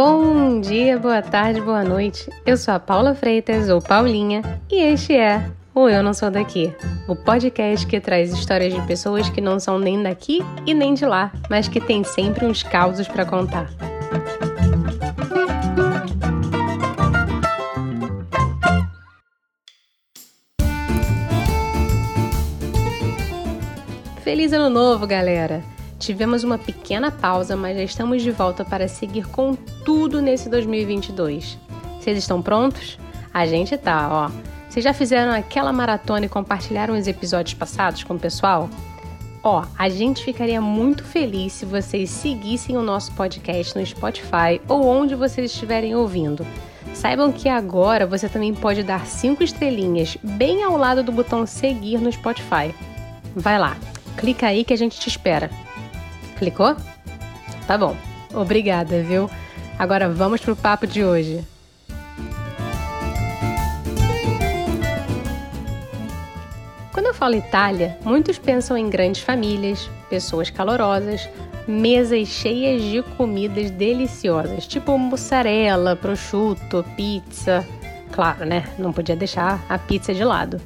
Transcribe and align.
Bom 0.00 0.60
dia, 0.60 0.96
boa 0.96 1.20
tarde, 1.20 1.60
boa 1.60 1.82
noite. 1.82 2.30
Eu 2.46 2.56
sou 2.56 2.72
a 2.72 2.78
Paula 2.78 3.16
Freitas, 3.16 3.68
ou 3.68 3.82
Paulinha, 3.82 4.42
e 4.70 4.76
este 4.76 5.16
é 5.16 5.50
o 5.74 5.88
Eu 5.88 6.04
Não 6.04 6.14
Sou 6.14 6.30
Daqui, 6.30 6.72
o 7.08 7.16
podcast 7.16 7.84
que 7.84 7.98
traz 7.98 8.32
histórias 8.32 8.72
de 8.72 8.80
pessoas 8.86 9.28
que 9.28 9.40
não 9.40 9.58
são 9.58 9.76
nem 9.76 10.00
daqui 10.00 10.40
e 10.64 10.72
nem 10.72 10.94
de 10.94 11.04
lá, 11.04 11.32
mas 11.50 11.66
que 11.66 11.80
tem 11.80 12.04
sempre 12.04 12.46
uns 12.46 12.62
causos 12.62 13.08
para 13.08 13.24
contar. 13.24 13.68
Feliz 24.22 24.52
Ano 24.52 24.70
Novo, 24.70 25.08
galera! 25.08 25.77
Tivemos 25.98 26.44
uma 26.44 26.56
pequena 26.56 27.10
pausa, 27.10 27.56
mas 27.56 27.76
já 27.76 27.82
estamos 27.82 28.22
de 28.22 28.30
volta 28.30 28.64
para 28.64 28.86
seguir 28.86 29.26
com 29.26 29.54
tudo 29.84 30.22
nesse 30.22 30.48
2022. 30.48 31.58
Vocês 32.00 32.18
estão 32.18 32.40
prontos? 32.40 32.98
A 33.34 33.44
gente 33.46 33.76
tá, 33.76 34.08
ó. 34.10 34.30
Vocês 34.68 34.84
já 34.84 34.94
fizeram 34.94 35.32
aquela 35.32 35.72
maratona 35.72 36.26
e 36.26 36.28
compartilharam 36.28 36.96
os 36.96 37.08
episódios 37.08 37.54
passados 37.54 38.04
com 38.04 38.14
o 38.14 38.18
pessoal? 38.18 38.70
Ó, 39.42 39.64
a 39.76 39.88
gente 39.88 40.24
ficaria 40.24 40.60
muito 40.60 41.02
feliz 41.04 41.52
se 41.52 41.64
vocês 41.64 42.10
seguissem 42.10 42.76
o 42.76 42.82
nosso 42.82 43.12
podcast 43.12 43.76
no 43.76 43.84
Spotify 43.84 44.60
ou 44.68 44.86
onde 44.86 45.14
vocês 45.14 45.50
estiverem 45.50 45.94
ouvindo. 45.94 46.46
Saibam 46.94 47.32
que 47.32 47.48
agora 47.48 48.06
você 48.06 48.28
também 48.28 48.54
pode 48.54 48.82
dar 48.82 49.06
cinco 49.06 49.42
estrelinhas 49.42 50.16
bem 50.22 50.62
ao 50.62 50.76
lado 50.76 51.02
do 51.02 51.12
botão 51.12 51.46
seguir 51.46 51.98
no 51.98 52.10
Spotify. 52.10 52.74
Vai 53.34 53.58
lá, 53.58 53.76
clica 54.16 54.46
aí 54.46 54.64
que 54.64 54.72
a 54.72 54.76
gente 54.76 54.98
te 54.98 55.08
espera. 55.08 55.50
Clicou? 56.38 56.76
Tá 57.66 57.76
bom. 57.76 57.96
Obrigada, 58.32 59.02
viu? 59.02 59.28
Agora 59.76 60.08
vamos 60.08 60.40
pro 60.40 60.54
papo 60.54 60.86
de 60.86 61.04
hoje. 61.04 61.44
Quando 66.92 67.06
eu 67.06 67.14
falo 67.14 67.34
Itália, 67.34 67.98
muitos 68.04 68.38
pensam 68.38 68.76
em 68.76 68.88
grandes 68.88 69.22
famílias, 69.22 69.90
pessoas 70.08 70.48
calorosas, 70.48 71.28
mesas 71.66 72.28
cheias 72.28 72.82
de 72.82 73.02
comidas 73.16 73.70
deliciosas, 73.70 74.66
tipo 74.66 74.96
mussarela, 74.96 75.96
prosciutto, 75.96 76.84
pizza. 76.96 77.66
Claro, 78.12 78.44
né? 78.44 78.64
Não 78.78 78.92
podia 78.92 79.16
deixar 79.16 79.64
a 79.68 79.76
pizza 79.76 80.14
de 80.14 80.24
lado. 80.24 80.60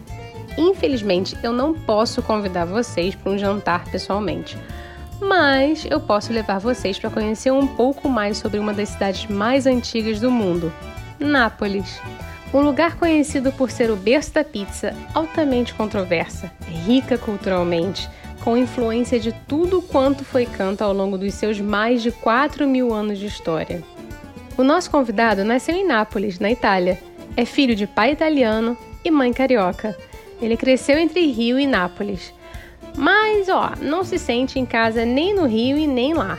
Infelizmente, 0.56 1.36
eu 1.42 1.52
não 1.52 1.72
posso 1.72 2.22
convidar 2.22 2.66
vocês 2.66 3.14
para 3.14 3.33
um 3.33 3.39
jantar 3.39 3.84
pessoalmente 3.86 4.56
mas 5.22 5.86
eu 5.88 6.00
posso 6.00 6.32
levar 6.32 6.58
vocês 6.58 6.98
para 6.98 7.08
conhecer 7.08 7.52
um 7.52 7.66
pouco 7.66 8.08
mais 8.08 8.38
sobre 8.38 8.58
uma 8.58 8.74
das 8.74 8.90
cidades 8.90 9.26
mais 9.26 9.66
antigas 9.66 10.20
do 10.20 10.30
mundo, 10.30 10.72
Nápoles. 11.18 12.00
Um 12.52 12.60
lugar 12.60 12.96
conhecido 12.96 13.52
por 13.52 13.70
ser 13.70 13.90
o 13.90 13.96
berço 13.96 14.34
da 14.34 14.44
pizza, 14.44 14.94
altamente 15.14 15.72
controversa, 15.72 16.52
rica 16.66 17.16
culturalmente, 17.16 18.10
com 18.42 18.56
influência 18.56 19.18
de 19.18 19.32
tudo 19.46 19.80
quanto 19.80 20.24
foi 20.24 20.44
canto 20.44 20.82
ao 20.82 20.92
longo 20.92 21.16
dos 21.16 21.32
seus 21.34 21.60
mais 21.60 22.02
de 22.02 22.10
4 22.10 22.66
mil 22.66 22.92
anos 22.92 23.18
de 23.18 23.26
história. 23.26 23.82
O 24.58 24.64
nosso 24.64 24.90
convidado 24.90 25.44
nasceu 25.44 25.74
em 25.74 25.86
Nápoles, 25.86 26.38
na 26.38 26.50
Itália. 26.50 27.00
É 27.36 27.44
filho 27.46 27.74
de 27.74 27.86
pai 27.86 28.12
italiano 28.12 28.76
e 29.02 29.10
mãe 29.10 29.32
carioca. 29.32 29.96
Ele 30.42 30.56
cresceu 30.56 30.98
entre 30.98 31.24
Rio 31.30 31.58
e 31.58 31.66
Nápoles 31.66 32.34
mas, 32.96 33.48
ó, 33.48 33.72
não 33.80 34.04
se 34.04 34.18
sente 34.18 34.58
em 34.58 34.66
casa 34.66 35.04
nem 35.04 35.34
no 35.34 35.46
Rio 35.46 35.76
e 35.76 35.86
nem 35.86 36.14
lá. 36.14 36.38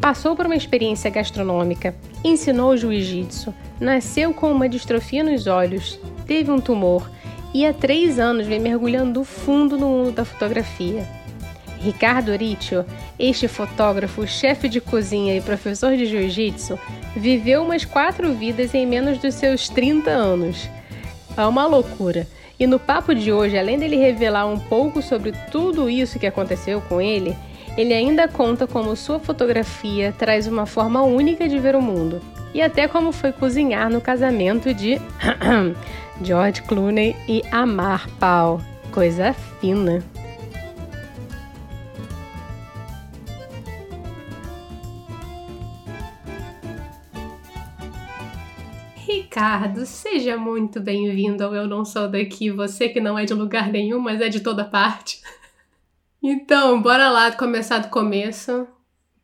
Passou 0.00 0.34
por 0.34 0.46
uma 0.46 0.56
experiência 0.56 1.10
gastronômica, 1.10 1.94
ensinou 2.24 2.76
jiu-jitsu, 2.76 3.54
nasceu 3.78 4.32
com 4.32 4.50
uma 4.50 4.68
distrofia 4.68 5.22
nos 5.22 5.46
olhos, 5.46 6.00
teve 6.26 6.50
um 6.50 6.60
tumor 6.60 7.10
e 7.52 7.66
há 7.66 7.72
três 7.72 8.18
anos 8.18 8.46
vem 8.46 8.60
mergulhando 8.60 9.24
fundo 9.24 9.76
no 9.76 9.88
mundo 9.88 10.12
da 10.12 10.24
fotografia. 10.24 11.06
Ricardo 11.80 12.36
Riccio, 12.36 12.84
este 13.18 13.48
fotógrafo, 13.48 14.26
chefe 14.26 14.68
de 14.68 14.80
cozinha 14.80 15.36
e 15.36 15.40
professor 15.40 15.96
de 15.96 16.04
jiu-jitsu, 16.04 16.78
viveu 17.16 17.62
umas 17.62 17.84
quatro 17.84 18.32
vidas 18.34 18.74
em 18.74 18.86
menos 18.86 19.18
dos 19.18 19.34
seus 19.34 19.68
30 19.68 20.10
anos. 20.10 20.68
É 21.36 21.44
uma 21.46 21.66
loucura. 21.66 22.26
E 22.60 22.66
no 22.66 22.78
papo 22.78 23.14
de 23.14 23.32
hoje, 23.32 23.58
além 23.58 23.78
dele 23.78 23.96
revelar 23.96 24.46
um 24.46 24.58
pouco 24.58 25.00
sobre 25.00 25.32
tudo 25.50 25.88
isso 25.88 26.18
que 26.18 26.26
aconteceu 26.26 26.82
com 26.82 27.00
ele, 27.00 27.34
ele 27.74 27.94
ainda 27.94 28.28
conta 28.28 28.66
como 28.66 28.94
sua 28.94 29.18
fotografia 29.18 30.14
traz 30.18 30.46
uma 30.46 30.66
forma 30.66 31.00
única 31.00 31.48
de 31.48 31.58
ver 31.58 31.74
o 31.74 31.80
mundo. 31.80 32.20
E 32.52 32.60
até 32.60 32.86
como 32.86 33.12
foi 33.12 33.32
cozinhar 33.32 33.88
no 33.88 33.98
casamento 33.98 34.74
de 34.74 35.00
George 36.22 36.60
Clooney 36.62 37.16
e 37.26 37.42
Amar 37.50 38.06
Paul. 38.18 38.60
Coisa 38.92 39.32
fina. 39.58 40.02
Ricardo, 49.30 49.86
seja 49.86 50.36
muito 50.36 50.80
bem-vindo 50.80 51.44
ao 51.44 51.54
Eu 51.54 51.64
Não 51.68 51.84
Sou 51.84 52.08
Daqui, 52.08 52.50
você 52.50 52.88
que 52.88 53.00
não 53.00 53.16
é 53.16 53.24
de 53.24 53.32
lugar 53.32 53.70
nenhum, 53.70 54.00
mas 54.00 54.20
é 54.20 54.28
de 54.28 54.40
toda 54.40 54.64
parte. 54.64 55.22
Então, 56.22 56.82
bora 56.82 57.08
lá 57.08 57.32
começar 57.32 57.78
do 57.78 57.88
começo. 57.88 58.66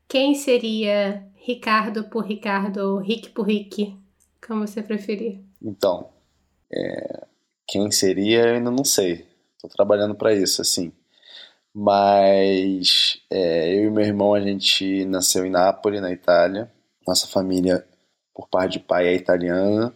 Quem 0.08 0.34
seria 0.34 1.26
Ricardo 1.34 2.04
por 2.04 2.24
Ricardo 2.24 2.78
ou 2.78 2.98
Rick 2.98 3.30
por 3.30 3.42
Rick? 3.42 3.94
Como 4.46 4.66
você 4.66 4.80
preferir. 4.80 5.40
Então, 5.60 6.08
é... 6.72 7.26
quem 7.66 7.90
seria 7.90 8.46
eu 8.46 8.54
ainda 8.54 8.70
não 8.70 8.84
sei. 8.84 9.26
Estou 9.56 9.68
trabalhando 9.68 10.14
para 10.14 10.32
isso, 10.32 10.62
assim. 10.62 10.90
Mas 11.74 13.20
é, 13.28 13.76
eu 13.76 13.88
e 13.88 13.90
meu 13.90 14.04
irmão, 14.04 14.32
a 14.32 14.40
gente 14.40 15.04
nasceu 15.04 15.44
em 15.44 15.50
Nápoles, 15.50 16.00
na 16.00 16.12
Itália. 16.12 16.72
Nossa 17.06 17.26
família 17.26 17.84
por 18.36 18.48
parte 18.48 18.72
de 18.72 18.80
pai 18.80 19.08
é 19.08 19.14
italiana 19.14 19.94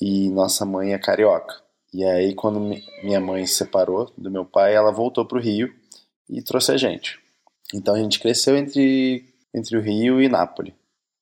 e 0.00 0.30
nossa 0.30 0.64
mãe 0.64 0.94
é 0.94 0.98
carioca. 0.98 1.62
E 1.92 2.02
aí, 2.02 2.34
quando 2.34 2.58
minha 3.02 3.20
mãe 3.20 3.46
se 3.46 3.56
separou 3.56 4.10
do 4.16 4.30
meu 4.30 4.46
pai, 4.46 4.74
ela 4.74 4.90
voltou 4.90 5.26
para 5.26 5.36
o 5.36 5.40
Rio 5.40 5.72
e 6.28 6.42
trouxe 6.42 6.72
a 6.72 6.76
gente. 6.78 7.20
Então 7.72 7.94
a 7.94 7.98
gente 7.98 8.18
cresceu 8.18 8.56
entre, 8.56 9.26
entre 9.54 9.76
o 9.76 9.80
Rio 9.80 10.22
e 10.22 10.28
Nápoles. 10.28 10.72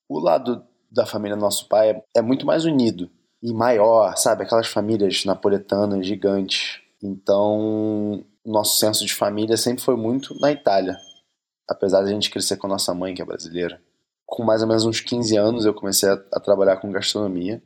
O 0.08 0.20
lado 0.20 0.64
da 0.90 1.04
família 1.04 1.36
nosso 1.36 1.68
pai 1.68 1.90
é, 1.90 2.04
é 2.18 2.22
muito 2.22 2.46
mais 2.46 2.64
unido 2.64 3.10
e 3.42 3.52
maior, 3.52 4.16
sabe? 4.16 4.44
Aquelas 4.44 4.68
famílias 4.68 5.24
napoletanas 5.24 6.06
gigantes. 6.06 6.80
Então, 7.02 8.24
nosso 8.46 8.78
senso 8.78 9.04
de 9.04 9.12
família 9.12 9.56
sempre 9.56 9.82
foi 9.82 9.96
muito 9.96 10.38
na 10.38 10.52
Itália, 10.52 10.96
apesar 11.68 12.02
de 12.02 12.10
a 12.10 12.12
gente 12.12 12.30
crescer 12.30 12.56
com 12.56 12.68
nossa 12.68 12.94
mãe, 12.94 13.12
que 13.12 13.20
é 13.20 13.24
brasileira 13.24 13.80
com 14.32 14.43
mais 14.43 14.62
ou 14.62 14.69
menos 14.69 14.87
uns 14.87 14.98
15 14.98 15.37
anos, 15.37 15.66
eu 15.66 15.75
comecei 15.75 16.09
a, 16.09 16.15
a 16.32 16.41
trabalhar 16.41 16.78
com 16.78 16.91
gastronomia. 16.91 17.62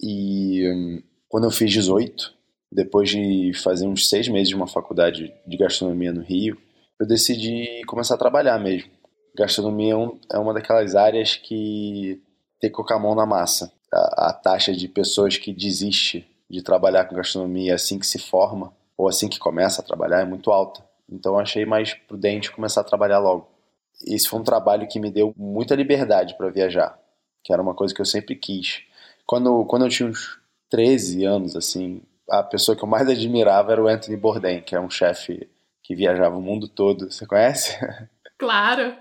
E 0.00 0.66
um, 0.66 1.02
quando 1.28 1.44
eu 1.44 1.50
fiz 1.50 1.70
18, 1.70 2.32
depois 2.72 3.10
de 3.10 3.52
fazer 3.62 3.86
uns 3.86 4.08
seis 4.08 4.26
meses 4.26 4.48
de 4.48 4.54
uma 4.54 4.66
faculdade 4.66 5.30
de 5.46 5.56
gastronomia 5.58 6.10
no 6.10 6.22
Rio, 6.22 6.56
eu 6.98 7.06
decidi 7.06 7.84
começar 7.86 8.14
a 8.14 8.18
trabalhar 8.18 8.58
mesmo. 8.58 8.90
Gastronomia 9.36 9.92
é, 9.92 9.96
um, 9.96 10.18
é 10.32 10.38
uma 10.38 10.54
daquelas 10.54 10.94
áreas 10.94 11.36
que 11.36 12.22
tem 12.58 12.70
que 12.70 12.76
colocar 12.76 12.94
a 12.94 12.98
mão 12.98 13.14
na 13.14 13.26
massa. 13.26 13.70
A, 13.92 14.30
a 14.30 14.32
taxa 14.32 14.72
de 14.72 14.88
pessoas 14.88 15.36
que 15.36 15.52
desiste 15.52 16.26
de 16.48 16.62
trabalhar 16.62 17.04
com 17.04 17.14
gastronomia 17.14 17.74
assim 17.74 17.98
que 17.98 18.06
se 18.06 18.18
forma 18.18 18.72
ou 18.96 19.06
assim 19.06 19.28
que 19.28 19.38
começa 19.38 19.82
a 19.82 19.84
trabalhar 19.84 20.22
é 20.22 20.24
muito 20.24 20.50
alta. 20.50 20.82
Então 21.06 21.34
eu 21.34 21.40
achei 21.40 21.66
mais 21.66 21.92
prudente 21.92 22.50
começar 22.50 22.80
a 22.80 22.84
trabalhar 22.84 23.18
logo 23.18 23.59
esse 24.02 24.28
foi 24.28 24.40
um 24.40 24.44
trabalho 24.44 24.88
que 24.88 25.00
me 25.00 25.10
deu 25.10 25.34
muita 25.36 25.74
liberdade 25.74 26.36
para 26.36 26.50
viajar, 26.50 26.98
que 27.44 27.52
era 27.52 27.62
uma 27.62 27.74
coisa 27.74 27.94
que 27.94 28.00
eu 28.00 28.06
sempre 28.06 28.34
quis. 28.34 28.82
Quando, 29.26 29.64
quando 29.66 29.84
eu 29.84 29.90
tinha 29.90 30.08
uns 30.08 30.40
13 30.70 31.24
anos, 31.24 31.56
assim, 31.56 32.02
a 32.28 32.42
pessoa 32.42 32.76
que 32.76 32.82
eu 32.82 32.88
mais 32.88 33.08
admirava 33.08 33.72
era 33.72 33.82
o 33.82 33.88
Anthony 33.88 34.16
Bourdain, 34.16 34.62
que 34.62 34.74
é 34.74 34.80
um 34.80 34.90
chefe 34.90 35.48
que 35.82 35.94
viajava 35.94 36.36
o 36.36 36.42
mundo 36.42 36.68
todo. 36.68 37.10
Você 37.10 37.26
conhece? 37.26 37.76
Claro! 38.38 38.96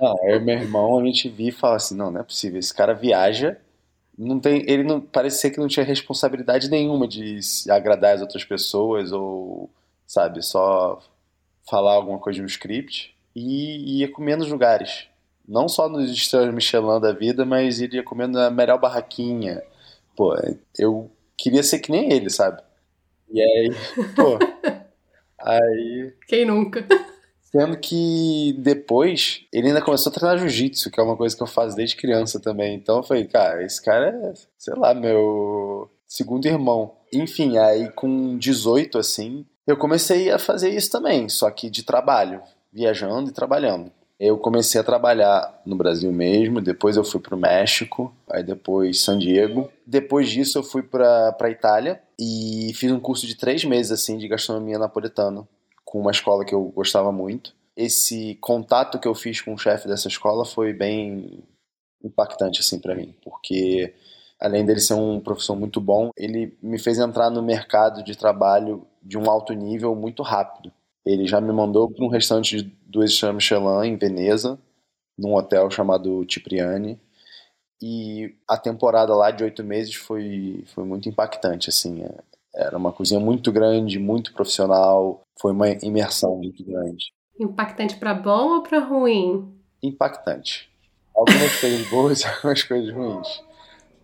Não, 0.00 0.14
eu 0.28 0.36
e 0.36 0.40
meu 0.40 0.54
irmão, 0.54 1.00
a 1.00 1.04
gente 1.04 1.28
via 1.28 1.48
e 1.48 1.52
falava 1.52 1.78
assim, 1.78 1.96
não, 1.96 2.12
não 2.12 2.20
é 2.20 2.22
possível, 2.22 2.60
esse 2.60 2.72
cara 2.72 2.94
viaja, 2.94 3.60
não 4.16 4.38
tem, 4.38 4.62
ele 4.68 4.84
não 4.84 5.00
parece 5.00 5.40
ser 5.40 5.50
que 5.50 5.58
não 5.58 5.66
tinha 5.66 5.84
responsabilidade 5.84 6.70
nenhuma 6.70 7.08
de 7.08 7.40
agradar 7.68 8.14
as 8.14 8.20
outras 8.20 8.44
pessoas 8.44 9.10
ou, 9.10 9.68
sabe, 10.06 10.40
só 10.42 11.02
falar 11.68 11.94
alguma 11.94 12.20
coisa 12.20 12.36
de 12.36 12.42
um 12.44 12.46
script 12.46 13.12
e 13.34 14.00
ia 14.00 14.10
comendo 14.10 14.42
nos 14.42 14.52
lugares. 14.52 15.08
Não 15.46 15.68
só 15.68 15.88
nos 15.88 16.10
estrelas 16.10 16.54
Michelin 16.54 17.00
da 17.00 17.12
vida, 17.12 17.44
mas 17.44 17.80
iria 17.80 18.02
comendo 18.02 18.38
na 18.38 18.50
melhor 18.50 18.78
barraquinha. 18.78 19.62
Pô, 20.16 20.34
eu 20.78 21.10
queria 21.36 21.62
ser 21.62 21.78
que 21.80 21.90
nem 21.90 22.12
ele, 22.12 22.30
sabe? 22.30 22.62
E 23.30 23.40
aí, 23.40 23.70
pô. 24.14 24.38
aí. 25.40 26.12
Quem 26.28 26.44
nunca? 26.44 26.86
Sendo 27.42 27.76
que 27.78 28.54
depois 28.58 29.44
ele 29.52 29.68
ainda 29.68 29.82
começou 29.82 30.10
a 30.10 30.14
treinar 30.14 30.38
jiu-jitsu, 30.38 30.90
que 30.90 31.00
é 31.00 31.02
uma 31.02 31.16
coisa 31.16 31.36
que 31.36 31.42
eu 31.42 31.48
faço 31.48 31.74
desde 31.74 31.96
criança 31.96 32.38
também. 32.38 32.76
Então 32.76 32.98
eu 32.98 33.02
falei, 33.02 33.24
cara, 33.24 33.64
esse 33.64 33.82
cara 33.82 34.08
é, 34.08 34.32
sei 34.56 34.74
lá, 34.74 34.94
meu 34.94 35.90
segundo 36.06 36.46
irmão. 36.46 36.94
Enfim, 37.12 37.58
aí 37.58 37.90
com 37.90 38.38
18 38.38 38.98
assim, 38.98 39.44
eu 39.66 39.76
comecei 39.76 40.30
a 40.30 40.38
fazer 40.38 40.70
isso 40.70 40.90
também, 40.90 41.28
só 41.28 41.50
que 41.50 41.68
de 41.68 41.82
trabalho, 41.82 42.40
viajando 42.72 43.30
e 43.30 43.32
trabalhando. 43.32 43.90
Eu 44.18 44.36
comecei 44.36 44.78
a 44.78 44.84
trabalhar 44.84 45.62
no 45.64 45.74
Brasil 45.74 46.12
mesmo, 46.12 46.60
depois 46.60 46.96
eu 46.96 47.02
fui 47.02 47.20
para 47.20 47.34
o 47.34 47.38
México, 47.38 48.14
aí 48.28 48.42
depois 48.42 49.00
San 49.00 49.18
Diego. 49.18 49.70
Depois 49.86 50.28
disso 50.28 50.58
eu 50.58 50.62
fui 50.62 50.82
para 50.82 51.50
Itália 51.50 52.02
e 52.18 52.70
fiz 52.74 52.92
um 52.92 53.00
curso 53.00 53.26
de 53.26 53.34
três 53.34 53.64
meses 53.64 53.90
assim 53.90 54.18
de 54.18 54.28
gastronomia 54.28 54.78
napolitana 54.78 55.48
com 55.86 56.00
uma 56.00 56.10
escola 56.10 56.44
que 56.44 56.54
eu 56.54 56.64
gostava 56.64 57.10
muito. 57.10 57.54
Esse 57.74 58.36
contato 58.42 58.98
que 58.98 59.08
eu 59.08 59.14
fiz 59.14 59.40
com 59.40 59.54
o 59.54 59.58
chefe 59.58 59.88
dessa 59.88 60.08
escola 60.08 60.44
foi 60.44 60.74
bem 60.74 61.42
impactante 62.04 62.60
assim 62.60 62.78
para 62.78 62.94
mim, 62.94 63.14
porque 63.24 63.94
além 64.38 64.66
dele 64.66 64.80
ser 64.80 64.94
um 64.94 65.18
professor 65.18 65.56
muito 65.56 65.80
bom, 65.80 66.10
ele 66.16 66.56
me 66.62 66.78
fez 66.78 66.98
entrar 66.98 67.30
no 67.30 67.42
mercado 67.42 68.04
de 68.04 68.16
trabalho 68.16 68.86
de 69.02 69.16
um 69.16 69.30
alto 69.30 69.54
nível 69.54 69.94
muito 69.94 70.22
rápido. 70.22 70.70
Ele 71.04 71.26
já 71.26 71.40
me 71.40 71.52
mandou 71.52 71.90
para 71.90 72.04
um 72.04 72.08
restaurante 72.08 72.56
de 72.56 72.62
duas 72.86 73.10
estrelas 73.10 73.36
Michelin 73.36 73.88
em 73.88 73.96
Veneza, 73.96 74.58
num 75.18 75.34
hotel 75.34 75.70
chamado 75.70 76.26
Cipriani. 76.30 76.98
E 77.82 78.34
a 78.46 78.58
temporada 78.58 79.14
lá 79.14 79.30
de 79.30 79.42
oito 79.42 79.64
meses 79.64 79.94
foi, 79.94 80.62
foi 80.74 80.84
muito 80.84 81.08
impactante, 81.08 81.70
assim. 81.70 82.02
É, 82.02 82.18
era 82.54 82.76
uma 82.76 82.92
cozinha 82.92 83.20
muito 83.20 83.50
grande, 83.50 83.98
muito 83.98 84.34
profissional. 84.34 85.22
Foi 85.40 85.52
uma 85.52 85.70
imersão 85.82 86.36
muito 86.36 86.62
grande. 86.64 87.12
Impactante 87.38 87.96
para 87.96 88.12
bom 88.12 88.56
ou 88.56 88.62
para 88.62 88.80
ruim? 88.80 89.54
Impactante. 89.82 90.68
Algumas 91.14 91.58
coisas 91.58 91.88
boas, 91.88 92.24
algumas 92.26 92.62
coisas 92.62 92.94
ruins. 92.94 93.42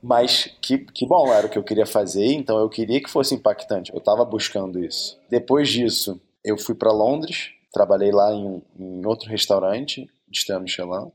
Mas 0.03 0.57
que, 0.63 0.79
que 0.79 1.07
bom, 1.07 1.33
era 1.33 1.47
o 1.47 1.51
que 1.51 1.59
eu 1.59 1.65
queria 1.65 1.87
fazer, 1.87 2.33
então 2.33 2.59
eu 2.59 2.69
queria 2.69 3.03
que 3.03 3.11
fosse 3.11 3.35
impactante. 3.35 3.93
Eu 3.93 3.99
estava 3.99 4.25
buscando 4.25 4.83
isso. 4.83 5.19
Depois 5.29 5.69
disso, 5.69 6.21
eu 6.47 6.57
fui 6.57 6.77
para 6.77 6.93
Londres, 6.93 7.51
trabalhei 7.73 8.13
lá 8.13 8.33
em, 8.33 8.63
em 8.79 9.05
outro 9.05 9.29
restaurante 9.29 10.09
de 10.29 10.39
estrela 10.39 10.61
Michelin. 10.61 11.11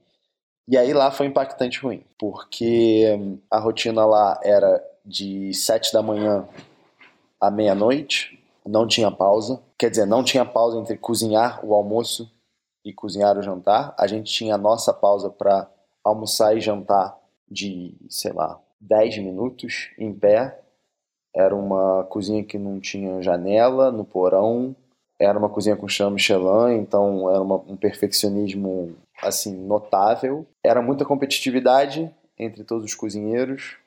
E 0.67 0.77
aí 0.77 0.93
lá 0.93 1.09
foi 1.09 1.25
impactante 1.25 1.79
ruim, 1.79 2.03
porque 2.19 3.17
a 3.49 3.57
rotina 3.57 4.05
lá 4.05 4.39
era 4.43 4.83
de 5.05 5.53
sete 5.53 5.91
da 5.93 6.03
manhã 6.03 6.47
à 7.39 7.49
meia-noite, 7.49 8.37
não 8.65 8.85
tinha 8.85 9.09
pausa. 9.09 9.61
Quer 9.77 9.89
dizer, 9.89 10.05
não 10.05 10.21
tinha 10.21 10.45
pausa 10.45 10.77
entre 10.77 10.97
cozinhar 10.97 11.65
o 11.65 11.73
almoço 11.73 12.29
e 12.83 12.93
cozinhar 12.93 13.37
o 13.37 13.41
jantar. 13.41 13.95
A 13.97 14.05
gente 14.05 14.31
tinha 14.31 14.55
a 14.55 14.57
nossa 14.57 14.93
pausa 14.93 15.29
para 15.29 15.69
almoçar 16.03 16.55
e 16.55 16.61
jantar 16.61 17.17
de, 17.49 17.95
sei 18.09 18.33
lá, 18.33 18.59
10 18.81 19.19
minutos 19.19 19.91
em 19.97 20.13
pé. 20.13 20.59
Era 21.33 21.55
uma 21.55 22.03
cozinha 22.03 22.43
que 22.43 22.57
não 22.57 22.79
tinha 22.79 23.21
janela 23.21 23.91
no 23.91 24.03
porão, 24.03 24.75
era 25.21 25.37
uma 25.37 25.49
cozinha 25.49 25.75
com 25.75 25.87
chama 25.87 26.11
Michelin, 26.11 26.79
então 26.79 27.29
era 27.29 27.41
uma, 27.41 27.57
um 27.67 27.77
perfeccionismo 27.77 28.95
assim 29.21 29.55
notável. 29.55 30.47
Era 30.63 30.81
muita 30.81 31.05
competitividade 31.05 32.09
entre 32.37 32.63
todos 32.63 32.85
os 32.85 32.95
cozinheiros, 32.95 33.77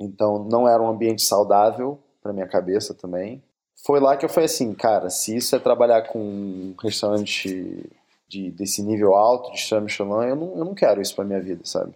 então 0.00 0.42
não 0.44 0.66
era 0.66 0.82
um 0.82 0.88
ambiente 0.88 1.22
saudável 1.22 1.98
para 2.22 2.32
minha 2.32 2.46
cabeça 2.46 2.94
também. 2.94 3.42
Foi 3.84 4.00
lá 4.00 4.16
que 4.16 4.24
eu 4.24 4.30
falei 4.30 4.46
assim, 4.46 4.72
cara, 4.72 5.10
se 5.10 5.36
isso 5.36 5.54
é 5.54 5.58
trabalhar 5.58 6.02
com 6.08 6.18
um 6.18 6.74
restaurante 6.82 7.84
de, 8.26 8.50
desse 8.50 8.82
nível 8.82 9.14
alto 9.14 9.52
de 9.52 9.58
chama 9.58 9.82
Michelin, 9.82 10.28
eu 10.28 10.36
não, 10.36 10.56
eu 10.56 10.64
não 10.64 10.74
quero 10.74 11.02
isso 11.02 11.14
para 11.14 11.24
minha 11.24 11.40
vida, 11.40 11.62
sabe? 11.64 11.92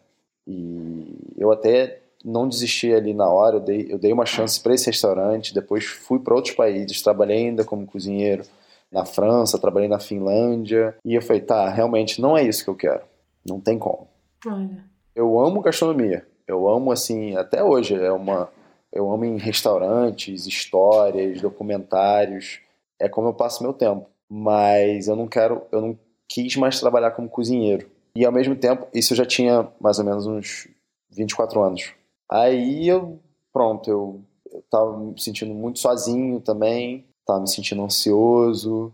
E 0.47 1.35
eu 1.38 1.50
até 1.50 2.02
não 2.25 2.49
desisti 2.49 2.93
ali 2.93 3.12
na 3.12 3.29
hora, 3.29 3.56
eu 3.56 3.61
dei, 3.61 3.87
eu 3.91 3.99
dei 3.99 4.12
uma 4.12 4.25
chance 4.25 4.59
para 4.59 4.75
esse 4.75 4.87
restaurante, 4.87 5.53
depois 5.53 5.85
fui 5.85 6.19
para 6.19 6.35
outros 6.35 6.55
países, 6.55 7.03
trabalhei 7.03 7.49
ainda 7.49 7.65
como 7.65 7.87
cozinheiro 7.87 8.44
na 8.91 9.05
França, 9.05 9.59
trabalhei 9.59 9.88
na 9.88 9.99
Finlândia, 9.99 10.97
e 11.05 11.15
eu 11.15 11.21
falei, 11.21 11.43
tá, 11.43 11.69
realmente 11.69 12.21
não 12.21 12.37
é 12.37 12.43
isso 12.43 12.65
que 12.65 12.71
eu 12.71 12.75
quero, 12.75 13.03
não 13.47 13.61
tem 13.61 13.79
como. 13.79 14.09
Olha. 14.47 14.85
Eu 15.15 15.38
amo 15.38 15.61
gastronomia, 15.61 16.26
eu 16.49 16.69
amo 16.69 16.91
assim, 16.91 17.37
até 17.37 17.62
hoje, 17.62 17.94
é 17.94 18.11
uma, 18.11 18.49
eu 18.91 19.12
amo 19.12 19.25
em 19.25 19.37
restaurantes, 19.37 20.47
histórias, 20.47 21.41
documentários, 21.41 22.61
é 22.99 23.09
como 23.09 23.29
eu 23.29 23.35
passo 23.35 23.62
meu 23.62 23.73
tempo, 23.73 24.06
mas 24.29 25.09
eu 25.09 25.17
não 25.17 25.26
quero, 25.26 25.62
eu 25.71 25.81
não 25.81 25.99
quis 26.29 26.56
mais 26.56 26.81
trabalhar 26.81 27.11
como 27.11 27.29
cozinheiro. 27.29 27.87
E 28.17 28.25
ao 28.25 28.32
mesmo 28.32 28.56
tempo, 28.56 28.87
isso 28.94 29.12
eu 29.12 29.17
já 29.17 29.26
tinha 29.26 29.69
mais 29.81 29.99
ou 29.99 30.05
menos 30.05 30.26
uns 30.26 30.69
24 31.11 31.61
anos. 31.62 31.93
Aí 32.31 32.88
eu, 32.88 33.21
pronto, 33.53 33.88
eu, 33.91 34.25
eu 34.53 34.62
tava 34.71 34.99
me 34.99 35.21
sentindo 35.21 35.55
muito 35.55 35.79
sozinho 35.79 36.41
também, 36.41 37.06
tava 37.26 37.41
me 37.41 37.49
sentindo 37.49 37.82
ansioso, 37.82 38.93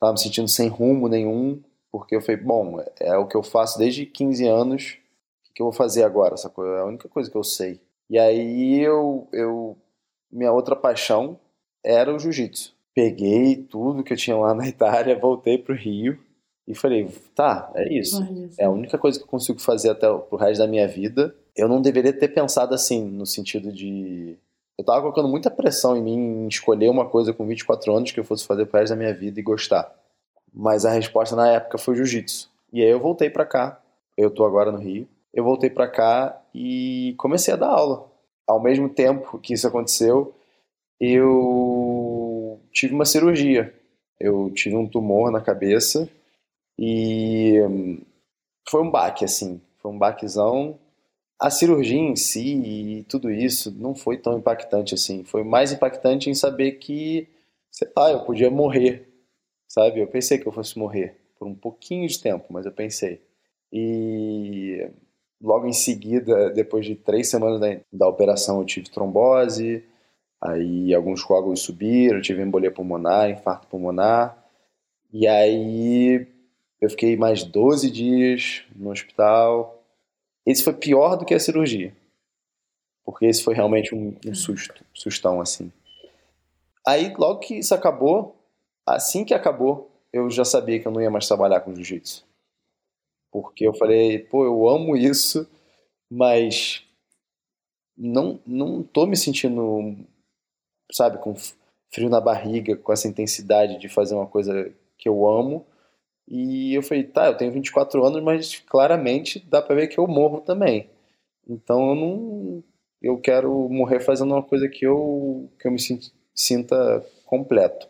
tava 0.00 0.12
me 0.12 0.20
sentindo 0.20 0.48
sem 0.48 0.68
rumo 0.68 1.08
nenhum, 1.08 1.62
porque 1.92 2.16
eu 2.16 2.20
falei, 2.20 2.40
bom, 2.40 2.80
é, 2.80 2.92
é 3.00 3.16
o 3.16 3.26
que 3.26 3.36
eu 3.36 3.42
faço 3.42 3.78
desde 3.78 4.06
15 4.06 4.46
anos, 4.46 4.98
o 5.50 5.54
que 5.54 5.62
eu 5.62 5.66
vou 5.66 5.72
fazer 5.72 6.02
agora? 6.04 6.34
Essa 6.34 6.50
coisa 6.50 6.72
é 6.72 6.80
a 6.80 6.86
única 6.86 7.08
coisa 7.08 7.30
que 7.30 7.36
eu 7.36 7.44
sei. 7.44 7.80
E 8.10 8.18
aí 8.18 8.80
eu, 8.80 9.28
eu 9.32 9.76
minha 10.30 10.52
outra 10.52 10.74
paixão 10.74 11.38
era 11.84 12.12
o 12.12 12.18
jiu-jitsu. 12.18 12.74
Peguei 12.94 13.56
tudo 13.56 14.02
que 14.02 14.12
eu 14.12 14.16
tinha 14.16 14.36
lá 14.36 14.52
na 14.54 14.66
Itália, 14.66 15.18
voltei 15.18 15.58
pro 15.58 15.74
Rio 15.74 16.18
e 16.66 16.74
falei, 16.74 17.08
tá, 17.34 17.70
é 17.74 17.92
isso. 17.92 18.22
É 18.58 18.64
a 18.64 18.70
única 18.70 18.98
coisa 18.98 19.18
que 19.18 19.24
eu 19.24 19.28
consigo 19.28 19.60
fazer 19.60 19.90
até 19.90 20.08
o 20.08 20.36
resto 20.36 20.60
da 20.60 20.66
minha 20.66 20.88
vida 20.88 21.34
eu 21.56 21.68
não 21.68 21.80
deveria 21.80 22.12
ter 22.12 22.28
pensado 22.28 22.74
assim, 22.74 23.04
no 23.04 23.26
sentido 23.26 23.72
de. 23.72 24.36
Eu 24.76 24.84
tava 24.84 25.00
colocando 25.02 25.28
muita 25.28 25.50
pressão 25.50 25.96
em 25.96 26.02
mim 26.02 26.16
em 26.16 26.48
escolher 26.48 26.88
uma 26.88 27.08
coisa 27.08 27.32
com 27.32 27.46
24 27.46 27.94
anos 27.94 28.10
que 28.10 28.18
eu 28.18 28.24
fosse 28.24 28.44
fazer 28.44 28.66
pro 28.66 28.80
resto 28.80 28.90
da 28.90 28.96
minha 28.96 29.14
vida 29.14 29.38
e 29.38 29.42
gostar. 29.42 29.94
Mas 30.52 30.84
a 30.84 30.90
resposta 30.90 31.36
na 31.36 31.48
época 31.48 31.78
foi 31.78 31.94
jiu-jitsu. 31.94 32.50
E 32.72 32.82
aí 32.82 32.90
eu 32.90 32.98
voltei 32.98 33.30
para 33.30 33.46
cá. 33.46 33.80
Eu 34.16 34.30
tô 34.30 34.44
agora 34.44 34.72
no 34.72 34.78
Rio. 34.78 35.08
Eu 35.32 35.44
voltei 35.44 35.70
para 35.70 35.88
cá 35.88 36.40
e 36.52 37.14
comecei 37.18 37.54
a 37.54 37.56
dar 37.56 37.68
aula. 37.68 38.10
Ao 38.46 38.60
mesmo 38.60 38.88
tempo 38.88 39.38
que 39.38 39.54
isso 39.54 39.66
aconteceu, 39.66 40.34
eu 41.00 42.60
tive 42.72 42.94
uma 42.94 43.04
cirurgia. 43.04 43.72
Eu 44.18 44.50
tive 44.50 44.76
um 44.76 44.88
tumor 44.88 45.30
na 45.30 45.40
cabeça 45.40 46.08
e 46.78 47.58
foi 48.68 48.82
um 48.82 48.90
baque, 48.90 49.24
assim. 49.24 49.60
Foi 49.78 49.90
um 49.90 49.98
baquezão 49.98 50.78
a 51.38 51.50
cirurgia 51.50 51.98
em 51.98 52.16
si 52.16 52.54
e 52.54 53.04
tudo 53.04 53.30
isso 53.30 53.70
não 53.70 53.94
foi 53.94 54.16
tão 54.18 54.38
impactante 54.38 54.94
assim. 54.94 55.24
Foi 55.24 55.42
mais 55.42 55.72
impactante 55.72 56.30
em 56.30 56.34
saber 56.34 56.72
que, 56.72 57.28
sei 57.70 57.88
lá, 57.96 58.10
eu 58.12 58.24
podia 58.24 58.50
morrer, 58.50 59.08
sabe? 59.68 60.00
Eu 60.00 60.06
pensei 60.06 60.38
que 60.38 60.46
eu 60.46 60.52
fosse 60.52 60.78
morrer 60.78 61.18
por 61.38 61.48
um 61.48 61.54
pouquinho 61.54 62.08
de 62.08 62.20
tempo, 62.20 62.46
mas 62.50 62.64
eu 62.66 62.72
pensei. 62.72 63.20
E 63.72 64.88
logo 65.40 65.66
em 65.66 65.72
seguida, 65.72 66.50
depois 66.50 66.86
de 66.86 66.94
três 66.94 67.28
semanas 67.28 67.60
da, 67.60 67.80
da 67.92 68.08
operação, 68.08 68.60
eu 68.60 68.64
tive 68.64 68.88
trombose, 68.88 69.84
aí 70.40 70.94
alguns 70.94 71.22
coágulos 71.22 71.60
subiram, 71.60 72.18
eu 72.18 72.22
tive 72.22 72.42
embolia 72.42 72.70
pulmonar, 72.70 73.30
infarto 73.30 73.66
pulmonar, 73.66 74.42
e 75.12 75.26
aí 75.26 76.26
eu 76.80 76.90
fiquei 76.90 77.16
mais 77.16 77.44
12 77.44 77.90
dias 77.90 78.62
no 78.74 78.90
hospital, 78.90 79.83
esse 80.46 80.62
foi 80.62 80.74
pior 80.74 81.16
do 81.16 81.24
que 81.24 81.34
a 81.34 81.40
cirurgia. 81.40 81.94
Porque 83.04 83.26
esse 83.26 83.42
foi 83.42 83.54
realmente 83.54 83.94
um, 83.94 84.16
um 84.26 84.34
susto, 84.34 84.84
sustão 84.94 85.40
assim. 85.40 85.70
Aí, 86.86 87.12
logo 87.16 87.40
que 87.40 87.58
isso 87.58 87.74
acabou, 87.74 88.36
assim 88.86 89.24
que 89.24 89.34
acabou, 89.34 89.90
eu 90.12 90.30
já 90.30 90.44
sabia 90.44 90.78
que 90.78 90.86
eu 90.86 90.92
não 90.92 91.00
ia 91.00 91.10
mais 91.10 91.26
trabalhar 91.26 91.60
com 91.60 91.74
jiu-jitsu. 91.74 92.24
Porque 93.30 93.66
eu 93.66 93.74
falei, 93.74 94.18
pô, 94.18 94.44
eu 94.44 94.68
amo 94.68 94.96
isso, 94.96 95.48
mas 96.10 96.84
não, 97.96 98.40
não 98.46 98.82
tô 98.82 99.06
me 99.06 99.16
sentindo, 99.16 99.96
sabe, 100.92 101.18
com 101.18 101.34
frio 101.92 102.08
na 102.08 102.20
barriga, 102.20 102.76
com 102.76 102.92
essa 102.92 103.08
intensidade 103.08 103.78
de 103.78 103.88
fazer 103.88 104.14
uma 104.14 104.26
coisa 104.26 104.72
que 104.98 105.08
eu 105.08 105.28
amo. 105.28 105.66
E 106.26 106.74
eu 106.74 106.82
falei, 106.82 107.04
tá, 107.04 107.26
eu 107.26 107.36
tenho 107.36 107.52
24 107.52 108.04
anos, 108.04 108.22
mas 108.22 108.58
claramente 108.60 109.44
dá 109.48 109.60
pra 109.60 109.74
ver 109.74 109.88
que 109.88 109.98
eu 109.98 110.06
morro 110.06 110.40
também. 110.40 110.90
Então 111.48 111.90
eu 111.90 111.94
não. 111.94 112.64
Eu 113.02 113.20
quero 113.20 113.68
morrer 113.68 114.00
fazendo 114.00 114.32
uma 114.32 114.42
coisa 114.42 114.68
que 114.68 114.86
eu, 114.86 115.50
que 115.60 115.68
eu 115.68 115.72
me 115.72 115.78
sinta 116.34 117.06
completo. 117.26 117.86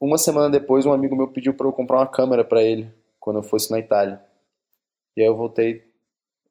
Uma 0.00 0.18
semana 0.18 0.50
depois, 0.50 0.84
um 0.84 0.92
amigo 0.92 1.14
meu 1.16 1.28
pediu 1.28 1.54
para 1.54 1.66
eu 1.66 1.72
comprar 1.72 1.98
uma 1.98 2.06
câmera 2.06 2.44
para 2.44 2.62
ele, 2.62 2.92
quando 3.20 3.36
eu 3.38 3.42
fosse 3.42 3.70
na 3.70 3.78
Itália. 3.78 4.20
E 5.16 5.20
aí 5.20 5.26
eu 5.28 5.36
voltei, 5.36 5.84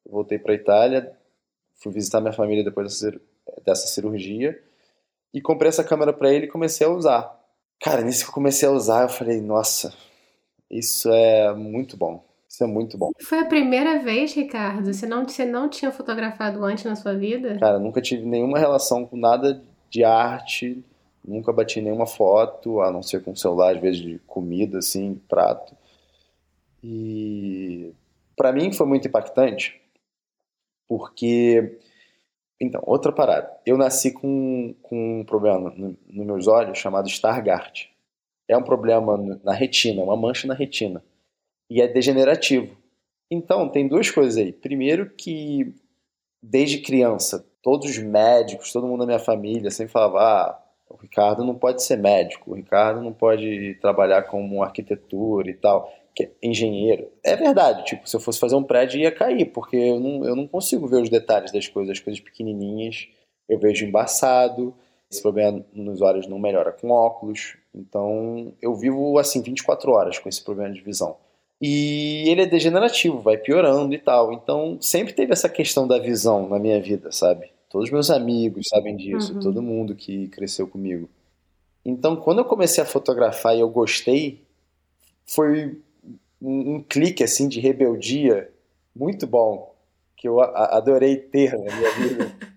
voltei 0.05 0.39
para 0.39 0.53
Itália, 0.53 1.17
fui 1.81 1.91
visitar 1.91 2.21
minha 2.21 2.33
família 2.33 2.63
depois 2.63 3.01
dessa 3.65 3.87
cirurgia 3.87 4.61
e 5.33 5.41
comprei 5.41 5.69
essa 5.69 5.83
câmera 5.83 6.13
para 6.13 6.31
ele 6.31 6.45
e 6.45 6.49
comecei 6.49 6.87
a 6.87 6.89
usar. 6.89 7.37
Cara, 7.81 8.01
nisso 8.01 8.23
que 8.23 8.29
eu 8.29 8.33
comecei 8.33 8.67
a 8.67 8.71
usar, 8.71 9.03
eu 9.03 9.09
falei, 9.09 9.41
nossa, 9.41 9.93
Isso 10.69 11.09
é 11.11 11.53
muito 11.53 11.95
bom. 11.95 12.23
Isso 12.49 12.63
é 12.63 12.67
muito 12.67 12.97
bom. 12.97 13.11
Foi 13.21 13.39
a 13.39 13.45
primeira 13.45 13.99
vez, 13.99 14.33
Ricardo? 14.33 14.93
Você 14.93 15.05
não, 15.05 15.27
você 15.27 15.45
não 15.45 15.69
tinha 15.69 15.91
fotografado 15.91 16.63
antes 16.63 16.85
na 16.85 16.95
sua 16.95 17.13
vida? 17.13 17.57
Cara, 17.59 17.77
nunca 17.77 18.01
tive 18.01 18.25
nenhuma 18.25 18.57
relação 18.57 19.05
com 19.05 19.17
nada 19.17 19.61
de 19.89 20.03
arte, 20.03 20.83
nunca 21.23 21.51
bati 21.51 21.81
nenhuma 21.81 22.07
foto, 22.07 22.81
a 22.81 22.91
não 22.91 23.03
ser 23.03 23.23
com 23.23 23.35
celular, 23.35 23.75
às 23.75 23.81
vezes 23.81 24.01
de 24.01 24.19
comida, 24.25 24.79
assim, 24.79 25.21
prato. 25.27 25.75
E 26.81 27.91
para 28.35 28.53
mim 28.53 28.71
foi 28.71 28.87
muito 28.87 29.07
impactante, 29.07 29.79
porque. 30.87 31.79
Então, 32.59 32.81
outra 32.87 33.11
parada. 33.11 33.51
Eu 33.65 33.77
nasci 33.77 34.11
com, 34.11 34.73
com 34.81 35.19
um 35.19 35.23
problema 35.23 35.69
nos 35.69 35.95
no 36.07 36.25
meus 36.25 36.47
olhos 36.47 36.79
chamado 36.79 37.07
Stargardt. 37.07 37.91
É 38.47 38.57
um 38.57 38.63
problema 38.63 39.17
na 39.43 39.53
retina, 39.53 40.03
uma 40.03 40.15
mancha 40.15 40.47
na 40.47 40.53
retina 40.53 41.03
e 41.69 41.81
é 41.81 41.87
degenerativo. 41.87 42.77
Então, 43.31 43.69
tem 43.69 43.87
duas 43.87 44.09
coisas 44.11 44.37
aí. 44.37 44.51
Primeiro 44.53 45.11
que 45.11 45.73
desde 46.41 46.79
criança, 46.79 47.45
todos 47.61 47.89
os 47.89 47.97
médicos, 47.99 48.71
todo 48.71 48.87
mundo 48.87 49.01
da 49.01 49.05
minha 49.07 49.19
família 49.19 49.71
sempre 49.71 49.93
falava: 49.93 50.19
"Ah, 50.19 50.63
o 50.89 50.95
Ricardo 50.97 51.43
não 51.45 51.55
pode 51.55 51.83
ser 51.83 51.97
médico, 51.97 52.51
o 52.51 52.55
Ricardo 52.55 53.01
não 53.01 53.13
pode 53.13 53.75
trabalhar 53.81 54.23
como 54.23 54.63
arquitetura 54.63 55.49
e 55.49 55.53
tal, 55.55 55.91
que 56.15 56.23
é 56.25 56.31
engenheiro". 56.43 57.09
É 57.23 57.35
verdade, 57.35 57.85
tipo, 57.85 58.07
se 58.09 58.15
eu 58.15 58.19
fosse 58.21 58.39
fazer 58.39 58.55
um 58.55 58.63
prédio 58.63 58.99
ia 58.99 59.11
cair, 59.11 59.45
porque 59.47 59.77
eu 59.77 59.99
não, 59.99 60.25
eu 60.25 60.35
não 60.35 60.47
consigo 60.47 60.87
ver 60.87 61.01
os 61.01 61.09
detalhes 61.09 61.51
das 61.51 61.67
coisas, 61.67 61.97
as 61.97 61.99
coisas 62.03 62.21
pequenininhas, 62.21 63.07
eu 63.49 63.59
vejo 63.59 63.85
embaçado. 63.85 64.73
Esse 65.09 65.21
problema 65.21 65.63
nos 65.73 66.01
olhos 66.01 66.27
não 66.27 66.37
melhora 66.37 66.71
com 66.71 66.89
óculos. 66.89 67.55
Então, 67.73 68.53
eu 68.61 68.75
vivo 68.75 69.17
assim 69.17 69.41
24 69.41 69.91
horas 69.91 70.19
com 70.19 70.27
esse 70.27 70.43
problema 70.43 70.73
de 70.73 70.81
visão. 70.81 71.15
E 71.61 72.25
ele 72.27 72.41
é 72.41 72.45
degenerativo, 72.45 73.19
vai 73.19 73.37
piorando 73.37 73.93
e 73.93 73.97
tal. 73.97 74.33
Então, 74.33 74.77
sempre 74.81 75.13
teve 75.13 75.33
essa 75.33 75.49
questão 75.49 75.87
da 75.87 75.97
visão 75.97 76.47
na 76.47 76.59
minha 76.59 76.81
vida, 76.81 77.11
sabe? 77.11 77.49
Todos 77.69 77.89
meus 77.89 78.09
amigos 78.09 78.67
sabem 78.69 78.95
disso, 78.95 79.33
uhum. 79.33 79.39
todo 79.39 79.61
mundo 79.61 79.95
que 79.95 80.27
cresceu 80.27 80.67
comigo. 80.67 81.09
Então, 81.85 82.15
quando 82.15 82.39
eu 82.39 82.45
comecei 82.45 82.83
a 82.83 82.87
fotografar 82.87 83.55
e 83.55 83.61
eu 83.61 83.69
gostei, 83.69 84.41
foi 85.25 85.79
um, 86.41 86.75
um 86.75 86.83
clique 86.83 87.23
assim 87.23 87.47
de 87.47 87.59
rebeldia 87.59 88.49
muito 88.95 89.25
bom 89.25 89.73
que 90.15 90.27
eu 90.27 90.41
adorei 90.41 91.15
ter 91.15 91.53
na 91.53 91.75
minha 91.75 91.91
vida, 91.91 92.35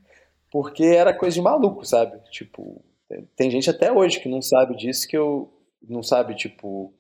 porque 0.51 0.85
era 0.85 1.15
coisa 1.15 1.35
de 1.35 1.43
maluco, 1.43 1.85
sabe? 1.85 2.19
Tipo, 2.31 2.83
tem 3.37 3.51
gente 3.51 3.71
até 3.71 3.93
hoje 3.93 4.21
que 4.21 4.29
não 4.29 4.43
sabe 4.43 4.77
disso 4.77 5.07
que 5.07 5.17
eu 5.17 5.53
não 5.83 6.03
sabe 6.03 6.35
tipo 6.35 6.93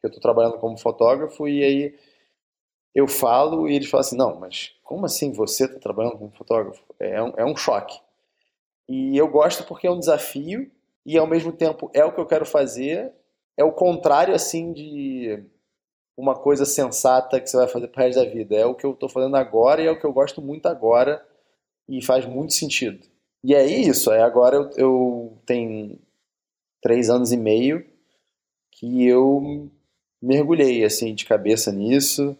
que 0.00 0.06
eu 0.06 0.08
estou 0.08 0.20
trabalhando 0.20 0.58
como 0.58 0.78
fotógrafo 0.78 1.46
e 1.46 1.62
aí 1.62 1.94
eu 2.94 3.06
falo 3.06 3.68
e 3.68 3.76
eles 3.76 3.88
falam 3.88 4.00
assim, 4.00 4.16
não, 4.16 4.40
mas 4.40 4.74
como 4.82 5.04
assim 5.06 5.32
você 5.32 5.64
está 5.64 5.78
trabalhando 5.78 6.18
como 6.18 6.30
fotógrafo? 6.30 6.82
É 6.98 7.22
um, 7.22 7.32
é 7.36 7.44
um 7.44 7.54
choque. 7.54 8.00
E 8.88 9.16
eu 9.16 9.28
gosto 9.28 9.62
porque 9.64 9.86
é 9.86 9.90
um 9.90 9.98
desafio 9.98 10.70
e 11.04 11.16
ao 11.18 11.26
mesmo 11.26 11.52
tempo 11.52 11.90
é 11.94 12.04
o 12.04 12.12
que 12.12 12.20
eu 12.20 12.26
quero 12.26 12.46
fazer, 12.46 13.12
é 13.56 13.62
o 13.62 13.72
contrário 13.72 14.34
assim 14.34 14.72
de 14.72 15.44
uma 16.16 16.34
coisa 16.34 16.64
sensata 16.64 17.40
que 17.40 17.48
você 17.48 17.56
vai 17.56 17.68
fazer 17.68 17.88
pro 17.88 18.02
resto 18.02 18.22
da 18.22 18.28
vida. 18.28 18.56
É 18.56 18.66
o 18.66 18.74
que 18.74 18.84
eu 18.84 18.92
estou 18.92 19.08
fazendo 19.08 19.36
agora 19.36 19.82
e 19.82 19.86
é 19.86 19.90
o 19.90 19.98
que 19.98 20.04
eu 20.04 20.12
gosto 20.12 20.42
muito 20.42 20.66
agora 20.66 21.24
e 21.90 22.00
faz 22.00 22.24
muito 22.24 22.54
sentido. 22.54 23.04
E 23.42 23.54
é 23.54 23.66
isso, 23.66 24.12
é 24.12 24.22
agora 24.22 24.56
eu, 24.56 24.70
eu 24.76 25.38
tenho 25.44 25.98
três 26.80 27.10
anos 27.10 27.32
e 27.32 27.36
meio 27.36 27.84
que 28.70 29.04
eu 29.06 29.70
mergulhei 30.22 30.84
assim 30.84 31.14
de 31.14 31.24
cabeça 31.24 31.72
nisso 31.72 32.36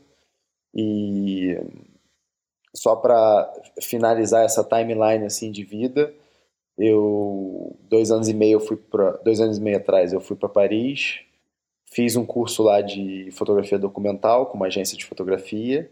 e 0.75 1.57
só 2.75 2.95
para 2.95 3.53
finalizar 3.83 4.45
essa 4.45 4.63
timeline 4.63 5.25
assim 5.25 5.51
de 5.51 5.65
vida 5.65 6.15
eu 6.79 7.77
dois 7.89 8.11
anos 8.11 8.29
e 8.29 8.35
meio 8.35 8.61
fui 8.61 8.77
para 8.77 9.13
dois 9.19 9.41
anos 9.41 9.59
e 9.59 9.61
meio 9.61 9.79
atrás 9.79 10.13
eu 10.13 10.21
fui 10.21 10.37
para 10.37 10.49
Paris 10.49 11.21
fiz 11.91 12.15
um 12.17 12.25
curso 12.25 12.63
lá 12.63 12.81
de 12.81 13.31
fotografia 13.33 13.79
documental 13.79 14.47
com 14.47 14.57
uma 14.57 14.67
agência 14.67 14.97
de 14.97 15.05
fotografia 15.05 15.91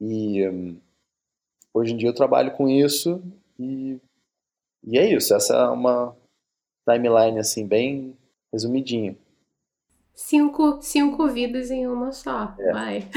e 0.00 0.42
hoje 1.74 1.92
em 1.92 1.96
dia 1.96 2.08
eu 2.08 2.14
trabalho 2.14 2.52
com 2.52 2.68
isso 2.68 3.22
e, 3.58 3.98
e 4.84 4.98
é 4.98 5.12
isso 5.12 5.34
essa 5.34 5.54
é 5.54 5.68
uma 5.68 6.16
timeline 6.86 7.38
assim 7.38 7.66
bem 7.66 8.16
resumidinha 8.52 9.16
Cinco, 10.14 10.80
cinco 10.82 11.26
vidas 11.28 11.70
em 11.70 11.86
uma 11.86 12.12
só. 12.12 12.54
É. 12.58 12.72
Vai. 12.72 13.08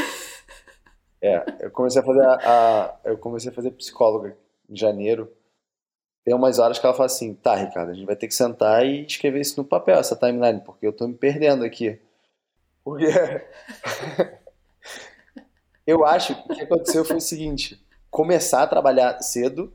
É, 1.22 1.44
eu 1.60 1.72
comecei 1.72 2.02
a 2.02 2.06
fazer 2.06 2.22
a, 2.22 2.36
a, 2.36 3.00
eu 3.06 3.18
comecei 3.18 3.52
a 3.52 3.54
fazer 3.54 3.72
psicóloga 3.72 4.38
em 4.70 4.76
janeiro. 4.76 5.32
Tem 6.24 6.34
umas 6.34 6.58
horas 6.58 6.80
que 6.80 6.86
ela 6.86 6.96
fala 6.96 7.06
assim, 7.06 7.36
tá, 7.36 7.56
Ricardo, 7.56 7.92
a 7.92 7.94
gente 7.94 8.06
vai 8.06 8.16
ter 8.16 8.28
que 8.28 8.34
sentar 8.34 8.86
e 8.86 9.06
escrever 9.06 9.42
isso 9.42 9.62
no 9.62 9.68
papel, 9.68 9.98
essa 9.98 10.16
timeline, 10.16 10.62
porque 10.62 10.88
eu 10.88 10.94
tô 10.94 11.08
me 11.08 11.14
perdendo 11.14 11.64
aqui. 11.64 12.00
Porque 12.84 13.06
eu 15.86 16.06
acho 16.06 16.36
que 16.36 16.54
o 16.54 16.56
que 16.56 16.64
aconteceu 16.64 17.06
foi 17.06 17.18
o 17.18 17.22
seguinte, 17.22 17.85
começar 18.16 18.64
a 18.64 18.68
trabalhar 18.68 19.22
cedo, 19.22 19.74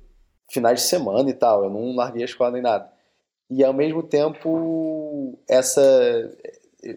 finais 0.51 0.81
de 0.81 0.87
semana 0.87 1.29
e 1.29 1.35
tal, 1.35 1.63
eu 1.63 1.69
não 1.69 1.95
larguei 1.95 2.23
a 2.23 2.25
escola 2.25 2.53
nem 2.53 2.63
nada. 2.63 2.91
E 3.51 3.63
ao 3.63 3.75
mesmo 3.75 4.03
tempo, 4.03 5.39
essa 5.47 5.83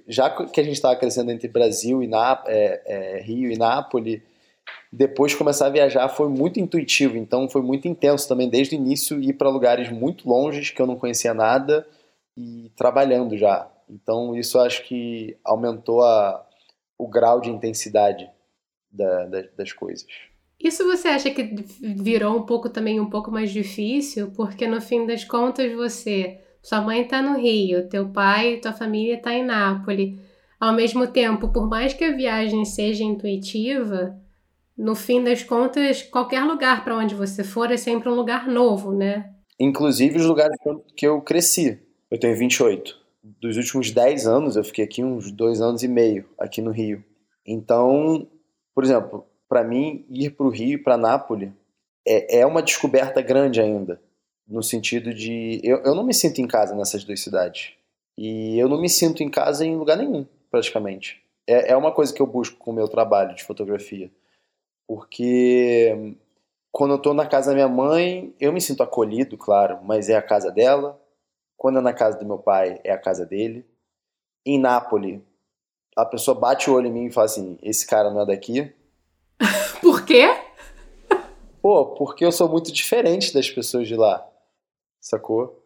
já 0.08 0.30
que 0.30 0.62
a 0.62 0.64
gente 0.64 0.76
estava 0.76 0.96
crescendo 0.96 1.32
entre 1.32 1.50
Brasil 1.50 2.02
e 2.02 2.10
é, 2.48 2.82
é, 2.86 3.22
Rio 3.22 3.52
e 3.52 3.58
Nápoles, 3.58 4.22
depois 4.90 5.36
começar 5.36 5.66
a 5.66 5.70
viajar 5.70 6.08
foi 6.08 6.30
muito 6.30 6.62
intuitivo, 6.62 7.18
então 7.18 7.50
foi 7.50 7.62
muito 7.62 7.90
intenso 7.90 8.26
também 8.26 8.48
desde 8.48 8.78
o 8.78 8.80
início 8.80 9.22
ir 9.22 9.34
para 9.34 9.50
lugares 9.50 9.90
muito 9.90 10.30
longes 10.30 10.70
que 10.70 10.82
eu 10.82 10.88
não 10.88 10.96
conhecia 10.96 11.34
nada 11.34 11.86
e 12.38 12.72
trabalhando 12.78 13.38
já. 13.38 13.70
Então 13.90 14.34
isso 14.34 14.58
acho 14.60 14.82
que 14.84 15.36
aumentou 15.44 16.02
a, 16.04 16.48
o 16.98 17.06
grau 17.06 17.42
de 17.42 17.50
intensidade 17.50 18.32
da, 18.90 19.26
da, 19.26 19.42
das 19.58 19.74
coisas. 19.74 20.08
Isso 20.64 20.86
você 20.86 21.10
acha 21.10 21.30
que 21.30 21.44
virou 21.82 22.38
um 22.38 22.44
pouco 22.44 22.70
também 22.70 23.00
um 23.00 23.10
pouco 23.10 23.30
mais 23.30 23.52
difícil, 23.52 24.32
porque 24.32 24.66
no 24.66 24.80
fim 24.80 25.06
das 25.06 25.26
contas 25.26 25.72
você 25.74 26.40
sua 26.64 26.80
mãe 26.80 27.02
está 27.02 27.22
no 27.22 27.38
Rio, 27.38 27.90
teu 27.90 28.08
pai, 28.08 28.58
tua 28.62 28.72
família 28.72 29.16
está 29.16 29.34
em 29.34 29.44
Nápoles. 29.44 30.18
Ao 30.58 30.74
mesmo 30.74 31.06
tempo, 31.06 31.50
por 31.50 31.68
mais 31.68 31.94
que 31.94 32.06
a 32.06 32.16
viagem 32.16 32.64
seja 32.64 33.04
intuitiva, 33.04 34.18
no 34.78 34.96
fim 34.96 35.22
das 35.22 35.44
contas, 35.44 36.02
qualquer 36.04 36.42
lugar 36.46 36.86
para 36.86 36.96
onde 36.96 37.14
você 37.14 37.44
for 37.44 37.70
é 37.70 37.76
sempre 37.76 38.08
um 38.08 38.16
lugar 38.16 38.48
novo, 38.48 38.94
né? 38.94 39.30
Inclusive 39.60 40.18
os 40.18 40.26
lugares 40.26 40.58
que 40.96 41.06
eu 41.06 41.20
cresci. 41.22 41.80
Eu 42.10 42.18
tenho 42.18 42.38
28. 42.38 42.98
Dos 43.42 43.58
últimos 43.58 43.92
10 43.92 44.26
anos, 44.26 44.56
eu 44.56 44.64
fiquei 44.64 44.86
aqui 44.86 45.04
uns 45.04 45.32
dois 45.32 45.60
anos 45.60 45.84
e 45.84 45.88
meio, 45.90 46.26
aqui 46.40 46.62
no 46.62 46.72
Rio. 46.72 47.04
Então, 47.46 48.26
por 48.74 48.86
exemplo, 48.86 49.26
para 49.54 49.64
mim, 49.64 50.04
ir 50.10 50.32
para 50.32 50.48
o 50.48 50.50
Rio, 50.50 50.82
para 50.82 50.98
Nápoles, 50.98 51.52
é, 52.08 52.40
é 52.40 52.46
uma 52.46 52.60
descoberta 52.60 53.22
grande 53.22 53.62
ainda 53.62 54.02
no 54.48 54.64
sentido 54.64 55.14
de 55.14 55.62
eu, 55.64 55.78
eu 55.84 55.94
não 55.94 56.04
me 56.04 56.12
sinto 56.12 56.42
em 56.42 56.48
casa 56.48 56.76
nessas 56.76 57.04
duas 57.04 57.22
cidades. 57.22 57.76
E 58.18 58.58
eu 58.58 58.68
não 58.68 58.82
me 58.82 58.90
sinto 58.90 59.22
em 59.22 59.30
casa 59.30 59.64
em 59.64 59.76
lugar 59.76 59.96
nenhum 59.96 60.26
praticamente. 60.50 61.24
É, 61.48 61.72
é 61.72 61.78
uma 61.78 61.92
coisa 61.92 62.12
que 62.12 62.20
eu 62.20 62.26
busco 62.26 62.58
com 62.58 62.72
o 62.72 62.74
meu 62.74 62.88
trabalho 62.88 63.36
de 63.36 63.44
fotografia. 63.44 64.10
Porque 64.88 66.16
quando 66.72 66.92
eu 66.96 66.98
estou 66.98 67.14
na 67.14 67.28
casa 67.28 67.52
da 67.52 67.54
minha 67.54 67.70
mãe 67.70 68.34
eu 68.40 68.52
me 68.52 68.60
sinto 68.60 68.82
acolhido 68.82 69.38
claro 69.38 69.80
mas 69.84 70.10
é 70.10 70.16
a 70.16 70.22
casa 70.24 70.52
dela. 70.52 71.00
Quando 71.56 71.78
é 71.78 71.82
na 71.82 71.94
casa 71.94 72.18
do 72.18 72.26
meu 72.26 72.40
pai 72.40 72.82
é 72.84 72.92
a 72.92 72.98
casa 72.98 73.24
dele. 73.24 73.64
Em 74.44 74.60
Nápoles 74.60 75.22
a 75.96 76.04
pessoa 76.08 76.34
bate 76.34 76.72
o 76.72 76.74
olho 76.74 76.88
em 76.88 76.92
mim 76.92 77.06
e 77.06 77.12
fala 77.12 77.26
assim 77.26 77.60
esse 77.62 77.86
cara 77.86 78.10
não 78.10 78.22
é 78.22 78.26
daqui 78.26 78.74
por 79.82 80.06
quê 80.06 80.30
Pô, 81.62 81.96
porque 81.96 82.26
eu 82.26 82.32
sou 82.32 82.50
muito 82.50 82.72
diferente 82.72 83.34
das 83.34 83.50
pessoas 83.50 83.88
de 83.88 83.96
lá 83.96 84.30
sacou? 85.04 85.62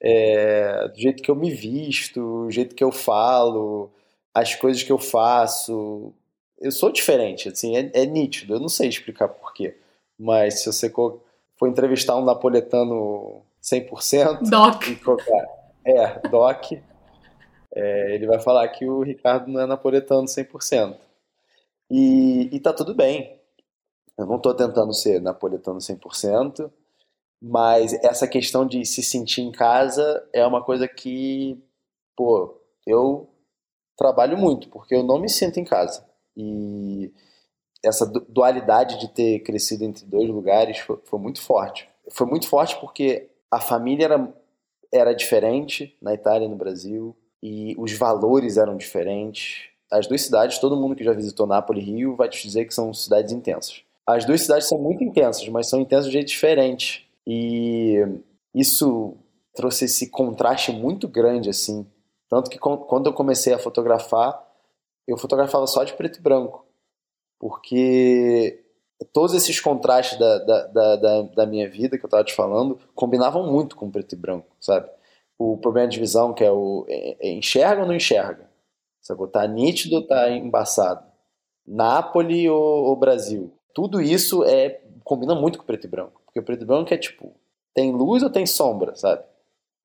É, 0.00 0.88
do 0.88 0.98
jeito 0.98 1.22
que 1.22 1.30
eu 1.30 1.36
me 1.36 1.50
visto, 1.50 2.20
o 2.20 2.50
jeito 2.50 2.74
que 2.74 2.82
eu 2.82 2.90
falo, 2.90 3.90
as 4.34 4.54
coisas 4.54 4.82
que 4.82 4.90
eu 4.90 4.98
faço. 4.98 6.12
Eu 6.58 6.72
sou 6.72 6.90
diferente, 6.90 7.48
assim, 7.48 7.76
é, 7.76 7.90
é 7.92 8.06
nítido. 8.06 8.54
Eu 8.54 8.60
não 8.60 8.68
sei 8.68 8.88
explicar 8.88 9.28
porquê. 9.28 9.76
Mas 10.18 10.60
se 10.60 10.72
você 10.72 10.90
for 10.90 11.68
entrevistar 11.68 12.16
um 12.16 12.24
napoletano 12.24 13.42
100%... 13.62 14.48
Doc. 14.48 14.84
é, 15.84 16.28
Doc. 16.28 16.72
É, 17.74 18.14
ele 18.14 18.26
vai 18.26 18.40
falar 18.40 18.66
que 18.68 18.86
o 18.86 19.02
Ricardo 19.02 19.48
não 19.48 19.60
é 19.60 19.66
napoletano 19.66 20.24
100%. 20.24 20.96
E, 21.90 22.48
e 22.52 22.60
tá 22.60 22.72
tudo 22.72 22.94
bem. 22.94 23.40
Eu 24.16 24.26
não 24.26 24.36
estou 24.36 24.54
tentando 24.54 24.92
ser 24.92 25.20
napoletano 25.20 25.78
100%. 25.78 26.70
Mas 27.40 27.92
essa 28.02 28.26
questão 28.26 28.66
de 28.66 28.84
se 28.84 29.02
sentir 29.02 29.42
em 29.42 29.52
casa 29.52 30.28
é 30.32 30.44
uma 30.44 30.62
coisa 30.62 30.88
que, 30.88 31.62
pô, 32.16 32.60
eu 32.84 33.28
trabalho 33.96 34.36
muito, 34.36 34.68
porque 34.70 34.94
eu 34.94 35.04
não 35.04 35.20
me 35.20 35.28
sinto 35.28 35.60
em 35.60 35.64
casa. 35.64 36.04
E 36.36 37.12
essa 37.84 38.06
dualidade 38.06 38.98
de 38.98 39.08
ter 39.08 39.40
crescido 39.40 39.84
entre 39.84 40.04
dois 40.04 40.28
lugares 40.28 40.78
foi, 40.78 40.98
foi 41.04 41.18
muito 41.18 41.40
forte. 41.40 41.88
Foi 42.10 42.26
muito 42.26 42.48
forte 42.48 42.78
porque 42.80 43.30
a 43.50 43.60
família 43.60 44.06
era, 44.06 44.34
era 44.92 45.12
diferente 45.14 45.96
na 46.02 46.14
Itália 46.14 46.46
e 46.46 46.48
no 46.48 46.56
Brasil, 46.56 47.16
e 47.42 47.74
os 47.78 47.92
valores 47.92 48.56
eram 48.56 48.76
diferentes. 48.76 49.67
As 49.90 50.06
duas 50.06 50.22
cidades, 50.22 50.58
todo 50.58 50.76
mundo 50.76 50.94
que 50.94 51.04
já 51.04 51.12
visitou 51.12 51.46
Nápoles 51.46 51.82
e 51.82 51.90
Rio 51.90 52.16
vai 52.16 52.28
te 52.28 52.42
dizer 52.42 52.66
que 52.66 52.74
são 52.74 52.92
cidades 52.92 53.32
intensas. 53.32 53.82
As 54.06 54.24
duas 54.24 54.42
cidades 54.42 54.68
são 54.68 54.78
muito 54.78 55.02
intensas, 55.02 55.46
mas 55.48 55.68
são 55.68 55.80
intensas 55.80 56.06
de 56.06 56.12
jeito 56.12 56.28
diferente. 56.28 57.08
E 57.26 57.96
isso 58.54 59.14
trouxe 59.54 59.84
esse 59.84 60.08
contraste 60.10 60.72
muito 60.72 61.06
grande, 61.06 61.50
assim. 61.50 61.86
Tanto 62.28 62.50
que 62.50 62.58
quando 62.58 63.06
eu 63.06 63.12
comecei 63.12 63.52
a 63.52 63.58
fotografar, 63.58 64.42
eu 65.06 65.16
fotografava 65.16 65.66
só 65.66 65.84
de 65.84 65.94
preto 65.94 66.18
e 66.18 66.22
branco. 66.22 66.66
Porque 67.38 68.62
todos 69.12 69.34
esses 69.34 69.60
contrastes 69.60 70.18
da, 70.18 70.38
da, 70.38 70.96
da, 70.96 71.22
da 71.22 71.46
minha 71.46 71.68
vida 71.68 71.96
que 71.96 72.04
eu 72.04 72.08
estava 72.08 72.24
te 72.24 72.34
falando 72.34 72.78
combinavam 72.94 73.50
muito 73.50 73.76
com 73.76 73.90
preto 73.90 74.14
e 74.14 74.16
branco, 74.16 74.48
sabe? 74.60 74.88
O 75.38 75.56
problema 75.56 75.88
de 75.88 76.00
visão, 76.00 76.34
que 76.34 76.44
é 76.44 76.50
o 76.50 76.84
é, 76.88 77.16
é, 77.20 77.30
enxerga 77.30 77.82
ou 77.82 77.88
não 77.88 77.94
enxerga? 77.94 78.47
Sabe? 79.08 79.26
Tá 79.28 79.46
nítido 79.46 80.06
tá 80.06 80.30
embaçado? 80.30 81.02
Nápoles 81.66 82.48
ou, 82.50 82.84
ou 82.84 82.96
Brasil? 82.96 83.50
Tudo 83.72 84.02
isso 84.02 84.44
é 84.44 84.82
combina 85.02 85.34
muito 85.34 85.58
com 85.58 85.64
preto 85.64 85.86
e 85.86 85.88
branco. 85.90 86.20
Porque 86.26 86.38
o 86.38 86.42
preto 86.42 86.62
e 86.62 86.66
branco 86.66 86.92
é 86.92 86.98
tipo, 86.98 87.34
tem 87.72 87.90
luz 87.90 88.22
ou 88.22 88.28
tem 88.28 88.44
sombra, 88.44 88.94
sabe? 88.94 89.24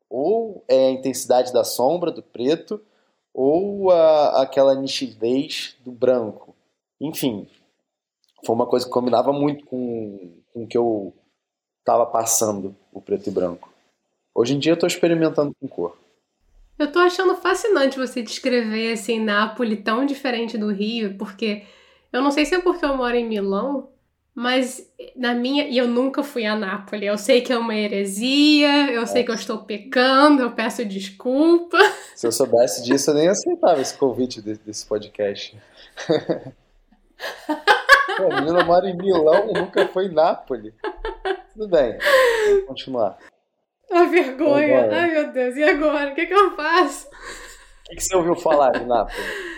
Ou 0.10 0.66
é 0.68 0.88
a 0.88 0.92
intensidade 0.92 1.54
da 1.54 1.64
sombra, 1.64 2.12
do 2.12 2.22
preto, 2.22 2.82
ou 3.34 3.90
a, 3.92 4.42
aquela 4.42 4.76
nitidez 4.76 5.78
do 5.86 5.92
branco. 5.92 6.54
Enfim, 7.00 7.48
foi 8.46 8.54
uma 8.54 8.68
coisa 8.68 8.86
que 8.86 8.92
combinava 8.92 9.32
muito 9.32 9.66
com, 9.66 10.34
com 10.54 10.64
o 10.64 10.68
que 10.68 10.78
eu 10.78 11.14
estava 11.80 12.06
passando, 12.06 12.76
o 12.92 13.02
preto 13.02 13.30
e 13.30 13.32
branco. 13.32 13.72
Hoje 14.36 14.54
em 14.54 14.60
dia 14.60 14.74
eu 14.74 14.76
estou 14.76 14.88
experimentando 14.88 15.56
com 15.60 15.68
cor. 15.68 16.03
Eu 16.78 16.88
estou 16.88 17.02
achando 17.02 17.36
fascinante 17.36 17.98
você 17.98 18.22
descrever 18.22 18.94
assim 18.94 19.20
Nápoles 19.20 19.84
tão 19.84 20.06
diferente 20.06 20.58
do 20.58 20.72
Rio, 20.72 21.18
porque 21.18 21.64
eu 22.12 22.22
não 22.22 22.32
sei 22.32 22.46
se 22.46 22.56
é 22.56 22.62
porque 22.62 22.84
eu 22.84 22.98
moro 22.98 23.16
em 23.16 23.28
Milão, 23.28 23.90
mas 24.36 24.92
na 25.16 25.34
minha. 25.34 25.68
E 25.68 25.78
eu 25.78 25.88
nunca 25.88 26.24
fui 26.24 26.46
a 26.46 26.56
Nápoles. 26.56 27.08
Eu 27.08 27.18
sei 27.18 27.42
que 27.42 27.54
é 27.54 27.58
uma 27.58 27.76
heresia, 27.76 28.92
eu 28.92 29.06
sei 29.06 29.24
que 29.24 29.32
eu 29.32 29.36
estou 29.36 29.60
pecando, 29.60 30.42
eu 30.42 30.52
peço 30.52 30.84
desculpa. 30.84 31.78
Se 32.16 32.26
eu 32.26 32.32
soubesse 32.32 32.84
disso, 32.84 33.12
eu 33.12 33.16
nem 33.16 33.28
aceitava 33.28 33.82
esse 33.82 33.98
convite 33.98 34.42
desse 34.42 34.86
podcast. 34.86 35.58
Pô, 38.18 38.32
a 38.32 38.42
menina 38.42 38.64
mora 38.64 38.90
em 38.90 38.98
Milão 38.98 39.50
e 39.50 39.54
nunca 39.54 39.88
foi 39.88 40.06
em 40.06 40.14
Nápoles. 40.14 40.74
Tudo 41.54 41.68
bem, 41.68 41.98
vamos 42.48 42.66
continuar. 42.66 43.18
A 43.94 44.06
vergonha. 44.06 44.90
Ai, 44.92 45.12
meu 45.12 45.32
Deus, 45.32 45.56
e 45.56 45.64
agora? 45.64 46.12
O 46.12 46.16
que, 46.16 46.26
que 46.26 46.34
eu 46.34 46.56
faço? 46.56 47.08
O 47.08 47.90
que, 47.90 47.96
que 47.96 48.04
você 48.04 48.16
ouviu 48.16 48.36
falar 48.36 48.72
de 48.72 48.86
Nápoles? 48.86 49.54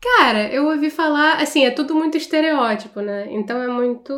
Cara, 0.00 0.52
eu 0.52 0.66
ouvi 0.66 0.90
falar, 0.90 1.40
assim, 1.40 1.64
é 1.64 1.70
tudo 1.70 1.94
muito 1.94 2.16
estereótipo, 2.16 3.00
né? 3.00 3.28
Então 3.30 3.62
é 3.62 3.68
muito. 3.68 4.12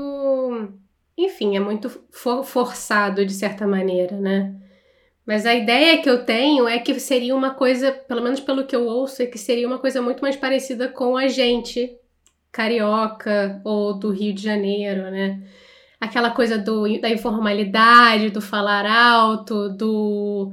Enfim, 1.16 1.56
é 1.56 1.60
muito 1.60 1.90
for 2.10 2.42
forçado 2.42 3.24
de 3.26 3.34
certa 3.34 3.66
maneira, 3.66 4.16
né? 4.16 4.54
Mas 5.26 5.46
a 5.46 5.54
ideia 5.54 6.00
que 6.02 6.08
eu 6.08 6.24
tenho 6.24 6.66
é 6.66 6.78
que 6.78 6.98
seria 6.98 7.34
uma 7.34 7.54
coisa, 7.54 7.92
pelo 7.92 8.22
menos 8.22 8.40
pelo 8.40 8.66
que 8.66 8.74
eu 8.74 8.86
ouço, 8.86 9.22
é 9.22 9.26
que 9.26 9.38
seria 9.38 9.66
uma 9.66 9.78
coisa 9.78 10.00
muito 10.02 10.20
mais 10.20 10.36
parecida 10.36 10.88
com 10.88 11.16
a 11.16 11.28
gente 11.28 11.98
carioca 12.52 13.60
ou 13.64 13.94
do 13.94 14.10
Rio 14.10 14.32
de 14.32 14.42
Janeiro, 14.42 15.10
né? 15.10 15.42
Aquela 16.04 16.30
coisa 16.30 16.58
do, 16.58 17.00
da 17.00 17.08
informalidade, 17.10 18.30
do 18.30 18.40
falar 18.40 18.86
alto, 18.86 19.70
do 19.70 20.52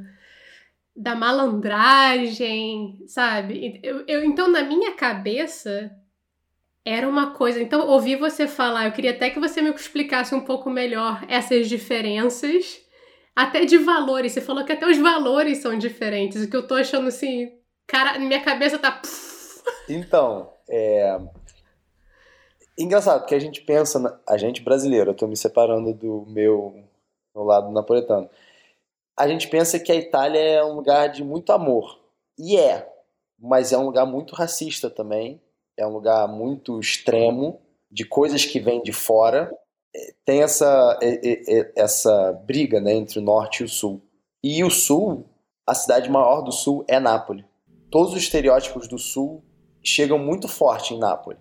da 0.96 1.16
malandragem, 1.16 3.00
sabe? 3.08 3.80
Eu, 3.84 4.04
eu, 4.08 4.24
então, 4.24 4.48
na 4.50 4.62
minha 4.62 4.94
cabeça, 4.94 5.92
era 6.86 7.08
uma 7.08 7.32
coisa. 7.32 7.62
Então, 7.62 7.88
ouvi 7.88 8.16
você 8.16 8.48
falar, 8.48 8.86
eu 8.86 8.92
queria 8.92 9.12
até 9.12 9.30
que 9.30 9.40
você 9.40 9.62
me 9.62 9.72
explicasse 9.72 10.36
um 10.36 10.42
pouco 10.42 10.70
melhor 10.70 11.24
essas 11.28 11.68
diferenças, 11.68 12.82
até 13.36 13.66
de 13.66 13.78
valores. 13.78 14.32
Você 14.32 14.42
falou 14.42 14.64
que 14.64 14.72
até 14.72 14.86
os 14.88 14.98
valores 14.98 15.60
são 15.60 15.78
diferentes, 15.78 16.44
o 16.44 16.50
que 16.50 16.56
eu 16.56 16.68
tô 16.68 16.76
achando 16.76 17.08
assim. 17.08 17.50
Cara, 17.88 18.20
minha 18.20 18.42
cabeça 18.42 18.78
tá. 18.78 19.02
Então, 19.90 20.50
é. 20.70 21.20
Engraçado, 22.78 23.20
porque 23.22 23.36
a 23.36 23.40
gente 23.40 23.62
pensa, 23.62 24.00
na... 24.00 24.20
a 24.28 24.38
gente 24.38 24.62
brasileiro, 24.62 25.12
eu 25.12 25.16
tô 25.16 25.28
me 25.28 25.38
separando 25.38 25.94
do 25.94 26.26
meu, 26.28 26.84
meu 27.36 27.44
lado 27.44 27.72
napoletano 27.72 28.30
a 29.22 29.28
gente 29.28 29.48
pensa 29.48 29.80
que 29.80 29.92
a 29.92 29.96
Itália 29.96 30.40
é 30.40 30.64
um 30.64 30.74
lugar 30.74 31.10
de 31.10 31.24
muito 31.24 31.52
amor. 31.52 32.00
E 32.40 32.58
é, 32.58 32.92
mas 33.38 33.72
é 33.72 33.78
um 33.78 33.86
lugar 33.86 34.06
muito 34.06 34.34
racista 34.34 34.90
também. 34.90 35.40
É 35.78 35.86
um 35.86 35.94
lugar 35.94 36.28
muito 36.28 36.80
extremo, 36.80 37.62
de 37.92 38.04
coisas 38.04 38.46
que 38.46 38.60
vêm 38.60 38.82
de 38.82 38.92
fora. 38.92 39.52
É, 39.96 40.14
tem 40.26 40.42
essa, 40.42 40.98
essa 41.76 42.34
briga 42.46 42.82
né, 42.82 42.94
entre 42.94 43.20
o 43.20 43.22
norte 43.22 43.62
e 43.62 43.66
o 43.66 43.70
sul. 43.70 44.02
E 44.44 44.64
o 44.64 44.72
sul, 44.72 45.26
a 45.68 45.76
cidade 45.76 46.10
maior 46.10 46.42
do 46.42 46.52
sul 46.52 46.84
é 46.88 47.00
Nápoles. 47.00 47.46
Todos 47.92 48.14
os 48.14 48.24
estereótipos 48.24 48.88
do 48.88 48.98
sul 48.98 49.44
chegam 49.84 50.18
muito 50.18 50.48
forte 50.48 50.96
em 50.96 51.00
Nápoles. 51.00 51.40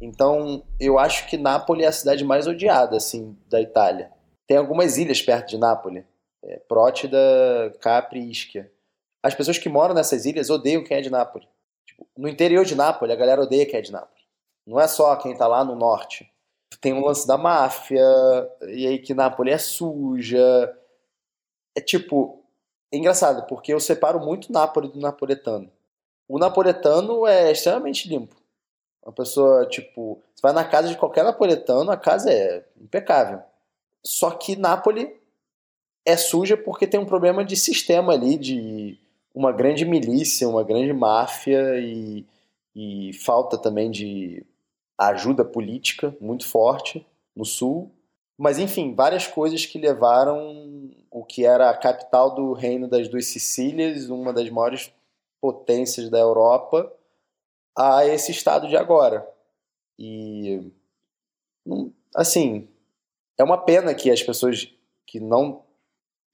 Então, 0.00 0.64
eu 0.78 0.98
acho 0.98 1.26
que 1.28 1.36
Nápoles 1.36 1.84
é 1.84 1.88
a 1.88 1.92
cidade 1.92 2.24
mais 2.24 2.46
odiada 2.46 2.96
assim 2.96 3.36
da 3.48 3.60
Itália. 3.60 4.10
Tem 4.46 4.56
algumas 4.56 4.96
ilhas 4.96 5.20
perto 5.20 5.50
de 5.50 5.58
Nápoles 5.58 6.04
é, 6.42 6.58
Prótida, 6.58 7.18
Capri 7.80 8.20
e 8.20 8.30
Ischia. 8.30 8.72
As 9.22 9.34
pessoas 9.34 9.58
que 9.58 9.68
moram 9.68 9.94
nessas 9.94 10.24
ilhas 10.24 10.48
odeiam 10.48 10.82
quem 10.82 10.96
é 10.96 11.00
de 11.00 11.10
Nápoles. 11.10 11.46
Tipo, 11.86 12.06
no 12.16 12.28
interior 12.28 12.64
de 12.64 12.74
Nápoles, 12.74 13.14
a 13.14 13.18
galera 13.18 13.42
odeia 13.42 13.66
quem 13.66 13.78
é 13.78 13.82
de 13.82 13.92
Nápoles. 13.92 14.24
Não 14.66 14.80
é 14.80 14.88
só 14.88 15.14
quem 15.16 15.36
tá 15.36 15.46
lá 15.46 15.64
no 15.64 15.76
norte. 15.76 16.30
Tem 16.80 16.92
um 16.94 17.04
lance 17.04 17.26
da 17.26 17.36
máfia, 17.36 18.04
e 18.62 18.86
aí 18.86 18.98
que 18.98 19.12
Nápoles 19.12 19.54
é 19.54 19.58
suja. 19.58 20.74
É 21.76 21.80
tipo, 21.80 22.42
é 22.92 22.96
engraçado, 22.96 23.46
porque 23.46 23.72
eu 23.72 23.80
separo 23.80 24.20
muito 24.20 24.52
Nápoles 24.52 24.90
do 24.90 25.00
napoletano. 25.00 25.70
O 26.28 26.38
napoletano 26.38 27.26
é 27.26 27.52
extremamente 27.52 28.08
limpo. 28.08 28.39
Uma 29.04 29.12
pessoa, 29.12 29.66
tipo, 29.66 30.22
você 30.34 30.42
vai 30.42 30.52
na 30.52 30.64
casa 30.64 30.88
de 30.88 30.96
qualquer 30.96 31.24
napoletano, 31.24 31.90
a 31.90 31.96
casa 31.96 32.30
é 32.30 32.64
impecável. 32.80 33.40
Só 34.04 34.30
que 34.30 34.56
Nápoles 34.56 35.08
é 36.04 36.16
suja 36.16 36.56
porque 36.56 36.86
tem 36.86 36.98
um 37.00 37.06
problema 37.06 37.44
de 37.44 37.56
sistema 37.56 38.12
ali, 38.12 38.36
de 38.36 38.98
uma 39.34 39.52
grande 39.52 39.84
milícia, 39.84 40.48
uma 40.48 40.64
grande 40.64 40.92
máfia 40.92 41.78
e, 41.78 42.26
e 42.74 43.12
falta 43.14 43.56
também 43.56 43.90
de 43.90 44.44
ajuda 44.98 45.44
política 45.44 46.14
muito 46.20 46.46
forte 46.46 47.06
no 47.34 47.44
sul. 47.44 47.90
Mas 48.36 48.58
enfim, 48.58 48.94
várias 48.94 49.26
coisas 49.26 49.66
que 49.66 49.78
levaram 49.78 50.90
o 51.10 51.24
que 51.24 51.44
era 51.44 51.70
a 51.70 51.76
capital 51.76 52.34
do 52.34 52.52
reino 52.52 52.88
das 52.88 53.08
duas 53.08 53.26
Sicílias, 53.26 54.08
uma 54.08 54.32
das 54.32 54.48
maiores 54.48 54.92
potências 55.40 56.08
da 56.08 56.18
Europa, 56.18 56.92
a 57.76 58.04
esse 58.06 58.30
estado 58.30 58.68
de 58.68 58.76
agora. 58.76 59.26
E 59.98 60.72
assim, 62.14 62.68
é 63.38 63.44
uma 63.44 63.58
pena 63.58 63.94
que 63.94 64.10
as 64.10 64.22
pessoas 64.22 64.72
que 65.06 65.20
não 65.20 65.64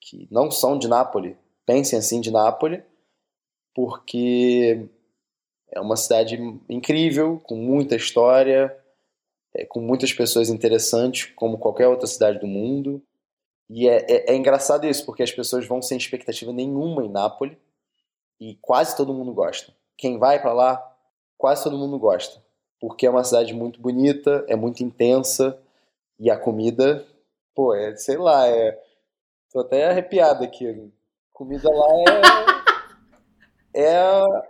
que 0.01 0.29
não 0.31 0.51
são 0.51 0.79
de 0.79 0.87
Nápoles 0.87 1.37
pensem 1.65 1.99
assim 1.99 2.21
de 2.21 2.31
Nápoles, 2.31 2.83
porque 3.75 4.89
é 5.71 5.81
uma 5.81 5.97
cidade 5.97 6.37
incrível, 6.69 7.41
com 7.41 7.57
muita 7.57 7.97
história, 7.97 8.75
é, 9.55 9.65
com 9.67 9.81
muitas 9.81 10.13
pessoas 10.13 10.49
interessantes, 10.49 11.33
como 11.35 11.59
qualquer 11.59 11.89
outra 11.89 12.07
cidade 12.07 12.39
do 12.39 12.47
mundo. 12.47 13.03
E 13.69 13.89
é, 13.89 14.07
é, 14.09 14.33
é 14.33 14.37
engraçado 14.37 14.87
isso, 14.87 15.05
porque 15.05 15.23
as 15.23 15.33
pessoas 15.33 15.67
vão 15.67 15.83
sem 15.83 15.99
expectativa 15.99 16.53
nenhuma 16.53 17.05
em 17.05 17.11
Nápoles 17.11 17.57
e 18.41 18.55
quase 18.61 18.97
todo 18.97 19.13
mundo 19.15 19.35
gosta. 19.35 19.75
Quem 19.97 20.19
vai 20.19 20.41
para 20.41 20.53
lá, 20.53 20.96
quase 21.37 21.65
todo 21.65 21.79
mundo 21.79 21.99
gosta, 21.99 22.43
porque 22.81 23.07
é 23.07 23.11
uma 23.11 23.25
cidade 23.25 23.55
muito 23.55 23.81
bonita, 23.81 24.45
é 24.49 24.57
muito 24.57 24.83
intensa 24.83 25.59
e 26.19 26.31
a 26.31 26.39
comida, 26.39 27.07
pô, 27.55 27.75
é, 27.75 27.95
sei 27.97 28.17
lá, 28.17 28.49
é, 28.49 28.79
Tô 29.57 29.61
até 29.61 29.89
arrepiado 29.89 30.45
aqui. 30.45 30.93
Comida 31.33 31.71
lá 31.71 31.87
é. 33.73 33.81
é 33.89 33.97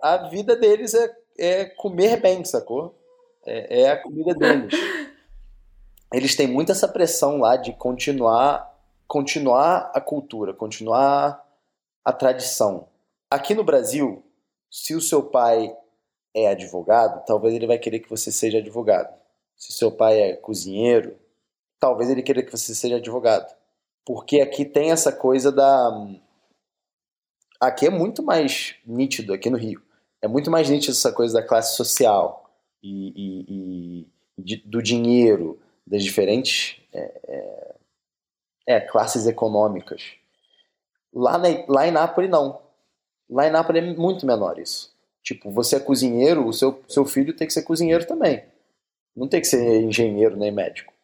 a 0.02 0.16
vida 0.28 0.56
deles 0.56 0.94
é, 0.94 1.16
é 1.38 1.64
comer 1.64 2.20
bem, 2.20 2.44
sacou? 2.44 2.98
É, 3.46 3.82
é 3.82 3.90
a 3.92 4.02
comida 4.02 4.34
deles. 4.34 4.74
Eles 6.12 6.34
têm 6.34 6.48
muito 6.48 6.72
essa 6.72 6.88
pressão 6.88 7.38
lá 7.38 7.56
de 7.56 7.72
continuar 7.72 8.74
continuar 9.06 9.92
a 9.94 10.00
cultura, 10.00 10.52
continuar 10.52 11.40
a 12.04 12.12
tradição. 12.12 12.88
Aqui 13.30 13.54
no 13.54 13.62
Brasil, 13.62 14.24
Se 14.68 14.96
o 14.96 15.00
seu 15.00 15.22
pai 15.22 15.72
é 16.36 16.48
advogado, 16.48 17.24
talvez 17.24 17.54
ele 17.54 17.66
vai 17.66 17.78
querer 17.78 18.00
que 18.00 18.10
você 18.10 18.30
seja 18.30 18.58
advogado. 18.58 19.18
Se 19.56 19.72
seu 19.72 19.90
pai 19.90 20.20
é 20.20 20.36
cozinheiro, 20.36 21.16
talvez 21.80 22.10
ele 22.10 22.22
queira 22.22 22.42
que 22.42 22.52
você 22.52 22.74
seja 22.74 22.96
advogado. 22.96 23.50
Porque 24.04 24.42
aqui 24.42 24.66
tem 24.66 24.90
essa 24.90 25.10
coisa 25.10 25.50
da. 25.50 26.06
Aqui 27.58 27.86
é 27.86 27.90
muito 27.90 28.22
mais 28.22 28.74
nítido, 28.86 29.32
aqui 29.32 29.48
no 29.48 29.56
Rio. 29.56 29.82
É 30.20 30.28
muito 30.28 30.50
mais 30.50 30.68
nítido 30.68 30.92
essa 30.92 31.10
coisa 31.10 31.40
da 31.40 31.46
classe 31.46 31.74
social 31.74 32.50
e, 32.82 33.12
e, 33.16 34.06
e 34.38 34.56
do 34.64 34.82
dinheiro, 34.82 35.58
das 35.86 36.04
diferentes 36.04 36.82
é, 36.92 37.20
é, 37.26 37.74
é, 38.66 38.80
classes 38.80 39.26
econômicas. 39.26 40.12
Lá, 41.14 41.38
na, 41.38 41.48
lá 41.66 41.88
em 41.88 41.90
Nápoles, 41.90 42.28
não. 42.28 42.60
Lá 43.30 43.46
em 43.46 43.50
Nápoles 43.50 43.82
é 43.82 43.94
muito 43.94 44.26
menor 44.26 44.58
isso. 44.58 44.95
Tipo, 45.26 45.50
você 45.50 45.74
é 45.74 45.80
cozinheiro, 45.80 46.46
o 46.46 46.52
seu, 46.52 46.84
seu 46.88 47.04
filho 47.04 47.34
tem 47.34 47.48
que 47.48 47.52
ser 47.52 47.64
cozinheiro 47.64 48.06
também. 48.06 48.44
Não 49.14 49.26
tem 49.26 49.40
que 49.40 49.48
ser 49.48 49.82
engenheiro 49.82 50.36
nem 50.36 50.52
médico. 50.52 50.94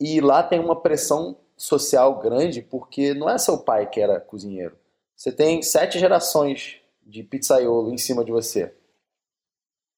E 0.00 0.18
lá 0.18 0.42
tem 0.42 0.58
uma 0.58 0.80
pressão 0.80 1.36
social 1.58 2.18
grande 2.18 2.62
porque 2.62 3.12
não 3.12 3.28
é 3.28 3.36
seu 3.36 3.58
pai 3.58 3.86
que 3.86 4.00
era 4.00 4.18
cozinheiro. 4.18 4.78
Você 5.14 5.30
tem 5.30 5.60
sete 5.60 5.98
gerações 5.98 6.80
de 7.02 7.22
pizzaiolo 7.22 7.92
em 7.92 7.98
cima 7.98 8.24
de 8.24 8.32
você. 8.32 8.74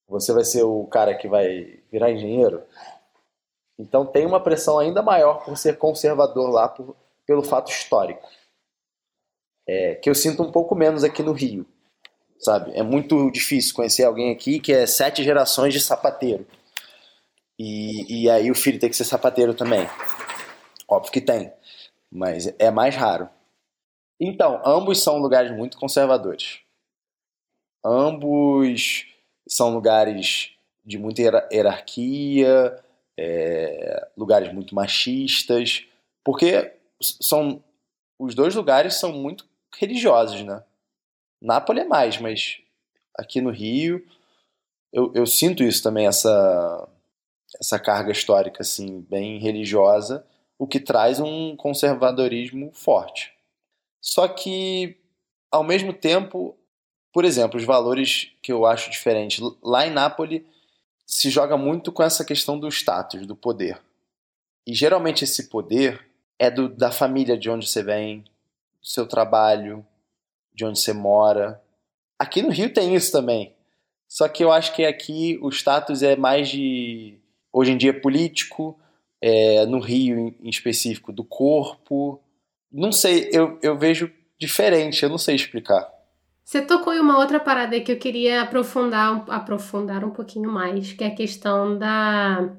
Você 0.08 0.32
vai 0.32 0.44
ser 0.44 0.64
o 0.64 0.84
cara 0.86 1.14
que 1.14 1.28
vai 1.28 1.78
virar 1.92 2.10
engenheiro. 2.10 2.64
Então 3.78 4.04
tem 4.04 4.26
uma 4.26 4.42
pressão 4.42 4.76
ainda 4.76 5.02
maior 5.02 5.44
por 5.44 5.56
ser 5.56 5.78
conservador 5.78 6.50
lá 6.50 6.68
por, 6.68 6.96
pelo 7.24 7.44
fato 7.44 7.70
histórico. 7.70 8.28
É, 9.68 9.94
que 9.94 10.10
eu 10.10 10.16
sinto 10.16 10.42
um 10.42 10.50
pouco 10.50 10.74
menos 10.74 11.04
aqui 11.04 11.22
no 11.22 11.32
Rio. 11.32 11.64
Sabe? 12.40 12.72
É 12.74 12.82
muito 12.82 13.30
difícil 13.30 13.74
conhecer 13.74 14.04
alguém 14.04 14.30
aqui 14.30 14.60
que 14.60 14.72
é 14.72 14.86
sete 14.86 15.24
gerações 15.24 15.74
de 15.74 15.80
sapateiro. 15.80 16.46
E, 17.58 18.22
e 18.22 18.30
aí 18.30 18.50
o 18.50 18.54
filho 18.54 18.78
tem 18.78 18.88
que 18.88 18.96
ser 18.96 19.04
sapateiro 19.04 19.54
também. 19.54 19.88
Óbvio 20.88 21.12
que 21.12 21.20
tem, 21.20 21.52
mas 22.10 22.46
é 22.58 22.70
mais 22.70 22.94
raro. 22.94 23.28
Então, 24.20 24.60
ambos 24.64 25.02
são 25.02 25.18
lugares 25.18 25.50
muito 25.50 25.76
conservadores. 25.76 26.60
Ambos 27.84 29.06
são 29.46 29.74
lugares 29.74 30.52
de 30.84 30.98
muita 30.98 31.22
hierarquia, 31.52 32.78
é, 33.18 34.08
lugares 34.16 34.52
muito 34.52 34.74
machistas, 34.74 35.84
porque 36.24 36.72
são 37.00 37.62
os 38.18 38.34
dois 38.34 38.54
lugares 38.54 38.94
são 38.94 39.12
muito 39.12 39.46
religiosos, 39.76 40.42
né? 40.42 40.62
Nápoles 41.40 41.84
é 41.84 41.86
mais, 41.86 42.18
mas 42.18 42.58
aqui 43.14 43.40
no 43.40 43.50
Rio 43.50 44.04
eu, 44.92 45.12
eu 45.14 45.26
sinto 45.26 45.62
isso 45.62 45.82
também 45.82 46.06
essa 46.06 46.88
essa 47.58 47.78
carga 47.78 48.12
histórica 48.12 48.62
assim 48.62 49.00
bem 49.08 49.38
religiosa, 49.38 50.24
o 50.58 50.66
que 50.66 50.78
traz 50.78 51.18
um 51.18 51.56
conservadorismo 51.56 52.70
forte. 52.74 53.32
Só 54.00 54.28
que 54.28 54.96
ao 55.50 55.64
mesmo 55.64 55.92
tempo, 55.92 56.56
por 57.12 57.24
exemplo, 57.24 57.58
os 57.58 57.64
valores 57.64 58.32
que 58.42 58.52
eu 58.52 58.66
acho 58.66 58.90
diferentes 58.90 59.40
lá 59.62 59.86
em 59.86 59.90
Nápoles 59.90 60.42
se 61.06 61.30
joga 61.30 61.56
muito 61.56 61.90
com 61.90 62.02
essa 62.02 62.24
questão 62.24 62.58
do 62.58 62.68
status, 62.68 63.26
do 63.26 63.34
poder. 63.34 63.80
E 64.66 64.74
geralmente 64.74 65.24
esse 65.24 65.48
poder 65.48 66.06
é 66.38 66.50
do, 66.50 66.68
da 66.68 66.90
família 66.90 67.36
de 67.36 67.48
onde 67.48 67.66
você 67.66 67.82
vem, 67.82 68.20
do 68.80 68.86
seu 68.86 69.06
trabalho, 69.06 69.84
de 70.58 70.64
onde 70.64 70.80
você 70.80 70.92
mora. 70.92 71.62
Aqui 72.18 72.42
no 72.42 72.50
Rio 72.50 72.72
tem 72.72 72.96
isso 72.96 73.12
também. 73.12 73.54
Só 74.08 74.26
que 74.26 74.42
eu 74.42 74.50
acho 74.50 74.74
que 74.74 74.84
aqui 74.84 75.38
o 75.40 75.48
status 75.50 76.02
é 76.02 76.16
mais 76.16 76.48
de 76.48 77.20
hoje 77.52 77.70
em 77.70 77.76
dia 77.76 77.98
político, 77.98 78.76
é, 79.22 79.64
no 79.66 79.78
Rio 79.78 80.34
em 80.42 80.50
específico 80.50 81.12
do 81.12 81.22
corpo. 81.22 82.20
Não 82.72 82.90
sei, 82.90 83.30
eu, 83.32 83.56
eu 83.62 83.78
vejo 83.78 84.10
diferente, 84.38 85.02
eu 85.02 85.08
não 85.08 85.18
sei 85.18 85.36
explicar. 85.36 85.88
Você 86.44 86.60
tocou 86.62 86.92
em 86.92 86.98
uma 86.98 87.18
outra 87.18 87.38
parada 87.38 87.78
que 87.80 87.92
eu 87.92 87.98
queria 87.98 88.42
aprofundar, 88.42 89.24
aprofundar 89.28 90.04
um 90.04 90.10
pouquinho 90.10 90.50
mais, 90.50 90.92
que 90.92 91.04
é 91.04 91.08
a 91.08 91.14
questão 91.14 91.78
da. 91.78 92.50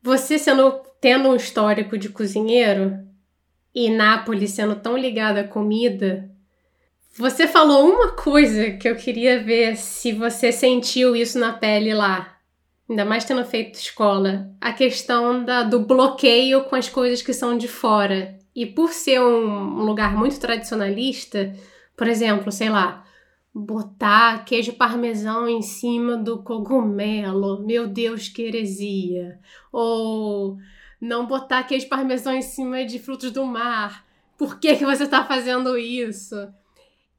Você 0.00 0.38
sendo 0.38 0.80
tendo 1.00 1.28
um 1.28 1.34
histórico 1.34 1.98
de 1.98 2.08
cozinheiro 2.08 2.98
e 3.74 3.90
Nápoles 3.90 4.52
sendo 4.52 4.76
tão 4.76 4.96
ligada 4.96 5.40
à 5.40 5.48
comida, 5.48 6.27
você 7.16 7.46
falou 7.46 7.88
uma 7.88 8.12
coisa 8.12 8.72
que 8.72 8.88
eu 8.88 8.96
queria 8.96 9.42
ver 9.42 9.76
se 9.76 10.12
você 10.12 10.52
sentiu 10.52 11.16
isso 11.16 11.38
na 11.38 11.52
pele 11.52 11.94
lá 11.94 12.38
ainda 12.88 13.04
mais 13.04 13.24
tendo 13.24 13.44
feito 13.44 13.78
escola, 13.78 14.50
a 14.60 14.72
questão 14.72 15.44
da, 15.44 15.62
do 15.62 15.80
bloqueio 15.80 16.64
com 16.64 16.74
as 16.74 16.88
coisas 16.88 17.20
que 17.20 17.34
são 17.34 17.56
de 17.56 17.68
fora. 17.68 18.38
E 18.54 18.64
por 18.64 18.92
ser 18.92 19.20
um, 19.20 19.82
lugar 19.84 20.16
muito 20.16 20.40
tradicionalista, 20.40 21.54
por 21.96 22.08
exemplo, 22.08 22.50
sei 22.50 22.70
lá, 22.70 23.04
botar 23.54 24.44
queijo 24.44 24.72
parmesão 24.72 25.48
em 25.48 25.62
cima 25.62 26.16
do 26.16 26.42
cogumelo, 26.42 27.64
meu 27.64 27.86
Deus, 27.86 28.28
que 28.28 28.42
heresia. 28.42 29.38
Ou 29.70 30.56
não 31.00 31.26
botar 31.26 31.62
queijo 31.64 31.88
parmesão 31.88 32.34
em 32.34 32.42
cima 32.42 32.84
de 32.84 32.98
frutos 32.98 33.30
do 33.30 33.44
mar. 33.44 34.04
Por 34.36 34.58
que, 34.58 34.76
que 34.76 34.84
você 34.84 35.04
está 35.04 35.24
fazendo 35.24 35.76
isso? 35.76 36.36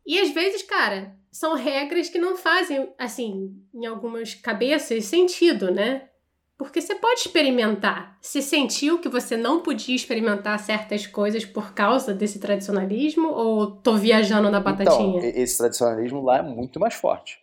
E 0.10 0.20
às 0.20 0.32
vezes, 0.32 0.64
cara, 0.64 1.16
são 1.32 1.54
regras 1.54 2.10
que 2.10 2.18
não 2.18 2.36
fazem, 2.36 2.92
assim, 2.98 3.56
em 3.72 3.86
algumas 3.86 4.34
cabeças, 4.34 5.06
sentido, 5.06 5.70
né? 5.70 6.10
Porque 6.58 6.82
você 6.82 6.96
pode 6.96 7.20
experimentar. 7.20 8.18
Se 8.20 8.42
sentiu 8.42 8.98
que 9.00 9.08
você 9.08 9.38
não 9.38 9.62
podia 9.62 9.96
experimentar 9.96 10.58
certas 10.58 11.06
coisas 11.06 11.46
por 11.46 11.76
causa 11.76 12.12
desse 12.12 12.40
tradicionalismo 12.40 13.28
ou 13.30 13.70
tô 13.70 13.98
viajando 13.98 14.50
na 14.50 14.60
batatinha? 14.60 15.20
Então, 15.20 15.42
esse 15.42 15.60
tradicionalismo 15.60 16.24
lá 16.24 16.40
é 16.40 16.42
muito 16.42 16.80
mais 16.80 16.96
forte. 16.96 17.40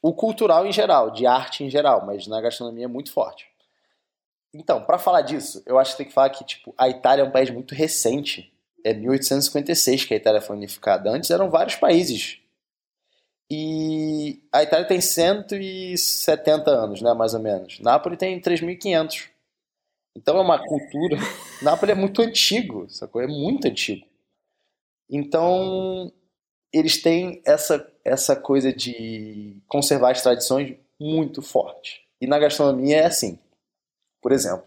O 0.00 0.14
cultural 0.14 0.64
em 0.64 0.72
geral, 0.72 1.10
de 1.10 1.26
arte 1.26 1.64
em 1.64 1.68
geral, 1.68 2.06
mas 2.06 2.28
na 2.28 2.40
gastronomia 2.40 2.84
é 2.84 2.88
muito 2.88 3.12
forte. 3.12 3.48
Então, 4.54 4.84
para 4.84 5.00
falar 5.00 5.22
disso, 5.22 5.64
eu 5.66 5.80
acho 5.80 5.92
que 5.92 5.96
tem 5.96 6.06
que 6.06 6.14
falar 6.14 6.30
que 6.30 6.44
tipo, 6.44 6.72
a 6.78 6.88
Itália 6.88 7.24
é 7.24 7.26
um 7.26 7.32
país 7.32 7.50
muito 7.50 7.74
recente. 7.74 8.51
É 8.84 8.92
1856 8.92 10.04
que 10.04 10.14
a 10.14 10.16
Itália 10.16 10.40
foi 10.40 10.56
unificada. 10.56 11.10
Antes 11.10 11.30
eram 11.30 11.50
vários 11.50 11.76
países 11.76 12.42
e 13.54 14.42
a 14.50 14.62
Itália 14.62 14.86
tem 14.86 14.98
170 14.98 16.70
anos, 16.70 17.02
né, 17.02 17.12
mais 17.12 17.34
ou 17.34 17.40
menos. 17.40 17.78
Nápoles 17.80 18.18
tem 18.18 18.40
3.500. 18.40 19.28
Então 20.16 20.38
é 20.38 20.40
uma 20.40 20.58
cultura. 20.58 21.18
Nápoles 21.60 21.94
é 21.94 22.00
muito 22.00 22.22
antigo, 22.22 22.88
sacou? 22.88 23.20
É 23.20 23.26
muito 23.26 23.68
antigo. 23.68 24.06
Então 25.10 26.10
eles 26.72 27.02
têm 27.02 27.42
essa, 27.44 27.86
essa 28.02 28.34
coisa 28.34 28.72
de 28.72 29.62
conservar 29.68 30.12
as 30.12 30.22
tradições 30.22 30.74
muito 30.98 31.42
forte. 31.42 32.00
E 32.22 32.26
na 32.26 32.38
gastronomia 32.38 33.02
é 33.02 33.04
assim. 33.04 33.38
Por 34.22 34.32
exemplo, 34.32 34.64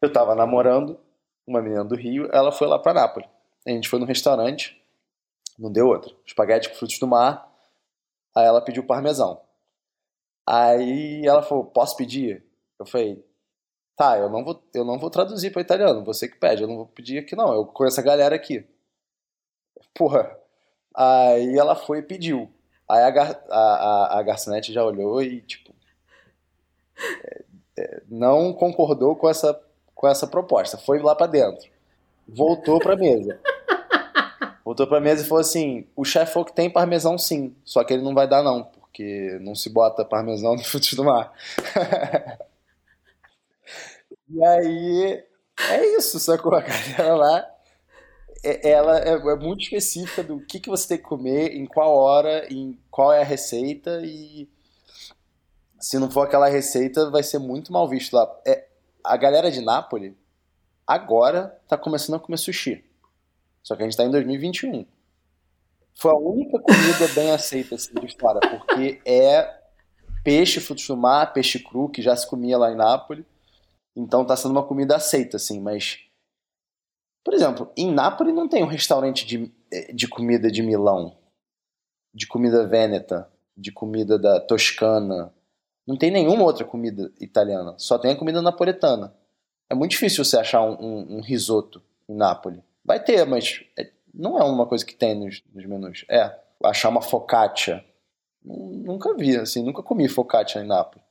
eu 0.00 0.08
estava 0.08 0.34
namorando 0.34 0.98
uma 1.46 1.60
menina 1.60 1.84
do 1.84 1.94
Rio, 1.94 2.30
ela 2.32 2.50
foi 2.50 2.66
lá 2.66 2.78
para 2.78 2.94
Nápoles. 2.94 3.28
A 3.66 3.70
gente 3.70 3.88
foi 3.88 3.98
no 3.98 4.06
restaurante, 4.06 4.80
não 5.58 5.72
deu 5.72 5.88
outra. 5.88 6.14
Espaguete 6.24 6.68
com 6.68 6.76
frutos 6.76 6.98
do 6.98 7.06
mar, 7.06 7.46
Aí 8.36 8.44
ela 8.44 8.60
pediu 8.60 8.84
parmesão. 8.84 9.40
Aí 10.46 11.24
ela 11.24 11.42
falou, 11.42 11.64
posso 11.64 11.96
pedir? 11.96 12.44
Eu 12.78 12.84
falei, 12.84 13.24
tá, 13.96 14.18
eu 14.18 14.28
não 14.28 14.44
vou, 14.44 14.62
eu 14.74 14.84
não 14.84 14.98
vou 14.98 15.08
traduzir 15.08 15.50
para 15.50 15.62
italiano, 15.62 16.04
você 16.04 16.28
que 16.28 16.36
pede, 16.36 16.62
eu 16.62 16.68
não 16.68 16.76
vou 16.76 16.86
pedir 16.86 17.18
aqui 17.18 17.34
não, 17.34 17.54
eu 17.54 17.64
conheço 17.64 17.98
a 17.98 18.02
galera 18.02 18.36
aqui. 18.36 18.62
Porra. 19.94 20.38
Aí 20.94 21.58
ela 21.58 21.74
foi 21.74 21.98
e 21.98 22.02
pediu. 22.02 22.50
Aí 22.88 23.02
a, 23.02 23.10
gar, 23.10 23.42
a, 23.48 23.58
a, 23.58 24.18
a 24.18 24.22
garçonete 24.22 24.70
já 24.70 24.84
olhou 24.84 25.22
e, 25.22 25.40
tipo, 25.40 25.74
é, 26.98 27.44
é, 27.78 28.02
não 28.06 28.52
concordou 28.52 29.16
com 29.16 29.30
essa, 29.30 29.58
com 29.94 30.06
essa 30.06 30.26
proposta. 30.26 30.76
Foi 30.76 30.98
lá 31.00 31.14
para 31.14 31.26
dentro. 31.26 31.70
Voltou 32.28 32.78
pra 32.78 32.96
mesa. 32.96 33.40
Voltou 34.66 34.84
pra 34.84 35.00
mesa 35.00 35.22
e 35.22 35.28
falou 35.28 35.40
assim: 35.40 35.86
o 35.94 36.04
chefe 36.04 36.32
falou 36.32 36.44
que 36.44 36.52
tem 36.52 36.68
parmesão 36.68 37.16
sim, 37.16 37.54
só 37.64 37.84
que 37.84 37.94
ele 37.94 38.02
não 38.02 38.12
vai 38.12 38.26
dar 38.26 38.42
não, 38.42 38.64
porque 38.64 39.38
não 39.40 39.54
se 39.54 39.70
bota 39.70 40.04
parmesão 40.04 40.56
no 40.58 40.64
frutos 40.64 40.92
do 40.94 41.04
mar. 41.04 41.32
e 44.28 44.44
aí, 44.44 45.24
é 45.70 45.96
isso, 45.96 46.18
sacou? 46.18 46.52
A 46.52 46.62
galera 46.62 47.14
lá, 47.14 47.48
é, 48.42 48.70
ela 48.70 48.98
é, 48.98 49.12
é, 49.12 49.36
muito 49.36 49.62
específica 49.62 50.24
do 50.24 50.40
que, 50.40 50.58
que 50.58 50.68
você 50.68 50.88
tem 50.88 50.98
que 50.98 51.04
comer, 51.04 51.54
em 51.54 51.64
qual 51.64 51.94
hora, 51.94 52.52
em 52.52 52.76
qual 52.90 53.12
é 53.12 53.20
a 53.20 53.24
receita 53.24 54.00
e 54.04 54.48
se 55.78 55.96
não 55.96 56.10
for 56.10 56.22
aquela 56.22 56.48
receita, 56.48 57.08
vai 57.08 57.22
ser 57.22 57.38
muito 57.38 57.72
mal 57.72 57.88
visto 57.88 58.14
lá. 58.14 58.28
É, 58.44 58.66
a 59.04 59.16
galera 59.16 59.48
de 59.48 59.60
Nápoles 59.60 60.12
agora 60.84 61.56
tá 61.68 61.78
começando 61.78 62.16
a 62.16 62.18
comer 62.18 62.38
sushi. 62.38 62.85
Só 63.66 63.74
que 63.74 63.82
a 63.82 63.84
gente 63.84 63.94
está 63.94 64.04
em 64.04 64.10
2021. 64.12 64.86
Foi 65.98 66.12
a 66.12 66.16
única 66.16 66.60
comida 66.60 67.08
bem 67.16 67.32
aceita 67.32 67.74
assim, 67.74 67.92
de 67.94 68.16
fora, 68.16 68.38
porque 68.38 69.00
é 69.04 69.60
peixe, 70.22 70.60
frutos 70.60 70.86
do 70.86 70.96
mar, 70.96 71.32
peixe 71.32 71.58
cru, 71.58 71.88
que 71.88 72.00
já 72.00 72.14
se 72.14 72.28
comia 72.28 72.56
lá 72.56 72.70
em 72.70 72.76
Nápoles. 72.76 73.24
Então 73.96 74.24
tá 74.24 74.36
sendo 74.36 74.52
uma 74.52 74.62
comida 74.62 74.94
aceita, 74.94 75.36
assim, 75.36 75.60
mas. 75.60 75.98
Por 77.24 77.34
exemplo, 77.34 77.72
em 77.76 77.90
Nápoles 77.90 78.32
não 78.32 78.48
tem 78.48 78.62
um 78.62 78.68
restaurante 78.68 79.26
de, 79.26 79.52
de 79.92 80.06
comida 80.06 80.48
de 80.48 80.62
Milão, 80.62 81.18
de 82.14 82.24
comida 82.28 82.68
vêneta, 82.68 83.28
de 83.56 83.72
comida 83.72 84.16
da 84.16 84.38
Toscana. 84.38 85.34
Não 85.84 85.96
tem 85.96 86.12
nenhuma 86.12 86.44
outra 86.44 86.64
comida 86.64 87.12
italiana, 87.20 87.74
só 87.78 87.98
tem 87.98 88.12
a 88.12 88.16
comida 88.16 88.40
napoletana. 88.40 89.12
É 89.68 89.74
muito 89.74 89.90
difícil 89.90 90.24
você 90.24 90.38
achar 90.38 90.62
um, 90.62 90.74
um, 90.74 91.16
um 91.16 91.20
risoto 91.20 91.82
em 92.08 92.14
Nápoles. 92.14 92.62
Vai 92.86 93.02
ter, 93.02 93.26
mas 93.26 93.64
é, 93.76 93.90
não 94.14 94.38
é 94.38 94.44
uma 94.44 94.64
coisa 94.64 94.86
que 94.86 94.94
tem 94.94 95.14
nos, 95.14 95.42
nos 95.52 95.66
menus. 95.66 96.04
É, 96.08 96.32
achar 96.62 96.88
uma 96.88 97.02
focaccia. 97.02 97.84
Nunca 98.44 99.12
vi, 99.14 99.36
assim, 99.36 99.64
nunca 99.64 99.82
comi 99.82 100.08
focaccia 100.08 100.62
em 100.62 100.66
Nápoles. 100.66 101.04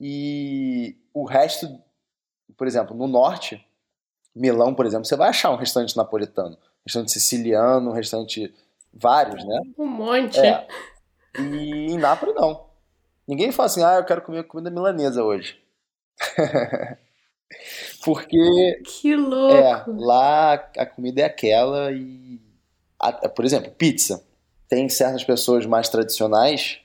E 0.00 0.96
o 1.12 1.24
resto, 1.24 1.66
por 2.56 2.68
exemplo, 2.68 2.96
no 2.96 3.08
norte, 3.08 3.66
Milão, 4.32 4.72
por 4.72 4.86
exemplo, 4.86 5.04
você 5.04 5.16
vai 5.16 5.30
achar 5.30 5.50
um 5.50 5.56
restaurante 5.56 5.96
napolitano, 5.96 6.54
um 6.54 6.82
restaurante 6.86 7.10
siciliano, 7.10 7.90
um 7.90 7.94
restaurante 7.94 8.54
vários, 8.94 9.44
né? 9.44 9.60
Um 9.76 9.86
monte. 9.86 10.38
É. 10.38 10.68
E 11.36 11.92
em 11.92 11.98
Nápoles 11.98 12.36
não. 12.36 12.70
Ninguém 13.26 13.50
fala 13.50 13.66
assim, 13.66 13.82
ah, 13.82 13.96
eu 13.96 14.04
quero 14.04 14.22
comer 14.22 14.44
comida 14.44 14.70
milanesa 14.70 15.24
hoje. 15.24 15.60
Porque. 18.04 18.82
Que 18.84 19.14
louco! 19.14 19.54
É, 19.54 19.84
lá 19.86 20.54
a 20.54 20.86
comida 20.86 21.20
é 21.22 21.24
aquela 21.24 21.92
e. 21.92 22.40
por 23.34 23.44
exemplo, 23.44 23.70
pizza. 23.72 24.24
Tem 24.68 24.88
certas 24.88 25.24
pessoas 25.24 25.66
mais 25.66 25.88
tradicionais, 25.88 26.78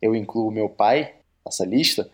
eu 0.00 0.14
incluo 0.14 0.52
meu 0.52 0.68
pai 0.68 1.14
nessa 1.44 1.64
lista, 1.64 2.08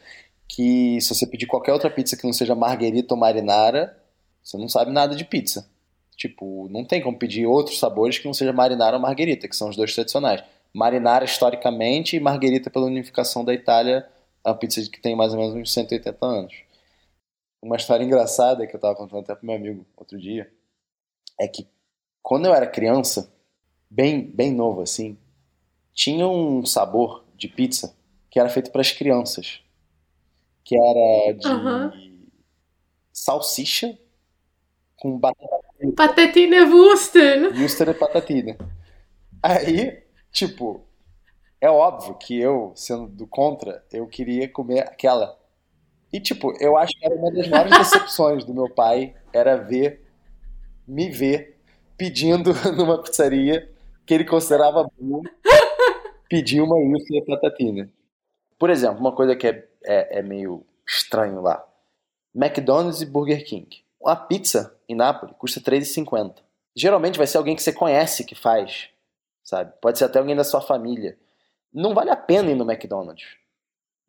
que 0.48 0.98
se 1.00 1.14
você 1.14 1.26
pedir 1.26 1.46
qualquer 1.46 1.72
outra 1.72 1.90
pizza 1.90 2.16
que 2.16 2.24
não 2.24 2.32
seja 2.32 2.54
marguerita 2.54 3.14
ou 3.14 3.20
marinara, 3.20 3.96
você 4.42 4.56
não 4.56 4.68
sabe 4.68 4.90
nada 4.90 5.14
de 5.14 5.24
pizza. 5.24 5.68
Tipo, 6.16 6.68
não 6.70 6.84
tem 6.84 7.02
como 7.02 7.18
pedir 7.18 7.46
outros 7.46 7.78
sabores 7.78 8.18
que 8.18 8.26
não 8.26 8.34
seja 8.34 8.52
marinara 8.52 8.96
ou 8.96 9.02
marguerita, 9.02 9.46
que 9.46 9.56
são 9.56 9.68
os 9.68 9.76
dois 9.76 9.94
tradicionais. 9.94 10.42
Marinara 10.72 11.24
historicamente 11.24 12.16
e 12.16 12.20
marguerita 12.20 12.70
pela 12.70 12.86
unificação 12.86 13.44
da 13.44 13.52
Itália, 13.52 14.06
é 14.44 14.48
uma 14.48 14.56
pizza 14.56 14.80
que 14.82 15.00
tem 15.00 15.14
mais 15.14 15.32
ou 15.32 15.38
menos 15.38 15.54
uns 15.54 15.72
180 15.72 16.26
anos. 16.26 16.54
Uma 17.62 17.76
história 17.76 18.04
engraçada 18.04 18.66
que 18.66 18.74
eu 18.74 18.78
estava 18.78 18.94
contando 18.94 19.20
até 19.20 19.34
pro 19.34 19.46
meu 19.46 19.56
amigo 19.56 19.86
outro 19.96 20.18
dia 20.18 20.50
é 21.38 21.46
que 21.46 21.68
quando 22.22 22.46
eu 22.46 22.54
era 22.54 22.66
criança, 22.66 23.32
bem, 23.88 24.22
bem 24.22 24.52
novo 24.52 24.82
assim, 24.82 25.18
tinha 25.92 26.26
um 26.26 26.64
sabor 26.64 27.24
de 27.34 27.48
pizza 27.48 27.96
que 28.30 28.38
era 28.38 28.48
feito 28.48 28.70
para 28.70 28.80
as 28.80 28.92
crianças, 28.92 29.60
que 30.62 30.76
era 30.76 31.32
de 31.32 31.48
uhum. 31.48 32.28
salsicha 33.12 33.98
com 34.96 35.18
batata. 35.18 35.60
Patatina 35.96 36.56
e 36.56 36.64
Worcester. 36.64 37.52
Worcester 37.58 37.88
e 37.88 37.94
patatina. 37.94 38.58
Aí, 39.42 40.02
tipo, 40.30 40.84
é 41.60 41.70
óbvio 41.70 42.14
que 42.14 42.38
eu, 42.38 42.72
sendo 42.76 43.08
do 43.08 43.26
contra, 43.26 43.84
eu 43.90 44.06
queria 44.06 44.48
comer 44.48 44.80
aquela. 44.80 45.39
E, 46.12 46.20
tipo, 46.20 46.52
eu 46.60 46.76
acho 46.76 46.92
que 46.98 47.06
era 47.06 47.14
uma 47.14 47.30
das 47.32 47.48
maiores 47.48 47.78
decepções 47.78 48.44
do 48.44 48.52
meu 48.52 48.68
pai, 48.68 49.14
era 49.32 49.56
ver, 49.56 50.04
me 50.86 51.08
ver, 51.08 51.56
pedindo 51.96 52.52
numa 52.76 53.00
pizzaria 53.02 53.70
que 54.04 54.14
ele 54.14 54.24
considerava 54.24 54.90
bom, 54.98 55.22
pedir 56.28 56.60
uma 56.60 56.76
Wilson 56.76 57.14
e 57.14 57.24
patatina. 57.24 57.90
Por 58.58 58.70
exemplo, 58.70 58.98
uma 58.98 59.14
coisa 59.14 59.36
que 59.36 59.46
é, 59.46 59.68
é, 59.84 60.18
é 60.18 60.22
meio 60.22 60.66
estranho 60.86 61.40
lá. 61.40 61.64
McDonald's 62.34 63.00
e 63.00 63.06
Burger 63.06 63.44
King. 63.44 63.84
Uma 64.00 64.16
pizza 64.16 64.76
em 64.88 64.94
Nápoles 64.94 65.34
custa 65.38 65.60
R$3,50. 65.60 66.36
Geralmente 66.74 67.18
vai 67.18 67.26
ser 67.26 67.38
alguém 67.38 67.54
que 67.54 67.62
você 67.62 67.72
conhece 67.72 68.24
que 68.24 68.34
faz, 68.34 68.88
sabe? 69.44 69.72
Pode 69.80 69.98
ser 69.98 70.04
até 70.04 70.18
alguém 70.18 70.34
da 70.34 70.44
sua 70.44 70.60
família. 70.60 71.18
Não 71.72 71.94
vale 71.94 72.10
a 72.10 72.16
pena 72.16 72.50
ir 72.50 72.54
no 72.54 72.70
McDonald's. 72.70 73.39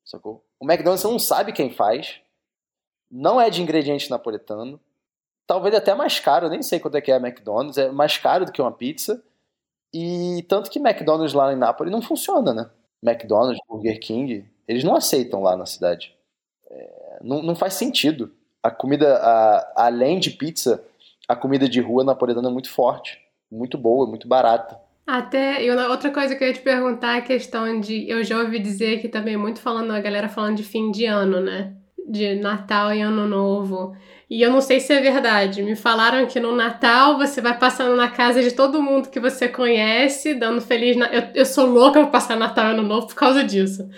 Sacou? 0.04 0.44
O 0.60 0.66
McDonald's 0.66 1.04
não 1.04 1.20
sabe 1.20 1.54
quem 1.54 1.72
faz. 1.72 2.20
Não 3.10 3.40
é 3.40 3.50
de 3.50 3.62
ingrediente 3.62 4.10
napolitano. 4.10 4.80
Talvez 5.46 5.76
até 5.76 5.94
mais 5.94 6.20
caro, 6.20 6.50
nem 6.50 6.62
sei 6.62 6.80
quanto 6.80 6.96
é 6.96 7.02
que 7.02 7.12
é 7.12 7.16
McDonald's. 7.16 7.78
É 7.78 7.92
mais 7.92 8.18
caro 8.18 8.46
do 8.46 8.52
que 8.52 8.62
uma 8.62 8.72
pizza. 8.72 9.24
E 9.94 10.46
tanto 10.48 10.70
que 10.70 10.80
McDonald's 10.80 11.34
lá 11.34 11.52
em 11.52 11.58
Nápoles 11.58 11.92
não 11.92 12.02
funciona, 12.02 12.54
né? 12.54 12.70
McDonald's, 13.04 13.60
Burger 13.68 14.00
King, 14.00 14.46
eles 14.68 14.84
não 14.84 14.96
aceitam 14.96 15.42
lá 15.42 15.58
na 15.58 15.66
cidade. 15.66 16.16
É, 16.70 17.20
não, 17.22 17.42
não 17.42 17.56
faz 17.56 17.74
sentido. 17.74 18.32
A 18.64 18.72
comida, 18.72 19.18
a, 19.18 19.86
além 19.88 20.20
de 20.20 20.32
pizza, 20.32 20.84
a 21.28 21.36
comida 21.36 21.68
de 21.68 21.82
rua 21.82 22.04
napolitana 22.04 22.48
é 22.48 22.52
muito 22.52 22.70
forte, 22.70 23.20
muito 23.52 23.78
boa, 23.78 24.08
muito 24.08 24.28
barata. 24.28 24.80
Até, 25.12 25.62
e 25.62 25.70
outra 25.70 26.10
coisa 26.10 26.34
que 26.38 26.42
eu 26.42 26.48
ia 26.48 26.54
te 26.54 26.62
perguntar 26.62 27.16
é 27.16 27.18
a 27.18 27.22
questão 27.22 27.82
de. 27.82 28.10
Eu 28.10 28.24
já 28.24 28.40
ouvi 28.40 28.60
dizer 28.60 29.02
que 29.02 29.10
também 29.10 29.36
muito 29.36 29.60
falando, 29.60 29.92
a 29.92 30.00
galera 30.00 30.30
falando 30.30 30.56
de 30.56 30.64
fim 30.64 30.90
de 30.90 31.06
ano, 31.06 31.42
né? 31.42 31.74
De 32.08 32.36
Natal 32.36 32.94
e 32.94 33.02
Ano 33.02 33.28
Novo. 33.28 33.94
E 34.30 34.42
eu 34.42 34.50
não 34.50 34.62
sei 34.62 34.80
se 34.80 34.94
é 34.94 35.02
verdade. 35.02 35.64
Me 35.64 35.76
falaram 35.76 36.26
que 36.28 36.40
no 36.40 36.56
Natal 36.56 37.18
você 37.18 37.42
vai 37.42 37.60
passando 37.60 37.94
na 37.98 38.08
casa 38.08 38.42
de 38.42 38.52
todo 38.54 38.82
mundo 38.82 39.10
que 39.10 39.20
você 39.20 39.50
conhece, 39.50 40.34
dando 40.34 40.62
feliz. 40.62 40.96
Na... 40.96 41.08
Eu, 41.08 41.24
eu 41.36 41.46
sou 41.46 41.66
louca 41.66 42.00
pra 42.00 42.08
passar 42.08 42.38
Natal 42.38 42.68
e 42.68 42.72
Ano 42.72 42.84
Novo 42.84 43.08
por 43.08 43.16
causa 43.16 43.44
disso. 43.44 43.90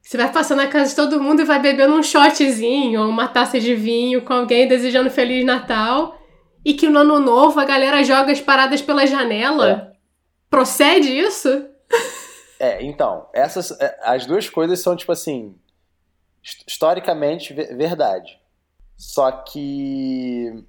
Você 0.00 0.16
vai 0.16 0.32
passando 0.32 0.62
na 0.62 0.68
casa 0.68 0.88
de 0.88 0.96
todo 0.96 1.22
mundo 1.22 1.42
e 1.42 1.44
vai 1.44 1.60
bebendo 1.60 1.94
um 1.94 2.02
shotzinho 2.02 3.02
ou 3.02 3.10
uma 3.10 3.28
taça 3.28 3.60
de 3.60 3.74
vinho 3.74 4.22
com 4.22 4.32
alguém 4.32 4.66
desejando 4.66 5.10
Feliz 5.10 5.44
Natal. 5.44 6.18
E 6.64 6.72
que 6.72 6.88
no 6.88 7.00
Ano 7.00 7.20
Novo 7.20 7.60
a 7.60 7.64
galera 7.66 8.02
joga 8.02 8.32
as 8.32 8.40
paradas 8.40 8.80
pela 8.80 9.06
janela. 9.06 9.92
É. 9.92 9.95
Procede 10.50 11.08
isso? 11.08 11.68
É, 12.58 12.82
então, 12.82 13.28
essas 13.32 13.70
é, 13.80 13.98
as 14.02 14.26
duas 14.26 14.48
coisas 14.48 14.80
são 14.80 14.96
tipo 14.96 15.12
assim, 15.12 15.54
historicamente 16.66 17.52
verdade. 17.52 18.40
Só 18.96 19.30
que 19.30 20.64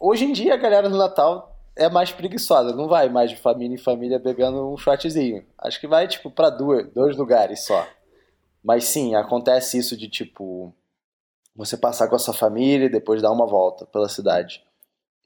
hoje 0.00 0.24
em 0.24 0.32
dia 0.32 0.54
a 0.54 0.56
galera 0.56 0.88
do 0.88 0.96
Natal 0.96 1.58
é 1.76 1.88
mais 1.88 2.12
preguiçosa, 2.12 2.74
não 2.74 2.88
vai 2.88 3.08
mais 3.08 3.30
de 3.30 3.36
família 3.36 3.74
em 3.74 3.78
família 3.78 4.18
bebendo 4.18 4.72
um 4.72 4.76
shotzinho. 4.76 5.44
Acho 5.58 5.80
que 5.80 5.86
vai 5.86 6.08
tipo 6.08 6.30
para 6.30 6.50
dois, 6.50 6.88
dois 6.92 7.16
lugares 7.16 7.64
só. 7.64 7.86
Mas 8.62 8.84
sim, 8.84 9.14
acontece 9.14 9.78
isso 9.78 9.96
de 9.96 10.08
tipo 10.08 10.74
você 11.54 11.76
passar 11.76 12.08
com 12.08 12.16
a 12.16 12.18
sua 12.18 12.34
família 12.34 12.86
e 12.86 12.90
depois 12.90 13.22
dar 13.22 13.30
uma 13.30 13.46
volta 13.46 13.84
pela 13.86 14.08
cidade. 14.08 14.64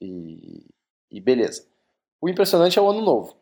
E, 0.01 0.65
e 1.11 1.21
beleza. 1.21 1.65
O 2.19 2.27
impressionante 2.27 2.77
é 2.77 2.81
o 2.81 2.89
ano 2.89 3.01
novo. 3.01 3.35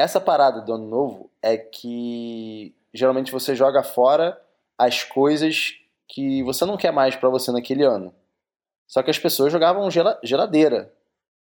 Essa 0.00 0.18
parada 0.18 0.62
do 0.62 0.72
ano 0.72 0.86
novo 0.88 1.30
é 1.42 1.58
que 1.58 2.74
geralmente 2.90 3.30
você 3.30 3.54
joga 3.54 3.82
fora 3.82 4.40
as 4.78 5.04
coisas 5.04 5.74
que 6.08 6.42
você 6.42 6.64
não 6.64 6.78
quer 6.78 6.90
mais 6.90 7.16
para 7.16 7.28
você 7.28 7.52
naquele 7.52 7.84
ano. 7.84 8.14
Só 8.88 9.02
que 9.02 9.10
as 9.10 9.18
pessoas 9.18 9.52
jogavam 9.52 9.90
geladeira 10.24 10.90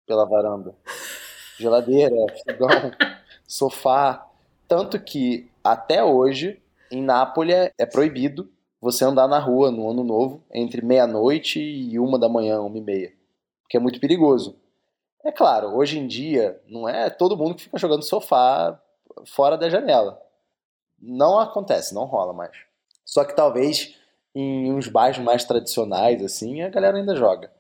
pela 0.08 0.26
varanda. 0.26 0.74
Geladeira, 1.60 2.16
fogão, 2.46 2.92
sofá. 3.46 4.26
Tanto 4.70 5.02
que 5.02 5.52
até 5.62 6.02
hoje, 6.02 6.62
em 6.90 7.04
Nápoles, 7.04 7.72
é 7.78 7.86
proibido 7.86 8.50
você 8.80 9.04
andar 9.04 9.28
na 9.28 9.38
rua 9.38 9.70
no 9.70 9.90
ano 9.90 10.04
novo 10.04 10.42
entre 10.50 10.82
meia-noite 10.82 11.60
e 11.60 12.00
uma 12.00 12.18
da 12.18 12.30
manhã, 12.30 12.62
uma 12.62 12.78
e 12.78 12.82
meia. 12.82 13.14
Porque 13.64 13.76
é 13.76 13.82
muito 13.82 14.00
perigoso. 14.00 14.56
É 15.26 15.32
claro, 15.32 15.76
hoje 15.76 15.98
em 15.98 16.06
dia 16.06 16.62
não 16.68 16.88
é 16.88 17.10
todo 17.10 17.36
mundo 17.36 17.56
que 17.56 17.64
fica 17.64 17.80
jogando 17.80 18.04
sofá 18.04 18.80
fora 19.26 19.58
da 19.58 19.68
janela. 19.68 20.22
Não 21.02 21.40
acontece, 21.40 21.96
não 21.96 22.06
rola 22.06 22.32
mais. 22.32 22.56
Só 23.04 23.26
que 23.26 23.36
talvez 23.36 23.96
em 24.36 24.72
uns 24.72 24.88
bairros 24.88 25.18
mais 25.18 25.44
tradicionais 25.44 26.24
assim, 26.24 26.62
a 26.62 26.70
galera 26.70 26.98
ainda 26.98 27.16
joga. 27.16 27.52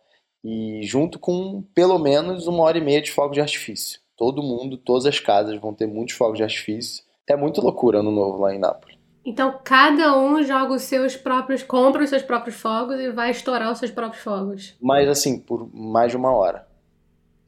E 0.43 0.81
junto 0.83 1.17
com 1.17 1.63
pelo 1.73 1.97
menos 1.97 2.45
uma 2.45 2.61
hora 2.61 2.77
e 2.77 2.81
meia 2.81 3.01
de 3.01 3.11
fogos 3.11 3.33
de 3.33 3.41
artifício. 3.41 3.99
Todo 4.15 4.43
mundo, 4.43 4.77
todas 4.77 5.07
as 5.07 5.19
casas 5.19 5.59
vão 5.59 5.73
ter 5.73 5.87
muitos 5.87 6.15
fogos 6.15 6.37
de 6.37 6.43
artifício. 6.43 7.03
É 7.27 7.35
muito 7.35 7.61
loucura 7.61 7.99
ano 7.99 8.11
novo 8.11 8.43
lá 8.43 8.53
em 8.53 8.59
Nápoles. 8.59 8.95
Então 9.25 9.59
cada 9.63 10.15
um 10.15 10.43
joga 10.43 10.71
os 10.71 10.83
seus 10.83 11.15
próprios, 11.15 11.63
compra 11.63 12.03
os 12.03 12.11
seus 12.11 12.21
próprios 12.21 12.57
fogos 12.57 12.99
e 12.99 13.09
vai 13.09 13.31
estourar 13.31 13.71
os 13.71 13.79
seus 13.79 13.89
próprios 13.89 14.23
fogos. 14.23 14.75
Mas 14.79 15.09
assim, 15.09 15.39
por 15.39 15.67
mais 15.73 16.11
de 16.11 16.17
uma 16.17 16.31
hora. 16.31 16.64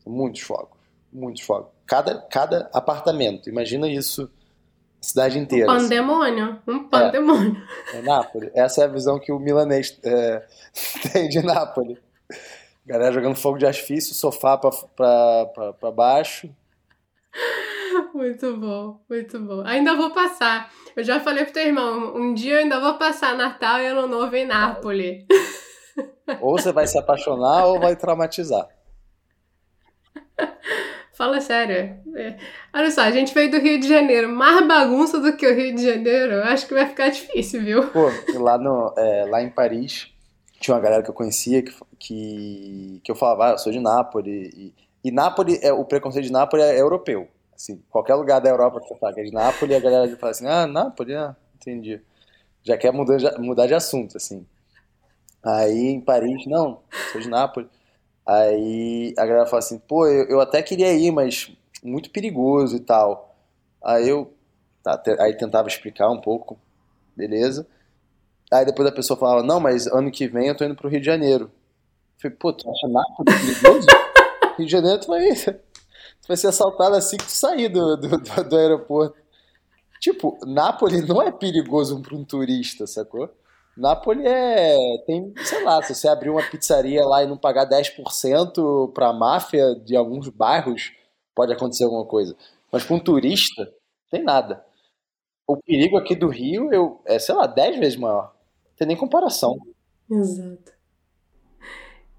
Muitos 0.08 0.42
fogos. 0.42 0.78
Muitos 1.12 1.44
fogos. 1.44 1.70
Cada, 1.86 2.22
cada 2.22 2.70
apartamento. 2.74 3.50
Imagina 3.50 3.88
isso. 3.88 4.30
Cidade 5.00 5.38
inteira. 5.38 5.72
Um 5.72 5.78
pandemônio. 5.78 6.60
Um 6.68 6.84
pandemônio. 6.90 7.62
É, 7.94 7.98
é 7.98 8.02
Nápoles. 8.02 8.52
Essa 8.56 8.82
é 8.82 8.86
a 8.86 8.88
visão 8.88 9.20
que 9.20 9.32
o 9.32 9.40
milanês 9.40 9.98
é, 10.04 10.46
tem 11.14 11.30
de 11.30 11.42
Nápoles. 11.42 11.98
Galera 12.86 13.14
jogando 13.14 13.36
fogo 13.36 13.58
de 13.58 13.66
artifício, 13.66 14.16
sofá 14.16 14.58
pra, 14.58 14.72
pra, 14.72 15.46
pra, 15.54 15.74
pra 15.74 15.92
baixo. 15.92 16.50
Muito 18.14 18.58
bom, 18.58 19.00
muito 19.10 19.40
bom. 19.40 19.62
Ainda 19.66 19.96
vou 19.96 20.12
passar. 20.12 20.72
Eu 20.96 21.04
já 21.04 21.20
falei 21.20 21.44
pro 21.44 21.54
teu 21.54 21.64
irmão, 21.64 22.16
um 22.16 22.34
dia 22.34 22.54
eu 22.54 22.60
ainda 22.60 22.80
vou 22.80 22.98
passar 22.98 23.36
Natal 23.36 23.80
e 23.80 23.88
Ano 23.88 24.08
Novo 24.08 24.36
em 24.36 24.46
Nápoles. 24.46 25.26
Ou 26.42 26.58
você 26.58 26.72
vai 26.72 26.88
se 26.88 26.98
apaixonar 26.98 27.66
ou 27.66 27.80
vai 27.80 27.96
traumatizar. 27.96 28.68
Fala 31.14 31.42
sério. 31.42 31.98
É. 32.16 32.38
Olha 32.72 32.92
só, 32.92 33.02
a 33.02 33.12
gente 33.12 33.34
veio 33.34 33.50
do 33.50 33.58
Rio 33.58 33.80
de 33.80 33.88
Janeiro. 33.88 34.30
Mais 34.30 34.68
bagunça 34.68 35.20
do 35.20 35.36
que 35.36 35.48
o 35.48 35.56
Rio 35.56 35.74
de 35.74 35.84
Janeiro, 35.84 36.34
eu 36.34 36.44
acho 36.44 36.68
que 36.68 36.76
vai 36.76 36.86
ficar 36.86 37.10
difícil, 37.10 37.64
viu? 37.64 37.88
Pô, 37.88 38.12
lá, 38.36 38.58
no, 38.58 38.94
é, 38.96 39.26
lá 39.26 39.42
em 39.42 39.50
Paris, 39.50 40.14
tinha 40.60 40.76
uma 40.76 40.82
galera 40.82 41.02
que 41.02 41.10
eu 41.10 41.16
conhecia 41.16 41.64
que, 41.64 41.74
que, 41.98 43.02
que 43.04 43.12
eu 43.12 43.16
falava, 43.16 43.48
ah, 43.48 43.52
eu 43.54 43.58
sou 43.58 43.72
de 43.72 43.80
Nápoles. 43.80 44.54
E, 44.54 44.74
e 45.04 45.12
Nápoles, 45.12 45.62
é, 45.64 45.74
o 45.74 45.84
preconceito 45.86 46.26
de 46.26 46.32
Nápoles 46.32 46.66
é 46.66 46.80
europeu. 46.80 47.28
Assim, 47.56 47.82
qualquer 47.90 48.14
lugar 48.14 48.40
da 48.40 48.50
Europa 48.50 48.80
que 48.80 48.88
você 48.88 48.96
fala 49.00 49.14
que 49.14 49.22
é 49.22 49.24
de 49.24 49.34
Nápoles, 49.34 49.76
a 49.76 49.80
galera 49.80 50.18
fala 50.18 50.32
assim, 50.32 50.48
ah, 50.48 50.68
Nápoles, 50.68 51.16
ah, 51.16 51.36
entendi. 51.56 52.00
Já 52.62 52.78
quer 52.78 52.94
mudar, 52.94 53.40
mudar 53.40 53.66
de 53.66 53.74
assunto, 53.74 54.18
assim. 54.18 54.46
Aí 55.44 55.88
em 55.88 56.02
Paris, 56.02 56.46
não, 56.46 56.82
sou 57.12 57.22
de 57.22 57.28
Nápoles. 57.28 57.70
Aí 58.28 59.14
a 59.18 59.26
galera 59.26 59.46
fala 59.46 59.60
assim, 59.60 59.80
pô, 59.80 60.06
eu, 60.06 60.26
eu 60.26 60.42
até 60.42 60.62
queria 60.62 60.92
ir, 60.92 61.12
mas 61.12 61.50
muito 61.82 62.10
perigoso 62.10 62.76
e 62.76 62.80
tal. 62.82 63.34
Aí 63.82 64.10
eu 64.10 64.34
tá, 64.84 65.02
aí 65.20 65.34
tentava 65.38 65.70
explicar 65.70 66.10
um 66.10 66.20
pouco, 66.20 66.60
beleza. 67.16 67.66
Aí 68.52 68.66
depois 68.66 68.88
a 68.90 68.92
pessoa 68.92 69.18
falava, 69.18 69.44
não, 69.44 69.62
mas 69.62 69.88
ano 69.88 70.12
que 70.12 70.28
vem 70.28 70.50
eu 70.50 70.58
tô 70.58 70.66
indo 70.66 70.76
pro 70.76 70.90
Rio 70.90 71.00
de 71.00 71.06
Janeiro. 71.06 71.46
Eu 71.46 72.22
falei, 72.22 72.38
pô, 72.38 72.52
tu 72.52 72.70
acha 72.70 72.88
Nápoles 72.90 73.62
perigoso? 73.62 73.88
Rio 74.58 74.66
de 74.66 74.72
Janeiro 74.72 75.00
tu 75.00 75.08
vai, 75.08 75.30
tu 75.34 76.28
vai 76.28 76.36
ser 76.36 76.48
assaltado 76.48 76.96
assim 76.96 77.16
que 77.16 77.26
tu 77.26 77.32
sair 77.32 77.70
do, 77.70 77.96
do, 77.96 78.18
do, 78.18 78.44
do 78.44 78.58
aeroporto. 78.58 79.16
Tipo, 80.02 80.38
Nápoles 80.46 81.08
não 81.08 81.22
é 81.22 81.32
perigoso 81.32 82.02
para 82.02 82.16
um 82.16 82.26
turista, 82.26 82.86
sacou? 82.86 83.30
Nápoles 83.78 84.26
é. 84.26 84.76
Tem, 85.06 85.34
sei 85.46 85.64
lá, 85.64 85.82
se 85.84 85.94
você 85.94 86.08
abrir 86.08 86.30
uma 86.30 86.42
pizzaria 86.42 87.06
lá 87.06 87.24
e 87.24 87.28
não 87.28 87.38
pagar 87.38 87.70
10% 87.70 88.92
pra 88.92 89.14
máfia 89.14 89.76
de 89.76 89.96
alguns 89.96 90.28
bairros, 90.30 90.92
pode 91.36 91.54
acontecer 91.54 91.84
alguma 91.84 92.06
coisa. 92.06 92.36
Mas 92.72 92.84
com 92.84 92.96
um 92.96 93.00
turista, 93.00 93.72
tem 94.10 94.24
nada. 94.24 94.66
O 95.48 95.56
perigo 95.58 95.98
aqui 95.98 96.16
do 96.16 96.28
Rio 96.28 96.74
eu, 96.74 97.00
é, 97.06 97.20
sei 97.20 97.36
lá, 97.36 97.46
10 97.46 97.78
vezes 97.78 97.98
maior. 97.98 98.34
Não 98.66 98.76
tem 98.76 98.88
nem 98.88 98.98
comparação. 98.98 99.56
Exato. 100.10 100.76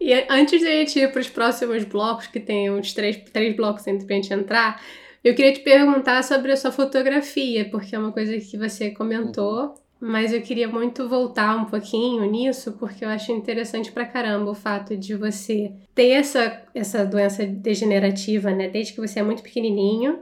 E 0.01 0.15
antes 0.31 0.61
de 0.61 0.67
a 0.67 0.71
gente 0.71 0.99
ir 0.99 1.11
para 1.11 1.21
os 1.21 1.29
próximos 1.29 1.83
blocos, 1.85 2.29
que 2.29 2.39
tem 2.39 2.71
uns 2.71 2.95
três, 2.95 3.17
três 3.33 3.57
blocos 3.57 3.85
entre 3.89 4.11
a 4.11 4.17
gente 4.17 4.33
entrar, 4.33 4.81
eu 5.25 5.35
queria 5.35 5.53
te 5.53 5.61
perguntar 5.61 6.23
sobre 6.23 6.53
a 6.53 6.57
sua 6.57 6.71
fotografia, 6.71 7.69
porque 7.69 7.97
é 7.97 7.99
uma 7.99 8.13
coisa 8.13 8.39
que 8.39 8.57
você 8.57 8.93
comentou. 8.93 9.63
Uhum 9.63 9.88
mas 10.01 10.33
eu 10.33 10.41
queria 10.41 10.69
muito 10.69 11.09
voltar 11.09 11.57
um 11.57 11.65
pouquinho 11.65 12.25
nisso, 12.31 12.73
porque 12.73 13.05
eu 13.05 13.09
acho 13.09 13.33
interessante 13.33 13.91
pra 13.91 14.07
caramba 14.07 14.51
o 14.51 14.55
fato 14.55 14.97
de 14.97 15.15
você 15.17 15.73
ter 15.95 16.11
essa, 16.11 16.63
essa 16.75 17.05
doença 17.05 17.45
degenerativa, 17.45 18.51
né? 18.53 18.69
Desde 18.69 18.93
que 18.93 19.01
você 19.01 19.19
é 19.19 19.23
muito 19.23 19.43
pequenininho, 19.43 20.21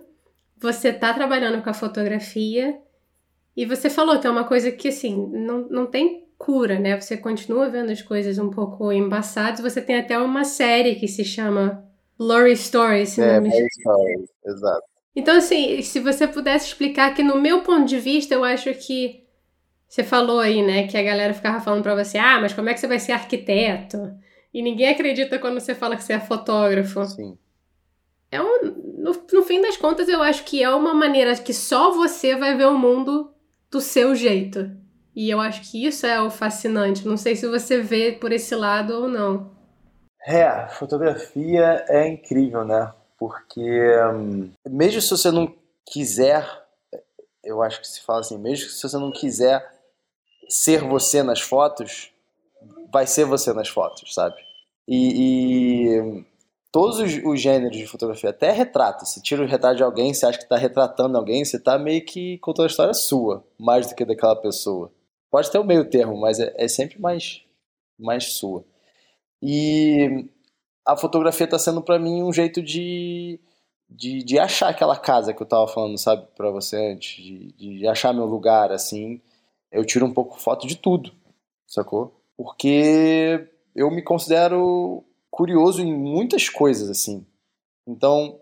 você 0.56 0.92
tá 0.92 1.12
trabalhando 1.12 1.62
com 1.62 1.68
a 1.68 1.74
fotografia 1.74 2.78
e 3.56 3.66
você 3.66 3.90
falou 3.90 4.18
que 4.18 4.26
é 4.26 4.30
uma 4.30 4.44
coisa 4.44 4.72
que, 4.72 4.88
assim, 4.88 5.28
não, 5.30 5.68
não 5.68 5.86
tem 5.86 6.26
cura, 6.38 6.78
né? 6.78 6.98
Você 6.98 7.16
continua 7.16 7.68
vendo 7.68 7.90
as 7.90 8.00
coisas 8.00 8.38
um 8.38 8.50
pouco 8.50 8.90
embaçadas. 8.92 9.60
Você 9.60 9.80
tem 9.80 9.96
até 9.96 10.18
uma 10.18 10.44
série 10.44 10.94
que 10.94 11.08
se 11.08 11.24
chama 11.24 11.84
Blurry 12.18 12.56
Stories, 12.56 13.10
se 13.10 13.22
é, 13.22 13.34
não 13.34 13.42
me 13.42 13.48
engano. 13.48 13.68
Stories, 13.80 14.30
exato. 14.46 14.82
Então, 15.14 15.36
assim, 15.36 15.80
se 15.82 16.00
você 16.00 16.26
pudesse 16.26 16.68
explicar 16.68 17.14
que, 17.14 17.22
no 17.22 17.40
meu 17.40 17.62
ponto 17.62 17.86
de 17.86 17.98
vista, 17.98 18.34
eu 18.34 18.44
acho 18.44 18.72
que 18.74 19.25
você 19.96 20.04
falou 20.04 20.40
aí, 20.40 20.62
né, 20.62 20.86
que 20.86 20.94
a 20.94 21.02
galera 21.02 21.32
ficava 21.32 21.58
falando 21.58 21.82
pra 21.82 21.94
você, 21.94 22.18
ah, 22.18 22.38
mas 22.38 22.52
como 22.52 22.68
é 22.68 22.74
que 22.74 22.80
você 22.80 22.86
vai 22.86 22.98
ser 22.98 23.12
arquiteto? 23.12 24.12
E 24.52 24.60
ninguém 24.60 24.90
acredita 24.90 25.38
quando 25.38 25.58
você 25.58 25.74
fala 25.74 25.96
que 25.96 26.04
você 26.04 26.12
é 26.12 26.20
fotógrafo. 26.20 27.02
Sim. 27.06 27.38
É 28.30 28.38
um, 28.42 28.62
no, 28.98 29.14
no 29.32 29.42
fim 29.42 29.62
das 29.62 29.78
contas, 29.78 30.06
eu 30.06 30.22
acho 30.22 30.44
que 30.44 30.62
é 30.62 30.68
uma 30.68 30.92
maneira 30.92 31.34
que 31.36 31.54
só 31.54 31.92
você 31.92 32.36
vai 32.36 32.54
ver 32.54 32.66
o 32.66 32.78
mundo 32.78 33.32
do 33.70 33.80
seu 33.80 34.14
jeito. 34.14 34.70
E 35.14 35.30
eu 35.30 35.40
acho 35.40 35.62
que 35.70 35.86
isso 35.86 36.04
é 36.04 36.20
o 36.20 36.28
fascinante. 36.28 37.08
Não 37.08 37.16
sei 37.16 37.34
se 37.34 37.48
você 37.48 37.80
vê 37.80 38.12
por 38.12 38.32
esse 38.32 38.54
lado 38.54 38.92
ou 38.92 39.08
não. 39.08 39.50
É, 40.26 40.68
fotografia 40.68 41.86
é 41.88 42.06
incrível, 42.06 42.66
né? 42.66 42.92
Porque 43.18 43.62
hum, 44.12 44.50
mesmo 44.68 45.00
se 45.00 45.08
você 45.08 45.30
não 45.30 45.54
quiser, 45.90 46.46
eu 47.42 47.62
acho 47.62 47.80
que 47.80 47.88
se 47.88 48.02
fala 48.02 48.20
assim, 48.20 48.36
mesmo 48.36 48.68
se 48.68 48.82
você 48.82 48.98
não 48.98 49.10
quiser 49.10 49.75
ser 50.48 50.82
você 50.82 51.22
nas 51.22 51.40
fotos, 51.40 52.10
vai 52.92 53.06
ser 53.06 53.24
você 53.24 53.52
nas 53.52 53.68
fotos, 53.68 54.14
sabe? 54.14 54.36
E, 54.86 55.88
e 55.88 56.24
todos 56.70 56.98
os, 56.98 57.24
os, 57.24 57.40
gêneros 57.40 57.76
de 57.76 57.86
fotografia, 57.86 58.30
até 58.30 58.52
retrato, 58.52 59.04
se 59.04 59.22
tira 59.22 59.42
o 59.42 59.46
retrato 59.46 59.76
de 59.76 59.82
alguém, 59.82 60.14
você 60.14 60.26
acha 60.26 60.38
que 60.38 60.44
está 60.44 60.56
retratando 60.56 61.16
alguém, 61.16 61.44
você 61.44 61.56
está 61.56 61.78
meio 61.78 62.04
que 62.04 62.38
contando 62.38 62.66
a 62.66 62.68
história 62.68 62.94
sua, 62.94 63.44
mais 63.58 63.88
do 63.88 63.94
que 63.94 64.04
daquela 64.04 64.36
pessoa. 64.36 64.92
Pode 65.30 65.50
ter 65.50 65.58
o 65.58 65.62
um 65.62 65.66
meio 65.66 65.88
termo, 65.88 66.16
mas 66.20 66.38
é, 66.38 66.54
é 66.56 66.68
sempre 66.68 67.00
mais, 67.00 67.42
mais 67.98 68.34
sua. 68.34 68.64
E 69.42 70.26
a 70.86 70.96
fotografia 70.96 71.44
está 71.44 71.58
sendo 71.58 71.82
para 71.82 71.98
mim 71.98 72.22
um 72.22 72.32
jeito 72.32 72.62
de, 72.62 73.40
de, 73.88 74.22
de 74.22 74.38
achar 74.38 74.68
aquela 74.68 74.96
casa 74.96 75.34
que 75.34 75.42
eu 75.42 75.44
estava 75.44 75.66
falando, 75.66 75.98
sabe, 75.98 76.26
para 76.36 76.50
você 76.50 76.92
antes, 76.92 77.22
de, 77.22 77.52
de 77.52 77.88
achar 77.88 78.14
meu 78.14 78.26
lugar, 78.26 78.70
assim, 78.70 79.20
eu 79.70 79.84
tiro 79.84 80.06
um 80.06 80.12
pouco 80.12 80.40
foto 80.40 80.66
de 80.66 80.76
tudo, 80.76 81.12
sacou? 81.66 82.20
Porque 82.36 83.48
eu 83.74 83.90
me 83.90 84.02
considero 84.02 85.04
curioso 85.30 85.82
em 85.82 85.94
muitas 85.94 86.48
coisas, 86.48 86.88
assim. 86.88 87.26
Então, 87.86 88.40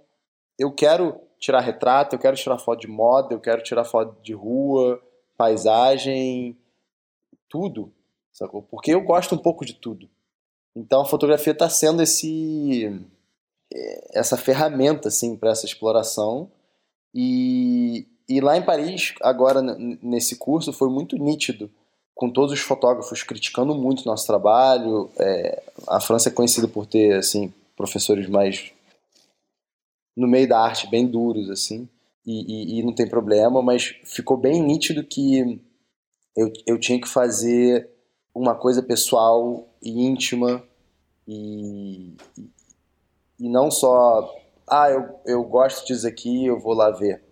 eu 0.58 0.72
quero 0.72 1.20
tirar 1.38 1.60
retrato, 1.60 2.14
eu 2.14 2.20
quero 2.20 2.36
tirar 2.36 2.58
foto 2.58 2.80
de 2.80 2.88
moda, 2.88 3.34
eu 3.34 3.40
quero 3.40 3.62
tirar 3.62 3.84
foto 3.84 4.20
de 4.22 4.32
rua, 4.32 5.02
paisagem, 5.36 6.56
tudo, 7.48 7.92
sacou? 8.32 8.62
Porque 8.62 8.94
eu 8.94 9.02
gosto 9.02 9.34
um 9.34 9.38
pouco 9.38 9.64
de 9.64 9.74
tudo. 9.74 10.08
Então, 10.74 11.02
a 11.02 11.06
fotografia 11.06 11.52
está 11.52 11.68
sendo 11.68 12.02
esse 12.02 12.86
é, 13.72 14.18
essa 14.18 14.36
ferramenta 14.36 15.08
assim 15.08 15.36
para 15.36 15.50
essa 15.50 15.66
exploração 15.66 16.50
e, 17.14 18.06
e 18.28 18.40
lá 18.40 18.56
em 18.56 18.62
Paris, 18.62 19.14
agora 19.20 19.60
nesse 19.60 20.36
curso, 20.36 20.72
foi 20.72 20.88
muito 20.88 21.16
nítido, 21.16 21.70
com 22.14 22.30
todos 22.30 22.52
os 22.52 22.60
fotógrafos 22.60 23.22
criticando 23.22 23.74
muito 23.74 24.06
nosso 24.06 24.26
trabalho. 24.26 25.10
É, 25.18 25.62
a 25.88 26.00
França 26.00 26.28
é 26.28 26.32
conhecida 26.32 26.66
por 26.66 26.86
ter 26.86 27.16
assim 27.16 27.52
professores 27.76 28.28
mais 28.28 28.72
no 30.16 30.28
meio 30.28 30.48
da 30.48 30.60
arte, 30.60 30.88
bem 30.88 31.06
duros 31.06 31.50
assim, 31.50 31.88
e, 32.24 32.76
e, 32.76 32.78
e 32.78 32.82
não 32.82 32.94
tem 32.94 33.08
problema, 33.08 33.60
mas 33.60 33.96
ficou 34.04 34.36
bem 34.36 34.62
nítido 34.62 35.04
que 35.04 35.60
eu, 36.36 36.52
eu 36.66 36.78
tinha 36.78 37.00
que 37.00 37.08
fazer 37.08 37.90
uma 38.32 38.54
coisa 38.54 38.82
pessoal 38.82 39.68
e 39.82 40.06
íntima 40.06 40.62
e, 41.26 42.14
e 43.38 43.48
não 43.48 43.70
só, 43.70 44.32
ah, 44.66 44.88
eu, 44.88 45.20
eu 45.26 45.44
gosto 45.44 45.86
disso 45.86 46.06
aqui, 46.06 46.46
eu 46.46 46.60
vou 46.60 46.74
lá 46.74 46.90
ver 46.90 47.23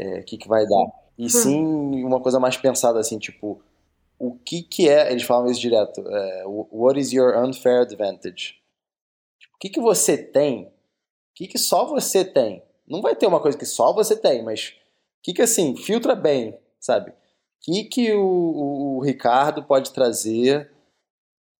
é, 0.00 0.22
que, 0.22 0.38
que 0.38 0.48
vai 0.48 0.66
dar. 0.66 0.86
E 1.18 1.26
hum. 1.26 1.28
sim 1.28 2.04
uma 2.04 2.20
coisa 2.20 2.40
mais 2.40 2.56
pensada 2.56 2.98
assim, 2.98 3.18
tipo, 3.18 3.62
o 4.18 4.34
que 4.34 4.62
que 4.62 4.88
é, 4.88 5.10
eles 5.10 5.22
falam 5.22 5.50
isso 5.50 5.60
direto, 5.60 6.02
é, 6.06 6.44
what 6.46 6.98
is 6.98 7.12
your 7.12 7.36
unfair 7.44 7.82
advantage? 7.82 8.54
Tipo, 9.38 9.54
o 9.54 9.58
que 9.60 9.68
que 9.68 9.80
você 9.80 10.16
tem, 10.16 10.64
o 10.64 10.72
que 11.34 11.46
que 11.46 11.58
só 11.58 11.86
você 11.86 12.24
tem? 12.24 12.62
Não 12.88 13.00
vai 13.00 13.14
ter 13.14 13.26
uma 13.26 13.40
coisa 13.40 13.56
que 13.56 13.66
só 13.66 13.92
você 13.92 14.16
tem, 14.16 14.42
mas 14.42 14.74
o 15.18 15.22
que 15.22 15.34
que 15.34 15.42
assim, 15.42 15.76
filtra 15.76 16.14
bem, 16.14 16.58
sabe? 16.78 17.10
O 17.10 17.14
que 17.60 17.84
que 17.84 18.12
o, 18.12 18.22
o, 18.22 18.96
o 18.96 19.00
Ricardo 19.02 19.62
pode 19.62 19.92
trazer 19.92 20.70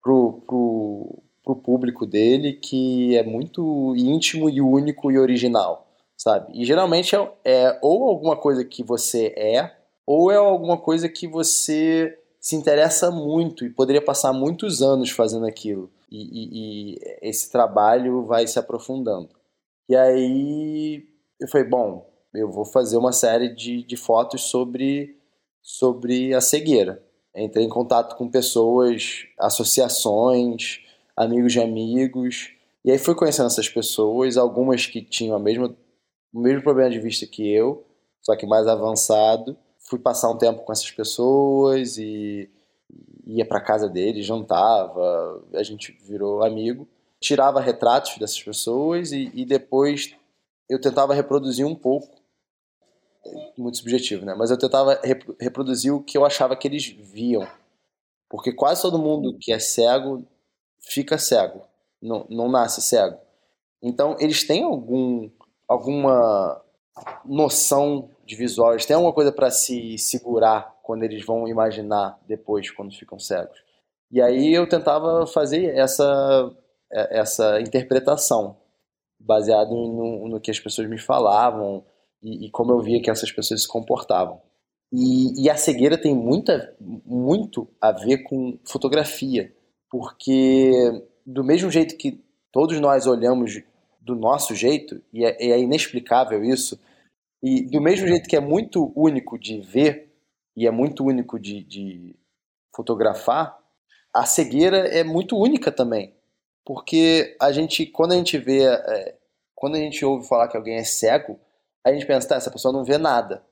pro, 0.02 0.42
pro, 0.46 1.22
pro 1.44 1.56
público 1.56 2.06
dele 2.06 2.54
que 2.54 3.16
é 3.16 3.22
muito 3.22 3.94
íntimo 3.96 4.48
e 4.48 4.60
único 4.60 5.10
e 5.10 5.18
original? 5.18 5.89
Sabe? 6.20 6.52
E 6.52 6.66
geralmente 6.66 7.16
é, 7.16 7.30
é 7.44 7.78
ou 7.80 8.04
alguma 8.04 8.36
coisa 8.36 8.62
que 8.62 8.82
você 8.82 9.28
é, 9.38 9.74
ou 10.06 10.30
é 10.30 10.36
alguma 10.36 10.76
coisa 10.76 11.08
que 11.08 11.26
você 11.26 12.14
se 12.38 12.54
interessa 12.54 13.10
muito 13.10 13.64
e 13.64 13.70
poderia 13.70 14.04
passar 14.04 14.30
muitos 14.30 14.82
anos 14.82 15.08
fazendo 15.10 15.46
aquilo. 15.46 15.90
E, 16.10 16.18
e, 16.18 16.94
e, 16.94 16.98
esse 17.22 17.50
trabalho 17.50 18.26
vai 18.26 18.46
se 18.46 18.58
aprofundando. 18.58 19.30
E 19.88 19.96
aí 19.96 21.06
eu 21.40 21.48
falei, 21.48 21.66
bom, 21.66 22.06
eu 22.34 22.50
vou 22.50 22.66
fazer 22.66 22.98
uma 22.98 23.12
série 23.12 23.54
de, 23.54 23.82
de 23.82 23.96
fotos 23.96 24.42
sobre, 24.42 25.16
sobre 25.62 26.34
a 26.34 26.40
cegueira. 26.42 27.02
Entrei 27.34 27.64
em 27.64 27.70
contato 27.70 28.16
com 28.16 28.28
pessoas, 28.28 29.24
associações, 29.38 30.80
amigos 31.16 31.52
de 31.52 31.60
amigos, 31.60 32.52
e 32.84 32.90
aí 32.90 32.98
fui 32.98 33.14
conhecendo 33.14 33.46
essas 33.46 33.68
pessoas, 33.70 34.36
algumas 34.36 34.84
que 34.84 35.00
tinham 35.00 35.36
a 35.36 35.38
mesma 35.38 35.74
o 36.32 36.40
mesmo 36.40 36.62
problema 36.62 36.90
de 36.90 37.00
vista 37.00 37.26
que 37.26 37.52
eu, 37.52 37.84
só 38.22 38.36
que 38.36 38.46
mais 38.46 38.66
avançado. 38.66 39.56
Fui 39.78 39.98
passar 39.98 40.30
um 40.30 40.38
tempo 40.38 40.62
com 40.62 40.72
essas 40.72 40.90
pessoas 40.90 41.96
e 41.98 42.48
ia 43.26 43.44
para 43.44 43.60
casa 43.60 43.88
deles, 43.88 44.26
jantava, 44.26 45.44
a 45.54 45.62
gente 45.62 45.92
virou 46.02 46.42
amigo. 46.42 46.88
Tirava 47.20 47.60
retratos 47.60 48.16
dessas 48.18 48.42
pessoas 48.42 49.12
e, 49.12 49.30
e 49.34 49.44
depois 49.44 50.14
eu 50.68 50.80
tentava 50.80 51.14
reproduzir 51.14 51.66
um 51.66 51.74
pouco 51.74 52.20
muito 53.56 53.76
subjetivo, 53.76 54.24
né? 54.24 54.34
Mas 54.34 54.50
eu 54.50 54.58
tentava 54.58 55.00
reproduzir 55.38 55.92
o 55.92 56.02
que 56.02 56.16
eu 56.16 56.24
achava 56.24 56.56
que 56.56 56.66
eles 56.66 56.86
viam. 56.86 57.46
Porque 58.28 58.52
quase 58.52 58.82
todo 58.82 58.98
mundo 58.98 59.36
que 59.38 59.52
é 59.52 59.58
cego 59.58 60.24
fica 60.80 61.18
cego, 61.18 61.62
não, 62.00 62.26
não 62.30 62.48
nasce 62.48 62.80
cego. 62.80 63.18
Então, 63.82 64.16
eles 64.18 64.46
têm 64.46 64.62
algum, 64.62 65.28
alguma 65.70 66.60
noção 67.24 68.10
de 68.26 68.34
visual, 68.34 68.72
eles 68.72 68.84
têm 68.84 68.96
alguma 68.96 69.12
coisa 69.12 69.30
para 69.30 69.52
se 69.52 69.96
segurar 69.98 70.74
quando 70.82 71.04
eles 71.04 71.24
vão 71.24 71.46
imaginar 71.46 72.18
depois, 72.26 72.68
quando 72.72 72.92
ficam 72.92 73.20
cegos. 73.20 73.56
E 74.10 74.20
aí 74.20 74.52
eu 74.52 74.68
tentava 74.68 75.24
fazer 75.28 75.76
essa, 75.76 76.52
essa 76.90 77.60
interpretação, 77.60 78.56
baseado 79.16 79.70
no, 79.70 80.28
no 80.28 80.40
que 80.40 80.50
as 80.50 80.58
pessoas 80.58 80.88
me 80.88 80.98
falavam 80.98 81.84
e, 82.20 82.46
e, 82.46 82.50
como 82.50 82.72
eu 82.72 82.80
via 82.80 83.00
que 83.00 83.08
essas 83.10 83.30
pessoas 83.30 83.62
se 83.62 83.68
comportavam. 83.68 84.42
E, 84.92 85.44
e 85.44 85.48
a 85.48 85.56
cegueira 85.56 85.96
tem 85.96 86.12
muita, 86.12 86.74
muito 86.80 87.68
a 87.80 87.92
ver 87.92 88.24
com 88.24 88.58
fotografia, 88.64 89.54
porque 89.88 90.72
do 91.24 91.44
mesmo 91.44 91.70
jeito 91.70 91.96
que 91.96 92.20
todos 92.50 92.80
nós 92.80 93.06
olhamos 93.06 93.62
do 94.00 94.14
nosso 94.14 94.54
jeito, 94.54 95.02
e 95.12 95.24
é, 95.24 95.36
é 95.38 95.58
inexplicável 95.58 96.42
isso, 96.42 96.78
e 97.42 97.62
do 97.62 97.80
mesmo 97.80 98.06
jeito 98.06 98.28
que 98.28 98.36
é 98.36 98.40
muito 98.40 98.92
único 98.96 99.38
de 99.38 99.60
ver, 99.60 100.12
e 100.56 100.66
é 100.66 100.70
muito 100.70 101.04
único 101.04 101.38
de, 101.38 101.62
de 101.62 102.16
fotografar, 102.74 103.58
a 104.12 104.26
cegueira 104.26 104.78
é 104.88 105.04
muito 105.04 105.38
única 105.38 105.70
também. 105.70 106.14
Porque 106.64 107.36
a 107.40 107.52
gente, 107.52 107.86
quando 107.86 108.12
a 108.12 108.16
gente 108.16 108.36
vê, 108.38 108.64
é, 108.64 109.16
quando 109.54 109.76
a 109.76 109.78
gente 109.78 110.04
ouve 110.04 110.28
falar 110.28 110.48
que 110.48 110.56
alguém 110.56 110.76
é 110.76 110.84
cego, 110.84 111.38
a 111.84 111.92
gente 111.92 112.06
pensa, 112.06 112.28
tá, 112.28 112.36
essa 112.36 112.50
pessoa 112.50 112.72
não 112.72 112.84
vê 112.84 112.98
nada. 112.98 113.44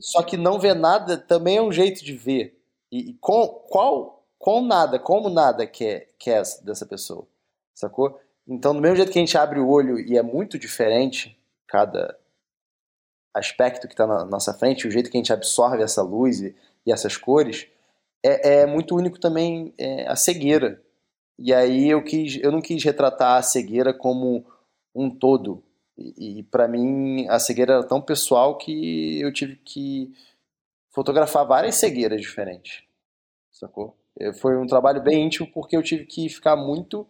Só 0.00 0.22
que 0.22 0.36
não 0.36 0.58
ver 0.58 0.74
nada 0.74 1.16
também 1.16 1.56
é 1.56 1.62
um 1.62 1.72
jeito 1.72 2.04
de 2.04 2.12
ver. 2.12 2.60
E, 2.90 3.10
e 3.10 3.14
com, 3.14 3.46
qual, 3.70 4.24
qual 4.38 4.60
nada, 4.62 4.98
como 4.98 5.28
nada 5.28 5.66
que 5.66 5.84
é, 5.84 6.08
que 6.18 6.30
é 6.30 6.42
dessa 6.62 6.84
pessoa? 6.84 7.26
Sacou? 7.74 8.20
Então, 8.48 8.74
do 8.74 8.80
mesmo 8.80 8.96
jeito 8.96 9.12
que 9.12 9.18
a 9.18 9.20
gente 9.20 9.36
abre 9.36 9.60
o 9.60 9.68
olho 9.68 10.00
e 10.00 10.16
é 10.16 10.22
muito 10.22 10.58
diferente 10.58 11.38
cada 11.66 12.18
aspecto 13.34 13.86
que 13.86 13.92
está 13.92 14.06
na 14.06 14.24
nossa 14.24 14.54
frente, 14.54 14.88
o 14.88 14.90
jeito 14.90 15.10
que 15.10 15.18
a 15.18 15.20
gente 15.20 15.32
absorve 15.32 15.82
essa 15.82 16.02
luz 16.02 16.40
e, 16.40 16.56
e 16.86 16.90
essas 16.90 17.16
cores, 17.16 17.68
é, 18.24 18.60
é, 18.60 18.66
muito 18.66 18.96
único 18.96 19.20
também 19.20 19.74
é, 19.76 20.08
a 20.08 20.16
cegueira. 20.16 20.82
E 21.38 21.52
aí 21.52 21.90
eu, 21.90 22.02
quis, 22.02 22.42
eu 22.42 22.50
não 22.50 22.62
quis 22.62 22.82
retratar 22.82 23.36
a 23.36 23.42
cegueira 23.42 23.92
como 23.92 24.46
um 24.94 25.10
todo, 25.10 25.62
e, 25.96 26.38
e 26.38 26.42
para 26.44 26.66
mim 26.66 27.28
a 27.28 27.38
cegueira 27.38 27.74
era 27.74 27.84
tão 27.84 28.00
pessoal 28.00 28.56
que 28.56 29.20
eu 29.20 29.30
tive 29.30 29.56
que 29.56 30.12
fotografar 30.90 31.46
várias 31.46 31.74
cegueiras 31.76 32.20
diferentes. 32.20 32.82
Sacou? 33.52 33.94
Foi 34.40 34.56
um 34.56 34.66
trabalho 34.66 35.02
bem 35.02 35.26
íntimo 35.26 35.46
porque 35.52 35.76
eu 35.76 35.82
tive 35.82 36.04
que 36.06 36.28
ficar 36.28 36.56
muito 36.56 37.06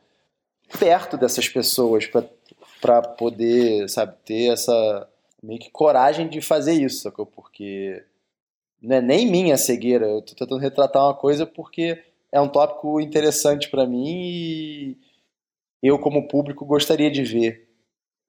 perto 0.79 1.17
dessas 1.17 1.49
pessoas 1.49 2.07
para 2.81 3.03
poder, 3.03 3.89
sabe, 3.89 4.17
ter 4.25 4.53
essa 4.53 5.09
meio 5.43 5.61
que 5.61 5.71
coragem 5.71 6.29
de 6.29 6.41
fazer 6.41 6.73
isso, 6.73 7.03
sacou? 7.03 7.25
Porque 7.25 8.05
não 8.81 8.97
é 8.97 9.01
nem 9.01 9.31
minha 9.31 9.57
cegueira, 9.57 10.07
eu 10.07 10.23
tô 10.23 10.35
tentando 10.35 10.61
retratar 10.61 11.05
uma 11.05 11.15
coisa 11.15 11.47
porque 11.47 12.03
é 12.31 12.41
um 12.41 12.49
tópico 12.49 13.01
interessante 13.01 13.71
para 13.71 13.87
mim 13.87 14.07
e 14.11 14.99
eu 15.83 15.99
como 15.99 16.29
público 16.29 16.65
gostaria 16.65 17.11
de 17.11 17.23
ver 17.23 17.69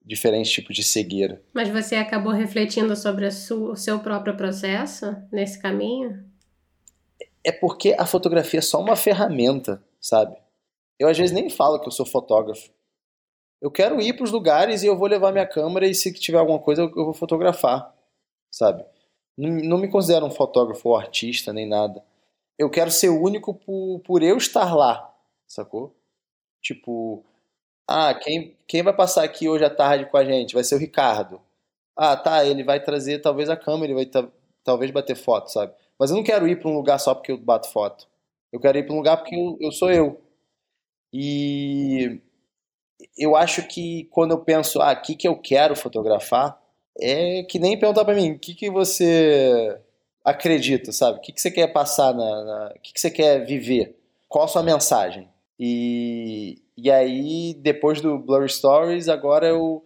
diferentes 0.04 0.50
tipos 0.50 0.74
de 0.74 0.82
cegueira. 0.82 1.42
Mas 1.52 1.68
você 1.68 1.96
acabou 1.96 2.32
refletindo 2.32 2.96
sobre 2.96 3.30
sua, 3.30 3.72
o 3.72 3.76
seu 3.76 4.00
próprio 4.00 4.36
processo 4.36 5.14
nesse 5.30 5.60
caminho? 5.60 6.24
É 7.44 7.52
porque 7.52 7.94
a 7.98 8.06
fotografia 8.06 8.58
é 8.58 8.62
só 8.62 8.80
uma 8.80 8.96
ferramenta, 8.96 9.82
sabe? 10.00 10.36
Eu 11.00 11.08
às 11.08 11.16
vezes 11.16 11.32
nem 11.32 11.48
falo 11.48 11.80
que 11.80 11.88
eu 11.88 11.92
sou 11.92 12.04
fotógrafo. 12.04 12.70
Eu 13.60 13.70
quero 13.70 14.00
ir 14.02 14.12
para 14.12 14.24
os 14.24 14.30
lugares 14.30 14.82
e 14.82 14.86
eu 14.86 14.96
vou 14.96 15.08
levar 15.08 15.32
minha 15.32 15.46
câmera 15.46 15.86
e 15.86 15.94
se 15.94 16.12
tiver 16.12 16.38
alguma 16.38 16.58
coisa 16.58 16.82
eu 16.82 17.04
vou 17.06 17.14
fotografar, 17.14 17.94
sabe? 18.50 18.84
Não, 19.36 19.48
não 19.48 19.78
me 19.78 19.88
considero 19.88 20.26
um 20.26 20.30
fotógrafo 20.30 20.90
ou 20.90 20.96
artista 20.96 21.54
nem 21.54 21.66
nada. 21.66 22.04
Eu 22.58 22.68
quero 22.68 22.90
ser 22.90 23.08
único 23.08 23.54
por, 23.54 24.00
por 24.00 24.22
eu 24.22 24.36
estar 24.36 24.74
lá, 24.74 25.10
sacou? 25.46 25.94
Tipo, 26.62 27.24
ah, 27.88 28.14
quem, 28.14 28.54
quem 28.68 28.82
vai 28.82 28.94
passar 28.94 29.24
aqui 29.24 29.48
hoje 29.48 29.64
à 29.64 29.70
tarde 29.70 30.04
com 30.04 30.18
a 30.18 30.24
gente? 30.24 30.54
Vai 30.54 30.62
ser 30.62 30.74
o 30.74 30.78
Ricardo. 30.78 31.40
Ah, 31.96 32.16
tá, 32.16 32.44
ele 32.44 32.62
vai 32.62 32.78
trazer 32.82 33.20
talvez 33.20 33.48
a 33.48 33.56
câmera, 33.56 33.92
ele 33.92 34.04
vai 34.04 34.24
talvez 34.62 34.90
bater 34.90 35.16
foto, 35.16 35.50
sabe? 35.50 35.72
Mas 35.98 36.10
eu 36.10 36.16
não 36.16 36.24
quero 36.24 36.46
ir 36.46 36.60
para 36.60 36.70
um 36.70 36.74
lugar 36.74 36.98
só 36.98 37.14
porque 37.14 37.32
eu 37.32 37.38
bato 37.38 37.70
foto. 37.70 38.06
Eu 38.52 38.60
quero 38.60 38.78
ir 38.78 38.84
para 38.84 38.94
um 38.94 38.98
lugar 38.98 39.16
porque 39.16 39.34
eu, 39.34 39.56
eu 39.60 39.72
sou 39.72 39.90
eu. 39.90 40.20
E 41.12 42.20
eu 43.18 43.36
acho 43.36 43.66
que 43.66 44.04
quando 44.10 44.32
eu 44.32 44.38
penso, 44.38 44.80
ah, 44.80 44.92
o 44.92 45.02
que, 45.02 45.14
que 45.14 45.28
eu 45.28 45.36
quero 45.36 45.74
fotografar, 45.76 46.60
é 46.98 47.42
que 47.44 47.58
nem 47.58 47.78
perguntar 47.78 48.04
para 48.04 48.14
mim, 48.14 48.32
o 48.32 48.38
que, 48.38 48.54
que 48.54 48.70
você 48.70 49.78
acredita, 50.24 50.92
sabe? 50.92 51.18
O 51.18 51.20
que, 51.20 51.32
que 51.32 51.40
você 51.40 51.50
quer 51.50 51.68
passar, 51.68 52.14
na, 52.14 52.44
na... 52.44 52.72
o 52.76 52.80
que, 52.80 52.92
que 52.92 53.00
você 53.00 53.10
quer 53.10 53.44
viver? 53.44 53.96
Qual 54.28 54.44
a 54.44 54.48
sua 54.48 54.62
mensagem? 54.62 55.28
E, 55.58 56.62
e 56.76 56.90
aí, 56.90 57.54
depois 57.54 58.00
do 58.00 58.18
Blurry 58.18 58.48
Stories, 58.48 59.08
agora 59.08 59.46
eu, 59.46 59.84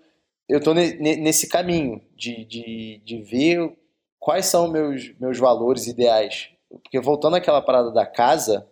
eu 0.49 0.61
tô 0.61 0.75
ne, 0.75 0.93
nesse 1.17 1.49
caminho 1.49 2.01
de, 2.15 2.45
de, 2.45 3.03
de 3.05 3.19
ver 3.19 3.73
quais 4.19 4.47
são 4.47 4.69
meus, 4.71 5.13
meus 5.19 5.39
valores 5.39 5.87
ideais. 5.87 6.51
Porque 6.69 7.01
voltando 7.01 7.37
àquela 7.37 7.63
parada 7.63 7.91
da 7.91 8.07
casa, 8.07 8.67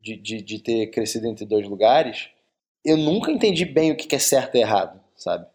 de, 0.00 0.16
de, 0.16 0.42
de 0.42 0.58
ter 0.58 0.86
crescido 0.88 1.26
entre 1.26 1.44
dois 1.44 1.68
lugares, 1.68 2.28
eu 2.84 2.96
nunca 2.96 3.30
entendi 3.30 3.64
bem 3.64 3.92
o 3.92 3.96
que 3.96 4.14
é 4.14 4.18
certo 4.18 4.56
e 4.56 4.60
errado, 4.60 5.00
sabe? 5.16 5.46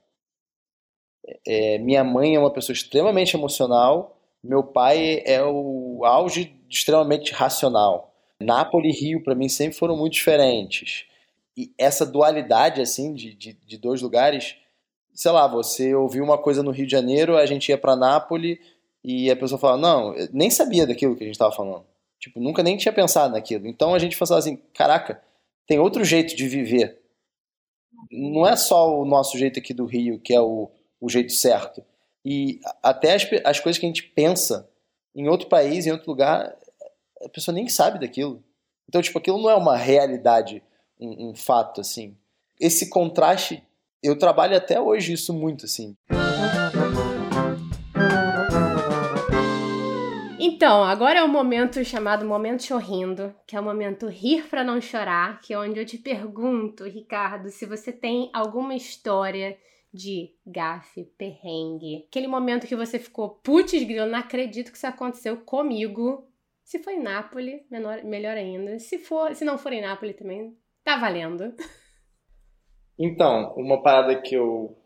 É, 1.48 1.78
minha 1.78 2.04
mãe 2.04 2.36
é 2.36 2.40
uma 2.40 2.52
pessoa 2.52 2.74
extremamente 2.74 3.36
emocional, 3.36 4.20
meu 4.44 4.64
pai 4.64 5.24
é 5.26 5.42
o 5.44 6.04
auge 6.04 6.56
extremamente 6.70 7.32
racional. 7.32 8.14
Nápoles 8.40 8.98
e 8.98 9.06
Rio, 9.06 9.24
para 9.24 9.36
mim, 9.36 9.48
sempre 9.48 9.78
foram 9.78 9.96
muito 9.96 10.14
diferentes 10.14 11.06
e 11.56 11.72
essa 11.78 12.06
dualidade, 12.06 12.82
assim, 12.82 13.14
de, 13.14 13.34
de, 13.34 13.54
de, 13.54 13.78
dois 13.78 14.02
lugares, 14.02 14.56
sei 15.14 15.32
lá, 15.32 15.48
você 15.48 15.94
ouviu 15.94 16.24
uma 16.24 16.38
coisa 16.38 16.64
no 16.64 16.72
Rio 16.72 16.86
de 16.86 16.92
Janeiro, 16.92 17.38
a 17.38 17.46
gente 17.46 17.70
ia 17.70 17.78
para 17.78 17.96
Nápoles 17.96 18.58
e 19.04 19.30
a 19.30 19.36
pessoa 19.36 19.60
fala, 19.60 19.78
não, 19.78 20.16
nem 20.32 20.50
sabia 20.50 20.88
daquilo 20.88 21.16
que 21.16 21.24
a 21.24 21.28
gente 21.28 21.36
estava 21.36 21.52
falando. 21.52 21.86
Tipo, 22.24 22.40
nunca 22.40 22.64
nem 22.64 22.78
tinha 22.78 22.94
pensado 22.94 23.34
naquilo. 23.34 23.68
Então 23.68 23.94
a 23.94 24.00
gente 24.00 24.16
falava 24.16 24.40
assim, 24.40 24.56
caraca, 24.74 25.22
tem 25.68 25.78
outro 25.78 26.06
jeito 26.06 26.38
de 26.38 26.48
viver. 26.48 27.02
Não 28.10 28.48
é 28.48 28.56
só 28.56 28.98
o 28.98 29.04
nosso 29.04 29.38
jeito 29.38 29.60
aqui 29.60 29.74
do 29.74 29.86
Rio, 29.86 30.18
que 30.22 30.34
é 30.34 30.40
o, 30.40 30.72
o 31.02 31.10
jeito 31.10 31.34
certo. 31.34 31.84
E 32.24 32.62
até 32.82 33.14
as, 33.14 33.28
as 33.44 33.60
coisas 33.60 33.78
que 33.78 33.86
a 33.86 33.90
gente 33.90 34.04
pensa 34.04 34.70
em 35.14 35.28
outro 35.28 35.50
país, 35.50 35.86
em 35.86 35.92
outro 35.92 36.10
lugar, 36.10 36.56
a 37.22 37.28
pessoa 37.28 37.54
nem 37.54 37.68
sabe 37.68 38.00
daquilo. 38.00 38.42
Então, 38.88 39.02
tipo, 39.02 39.20
aquilo 39.20 39.42
não 39.42 39.50
é 39.50 39.56
uma 39.56 39.76
realidade 39.76 40.64
um, 40.98 41.32
um 41.32 41.36
fato, 41.36 41.82
assim. 41.82 42.16
Esse 42.58 42.90
contraste, 42.90 43.62
eu 44.02 44.18
trabalho 44.18 44.56
até 44.56 44.80
hoje 44.80 45.12
isso 45.12 45.34
muito, 45.34 45.66
assim. 45.66 45.94
Então, 50.46 50.84
agora 50.84 51.20
é 51.20 51.24
o 51.24 51.30
momento 51.30 51.82
chamado 51.86 52.26
Momento 52.26 52.64
Chorrindo, 52.64 53.34
que 53.48 53.56
é 53.56 53.60
o 53.62 53.64
momento 53.64 54.08
rir 54.08 54.50
para 54.50 54.62
não 54.62 54.82
chorar, 54.82 55.40
que 55.40 55.54
é 55.54 55.58
onde 55.58 55.80
eu 55.80 55.86
te 55.86 55.98
pergunto, 55.98 56.84
Ricardo, 56.84 57.48
se 57.48 57.66
você 57.66 57.94
tem 57.94 58.30
alguma 58.34 58.76
história 58.76 59.58
de 59.94 60.34
gafe, 60.46 61.06
perrengue, 61.18 62.06
aquele 62.10 62.28
momento 62.28 62.68
que 62.68 62.76
você 62.76 63.00
ficou, 63.00 63.30
putz, 63.42 63.72
grilo, 63.84 64.06
não 64.06 64.20
acredito 64.20 64.70
que 64.70 64.76
isso 64.76 64.86
aconteceu 64.86 65.38
comigo. 65.38 66.28
Se 66.62 66.84
foi 66.84 66.96
em 66.96 67.02
Nápoles, 67.02 67.62
menor, 67.72 68.04
melhor 68.04 68.36
ainda. 68.36 68.80
Se 68.80 68.98
for, 68.98 69.34
se 69.34 69.46
não 69.46 69.58
for 69.58 69.72
em 69.72 69.82
Nápoles 69.82 70.18
também, 70.18 70.54
Tá 70.84 70.98
valendo. 70.98 71.54
Então, 73.00 73.54
uma 73.56 73.82
parada 73.82 74.22
que 74.22 74.36
eu 74.36 74.78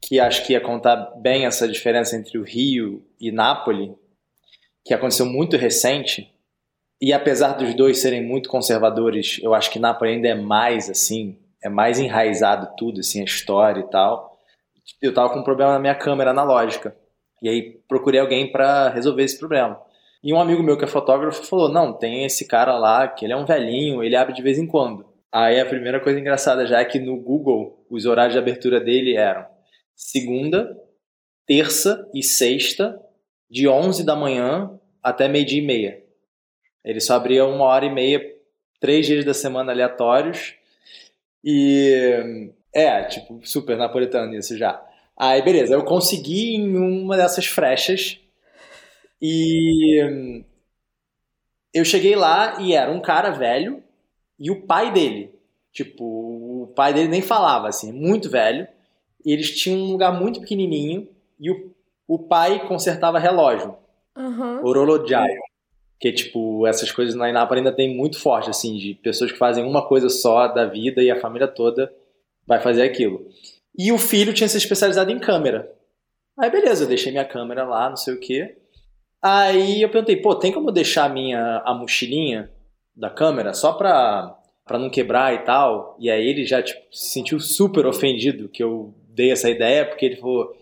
que 0.00 0.20
acho 0.20 0.46
que 0.46 0.52
ia 0.52 0.60
contar 0.60 0.96
bem 1.16 1.46
essa 1.46 1.66
diferença 1.66 2.14
entre 2.14 2.36
o 2.36 2.42
Rio 2.42 3.02
e 3.18 3.32
Nápoles, 3.32 3.90
que 4.84 4.92
aconteceu 4.92 5.26
muito 5.26 5.56
recente, 5.56 6.30
e 7.00 7.12
apesar 7.12 7.52
dos 7.52 7.74
dois 7.74 7.98
serem 7.98 8.22
muito 8.22 8.48
conservadores, 8.48 9.40
eu 9.42 9.54
acho 9.54 9.70
que 9.70 9.78
Nápoles 9.78 10.14
ainda 10.14 10.28
é 10.28 10.34
mais 10.34 10.88
assim, 10.88 11.38
é 11.62 11.68
mais 11.68 11.98
enraizado 11.98 12.74
tudo, 12.76 13.00
assim, 13.00 13.20
a 13.20 13.24
história 13.24 13.80
e 13.80 13.90
tal. 13.90 14.38
eu 15.02 15.12
tava 15.12 15.32
com 15.32 15.40
um 15.40 15.44
problema 15.44 15.72
na 15.72 15.78
minha 15.78 15.94
câmera 15.94 16.30
analógica. 16.30 16.96
E 17.42 17.48
aí 17.48 17.80
procurei 17.88 18.20
alguém 18.20 18.50
para 18.50 18.88
resolver 18.90 19.22
esse 19.22 19.38
problema. 19.38 19.80
E 20.22 20.32
um 20.32 20.40
amigo 20.40 20.62
meu 20.62 20.78
que 20.78 20.84
é 20.84 20.88
fotógrafo 20.88 21.44
falou: 21.44 21.68
Não, 21.68 21.92
tem 21.92 22.24
esse 22.24 22.46
cara 22.46 22.78
lá, 22.78 23.06
que 23.08 23.26
ele 23.26 23.34
é 23.34 23.36
um 23.36 23.44
velhinho, 23.44 24.02
ele 24.02 24.16
abre 24.16 24.32
de 24.32 24.42
vez 24.42 24.58
em 24.58 24.66
quando. 24.66 25.04
Aí 25.30 25.60
a 25.60 25.66
primeira 25.66 26.00
coisa 26.00 26.18
engraçada 26.18 26.66
já 26.66 26.80
é 26.80 26.84
que 26.84 26.98
no 26.98 27.20
Google 27.20 27.84
os 27.90 28.06
horários 28.06 28.32
de 28.32 28.38
abertura 28.38 28.80
dele 28.80 29.16
eram 29.16 29.44
segunda, 29.94 30.74
terça 31.46 32.08
e 32.14 32.22
sexta, 32.22 32.98
de 33.54 33.68
11 33.68 34.04
da 34.04 34.16
manhã 34.16 34.68
até 35.00 35.28
meio-dia 35.28 35.62
e 35.62 35.64
meia. 35.64 36.02
Ele 36.84 36.98
só 36.98 37.14
abria 37.14 37.46
uma 37.46 37.66
hora 37.66 37.86
e 37.86 37.94
meia, 37.94 38.20
três 38.80 39.06
dias 39.06 39.24
da 39.24 39.32
semana 39.32 39.70
aleatórios. 39.70 40.56
E 41.44 42.50
é, 42.72 43.04
tipo, 43.04 43.40
super 43.44 43.76
napolitano 43.76 44.34
isso 44.34 44.58
já. 44.58 44.84
Aí, 45.16 45.40
beleza, 45.40 45.72
eu 45.72 45.84
consegui 45.84 46.56
em 46.56 46.76
uma 46.76 47.16
dessas 47.16 47.46
frechas 47.46 48.18
e 49.22 50.02
eu 51.72 51.84
cheguei 51.84 52.16
lá 52.16 52.60
e 52.60 52.74
era 52.74 52.90
um 52.90 53.00
cara 53.00 53.30
velho 53.30 53.84
e 54.36 54.50
o 54.50 54.62
pai 54.62 54.92
dele. 54.92 55.32
Tipo, 55.72 56.04
o 56.64 56.72
pai 56.74 56.92
dele 56.92 57.06
nem 57.08 57.22
falava, 57.22 57.68
assim, 57.68 57.92
muito 57.92 58.28
velho. 58.28 58.66
E 59.24 59.32
eles 59.32 59.56
tinham 59.56 59.78
um 59.78 59.92
lugar 59.92 60.12
muito 60.20 60.40
pequenininho 60.40 61.08
e 61.38 61.52
o, 61.52 61.72
o 62.06 62.18
pai 62.18 62.66
consertava 62.66 63.18
relógio. 63.18 63.76
Uhum. 64.16 64.64
Orologiaio. 64.64 65.40
Que, 65.98 66.12
tipo, 66.12 66.66
essas 66.66 66.90
coisas 66.92 67.14
na 67.14 67.30
Inápolis 67.30 67.64
ainda 67.64 67.74
tem 67.74 67.96
muito 67.96 68.20
forte, 68.20 68.50
assim, 68.50 68.76
de 68.76 68.94
pessoas 68.94 69.32
que 69.32 69.38
fazem 69.38 69.64
uma 69.64 69.86
coisa 69.86 70.08
só 70.08 70.48
da 70.48 70.66
vida 70.66 71.02
e 71.02 71.10
a 71.10 71.20
família 71.20 71.48
toda 71.48 71.92
vai 72.46 72.60
fazer 72.60 72.82
aquilo. 72.82 73.26
E 73.76 73.90
o 73.90 73.98
filho 73.98 74.32
tinha 74.34 74.48
se 74.48 74.58
especializado 74.58 75.10
em 75.10 75.18
câmera. 75.18 75.72
Aí 76.38 76.50
beleza, 76.50 76.84
eu 76.84 76.88
deixei 76.88 77.12
minha 77.12 77.24
câmera 77.24 77.64
lá, 77.64 77.88
não 77.88 77.96
sei 77.96 78.14
o 78.14 78.20
que. 78.20 78.56
Aí 79.22 79.80
eu 79.80 79.88
perguntei, 79.88 80.16
pô, 80.16 80.34
tem 80.34 80.52
como 80.52 80.70
deixar 80.70 81.04
a 81.04 81.08
minha 81.08 81.62
a 81.64 81.72
mochilinha 81.72 82.50
da 82.94 83.08
câmera 83.08 83.54
só 83.54 83.72
pra, 83.72 84.36
pra 84.64 84.78
não 84.78 84.90
quebrar 84.90 85.34
e 85.34 85.38
tal? 85.38 85.96
E 85.98 86.10
aí 86.10 86.26
ele 86.26 86.44
já 86.44 86.62
tipo, 86.62 86.80
se 86.92 87.10
sentiu 87.10 87.40
super 87.40 87.86
ofendido 87.86 88.48
que 88.48 88.62
eu 88.62 88.94
dei 89.08 89.30
essa 89.30 89.48
ideia, 89.48 89.86
porque 89.86 90.04
ele 90.04 90.16
falou, 90.16 90.54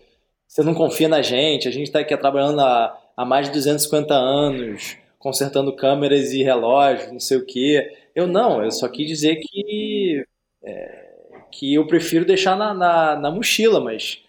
você 0.53 0.61
não 0.61 0.75
confia 0.75 1.07
na 1.07 1.23
gente, 1.23 1.67
a 1.67 1.71
gente 1.71 1.91
tá 1.91 1.97
aqui 1.97 2.15
trabalhando 2.15 2.61
há, 2.61 2.95
há 3.17 3.25
mais 3.25 3.47
de 3.47 3.53
250 3.53 4.13
anos, 4.13 4.97
consertando 5.17 5.75
câmeras 5.75 6.31
e 6.31 6.43
relógios, 6.43 7.11
não 7.11 7.19
sei 7.19 7.37
o 7.37 7.45
que. 7.45 7.81
Eu 8.13 8.27
não, 8.27 8.63
eu 8.63 8.69
só 8.69 8.87
quis 8.87 9.07
dizer 9.07 9.37
que 9.37 10.23
é, 10.63 11.09
que 11.51 11.73
eu 11.73 11.87
prefiro 11.87 12.23
deixar 12.23 12.55
na, 12.55 12.71
na, 12.71 13.15
na, 13.15 13.31
mochila, 13.31 13.81
mas 13.81 14.21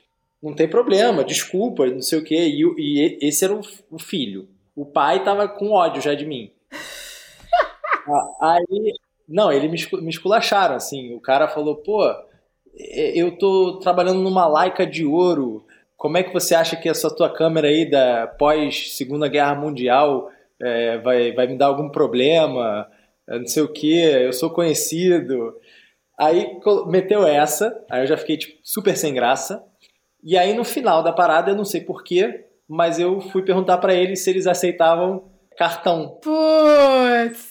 não 0.42 0.54
tem 0.54 0.66
problema, 0.66 1.22
desculpa, 1.22 1.86
não 1.88 2.00
sei 2.00 2.20
o 2.20 2.24
quê. 2.24 2.36
E, 2.36 2.62
e 2.78 3.18
esse 3.20 3.44
era 3.44 3.54
o, 3.54 3.60
o, 3.90 3.98
filho. 3.98 4.48
O 4.74 4.86
pai 4.86 5.22
tava 5.22 5.46
com 5.46 5.72
ódio 5.72 6.00
já 6.00 6.14
de 6.14 6.24
mim. 6.24 6.50
Aí, 8.40 8.94
não, 9.28 9.52
ele 9.52 9.68
me, 9.68 9.78
me 10.00 10.08
esculacharam, 10.08 10.74
assim. 10.74 11.14
O 11.14 11.20
cara 11.20 11.48
falou, 11.48 11.76
pô, 11.76 12.02
eu 13.14 13.36
tô 13.36 13.78
trabalhando 13.80 14.22
numa 14.22 14.46
laica 14.46 14.86
de 14.86 15.04
ouro. 15.04 15.66
Como 16.04 16.18
é 16.18 16.22
que 16.22 16.34
você 16.34 16.54
acha 16.54 16.76
que 16.76 16.86
essa 16.86 17.08
tua 17.08 17.32
câmera 17.32 17.66
aí 17.66 17.88
da 17.88 18.26
pós 18.26 18.94
Segunda 18.94 19.26
Guerra 19.26 19.54
Mundial 19.54 20.30
é, 20.60 20.98
vai, 20.98 21.32
vai 21.32 21.46
me 21.46 21.56
dar 21.56 21.68
algum 21.68 21.88
problema? 21.88 22.86
Não 23.26 23.46
sei 23.46 23.62
o 23.62 23.72
que, 23.72 24.02
eu 24.02 24.30
sou 24.30 24.50
conhecido. 24.50 25.56
Aí 26.18 26.60
meteu 26.88 27.26
essa, 27.26 27.82
aí 27.90 28.02
eu 28.02 28.06
já 28.06 28.18
fiquei 28.18 28.36
tipo, 28.36 28.60
super 28.62 28.94
sem 28.98 29.14
graça. 29.14 29.64
E 30.22 30.36
aí 30.36 30.52
no 30.52 30.62
final 30.62 31.02
da 31.02 31.10
parada, 31.10 31.52
eu 31.52 31.56
não 31.56 31.64
sei 31.64 31.80
porquê, 31.80 32.48
mas 32.68 32.98
eu 32.98 33.22
fui 33.22 33.40
perguntar 33.40 33.78
para 33.78 33.94
eles 33.94 34.22
se 34.22 34.28
eles 34.28 34.46
aceitavam 34.46 35.24
cartão. 35.56 36.20
Putz! 36.22 37.48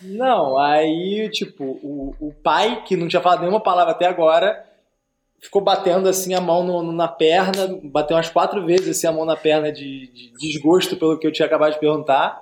Não, 0.00 0.58
aí, 0.58 1.28
tipo, 1.30 1.62
o, 1.82 2.14
o 2.18 2.32
pai, 2.42 2.84
que 2.86 2.96
não 2.96 3.06
tinha 3.06 3.20
falado 3.20 3.40
nenhuma 3.40 3.60
palavra 3.60 3.92
até 3.92 4.06
agora, 4.06 4.64
ficou 5.42 5.60
batendo 5.60 6.08
assim 6.08 6.32
a 6.32 6.40
mão 6.40 6.64
no, 6.64 6.92
na 6.92 7.08
perna, 7.08 7.78
bateu 7.82 8.16
umas 8.16 8.30
quatro 8.30 8.64
vezes 8.64 8.88
assim 8.88 9.06
a 9.08 9.12
mão 9.12 9.24
na 9.24 9.36
perna 9.36 9.72
de, 9.72 10.06
de 10.06 10.32
desgosto 10.38 10.96
pelo 10.96 11.18
que 11.18 11.26
eu 11.26 11.32
tinha 11.32 11.46
acabado 11.46 11.72
de 11.72 11.80
perguntar. 11.80 12.40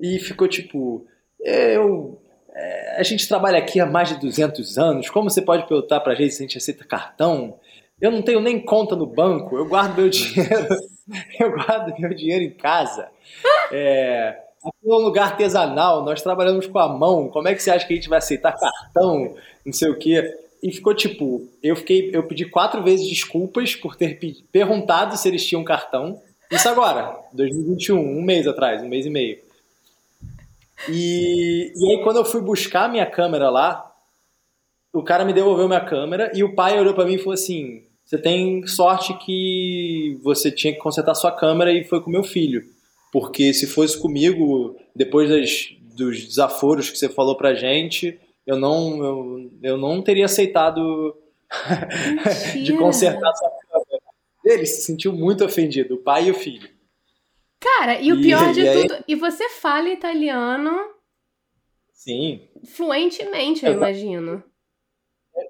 E 0.00 0.18
ficou 0.20 0.46
tipo, 0.46 1.04
eu 1.40 2.20
é, 2.54 2.96
a 2.98 3.02
gente 3.02 3.28
trabalha 3.28 3.58
aqui 3.58 3.78
há 3.78 3.86
mais 3.86 4.08
de 4.08 4.20
200 4.20 4.78
anos, 4.78 5.08
como 5.08 5.30
você 5.30 5.40
pode 5.40 5.66
perguntar 5.66 6.00
para 6.00 6.12
a 6.12 6.16
gente 6.16 6.34
se 6.34 6.42
a 6.42 6.46
gente 6.46 6.58
aceita 6.58 6.84
cartão? 6.84 7.58
Eu 8.00 8.10
não 8.10 8.20
tenho 8.20 8.40
nem 8.40 8.60
conta 8.60 8.94
no 8.94 9.06
banco, 9.06 9.56
eu 9.56 9.66
guardo 9.66 9.96
meu 9.96 10.08
dinheiro, 10.10 10.68
eu 11.40 11.52
guardo 11.52 11.98
meu 11.98 12.12
dinheiro 12.14 12.44
em 12.44 12.50
casa. 12.50 13.08
É, 13.72 14.38
aqui 14.58 14.90
é 14.90 14.94
um 14.94 14.98
lugar 14.98 15.30
artesanal, 15.30 16.04
nós 16.04 16.20
trabalhamos 16.20 16.66
com 16.66 16.78
a 16.78 16.88
mão, 16.88 17.28
como 17.28 17.46
é 17.46 17.54
que 17.54 17.62
você 17.62 17.70
acha 17.70 17.86
que 17.86 17.92
a 17.92 17.96
gente 17.96 18.08
vai 18.08 18.18
aceitar 18.18 18.58
cartão, 18.58 19.34
não 19.64 19.72
sei 19.72 19.90
o 19.90 19.98
quê? 19.98 20.47
E 20.62 20.72
ficou 20.72 20.94
tipo, 20.94 21.48
eu 21.62 21.76
fiquei, 21.76 22.10
eu 22.12 22.22
pedi 22.24 22.44
quatro 22.44 22.82
vezes 22.82 23.08
desculpas 23.08 23.76
por 23.76 23.96
ter 23.96 24.18
perguntado 24.50 25.16
se 25.16 25.28
eles 25.28 25.46
tinham 25.46 25.62
cartão. 25.62 26.20
Isso 26.50 26.68
agora, 26.68 27.16
2021, 27.32 27.98
um 27.98 28.22
mês 28.22 28.46
atrás, 28.46 28.82
um 28.82 28.88
mês 28.88 29.06
e 29.06 29.10
meio. 29.10 29.38
E, 30.88 31.72
e 31.76 31.90
aí, 31.90 32.02
quando 32.02 32.16
eu 32.16 32.24
fui 32.24 32.40
buscar 32.40 32.90
minha 32.90 33.06
câmera 33.06 33.50
lá, 33.50 33.88
o 34.92 35.02
cara 35.02 35.24
me 35.24 35.32
devolveu 35.32 35.66
minha 35.66 35.84
câmera 35.84 36.30
e 36.34 36.42
o 36.42 36.54
pai 36.54 36.78
olhou 36.78 36.94
para 36.94 37.04
mim 37.04 37.14
e 37.14 37.18
falou 37.18 37.34
assim: 37.34 37.82
Você 38.04 38.18
tem 38.18 38.66
sorte 38.66 39.14
que 39.18 40.18
você 40.22 40.50
tinha 40.50 40.72
que 40.72 40.78
consertar 40.78 41.14
sua 41.14 41.32
câmera 41.32 41.72
e 41.72 41.84
foi 41.84 42.00
com 42.00 42.10
meu 42.10 42.24
filho. 42.24 42.64
Porque 43.12 43.52
se 43.54 43.66
fosse 43.66 43.98
comigo, 43.98 44.76
depois 44.94 45.30
das, 45.30 45.68
dos 45.96 46.24
desaforos 46.24 46.90
que 46.90 46.98
você 46.98 47.08
falou 47.08 47.36
pra 47.36 47.54
gente, 47.54 48.18
eu 48.48 48.56
não, 48.56 49.04
eu, 49.04 49.50
eu 49.62 49.76
não 49.76 50.00
teria 50.00 50.24
aceitado 50.24 51.14
de 52.64 52.74
consertar 52.78 53.34
sua 53.34 53.50
câmera. 53.50 54.02
Ele 54.42 54.64
se 54.64 54.80
sentiu 54.80 55.12
muito 55.12 55.44
ofendido, 55.44 55.96
o 55.96 55.98
pai 55.98 56.28
e 56.28 56.30
o 56.30 56.34
filho. 56.34 56.70
Cara, 57.60 58.00
e 58.00 58.10
o 58.10 58.22
pior 58.22 58.48
e, 58.48 58.52
de 58.54 58.60
e 58.62 58.72
tudo, 58.72 58.94
aí... 58.94 59.04
e 59.06 59.14
você 59.14 59.50
fala 59.50 59.90
italiano. 59.90 60.72
Sim. 61.92 62.48
Fluentemente, 62.64 63.66
eu, 63.66 63.72
eu 63.72 63.76
imagino. 63.76 64.42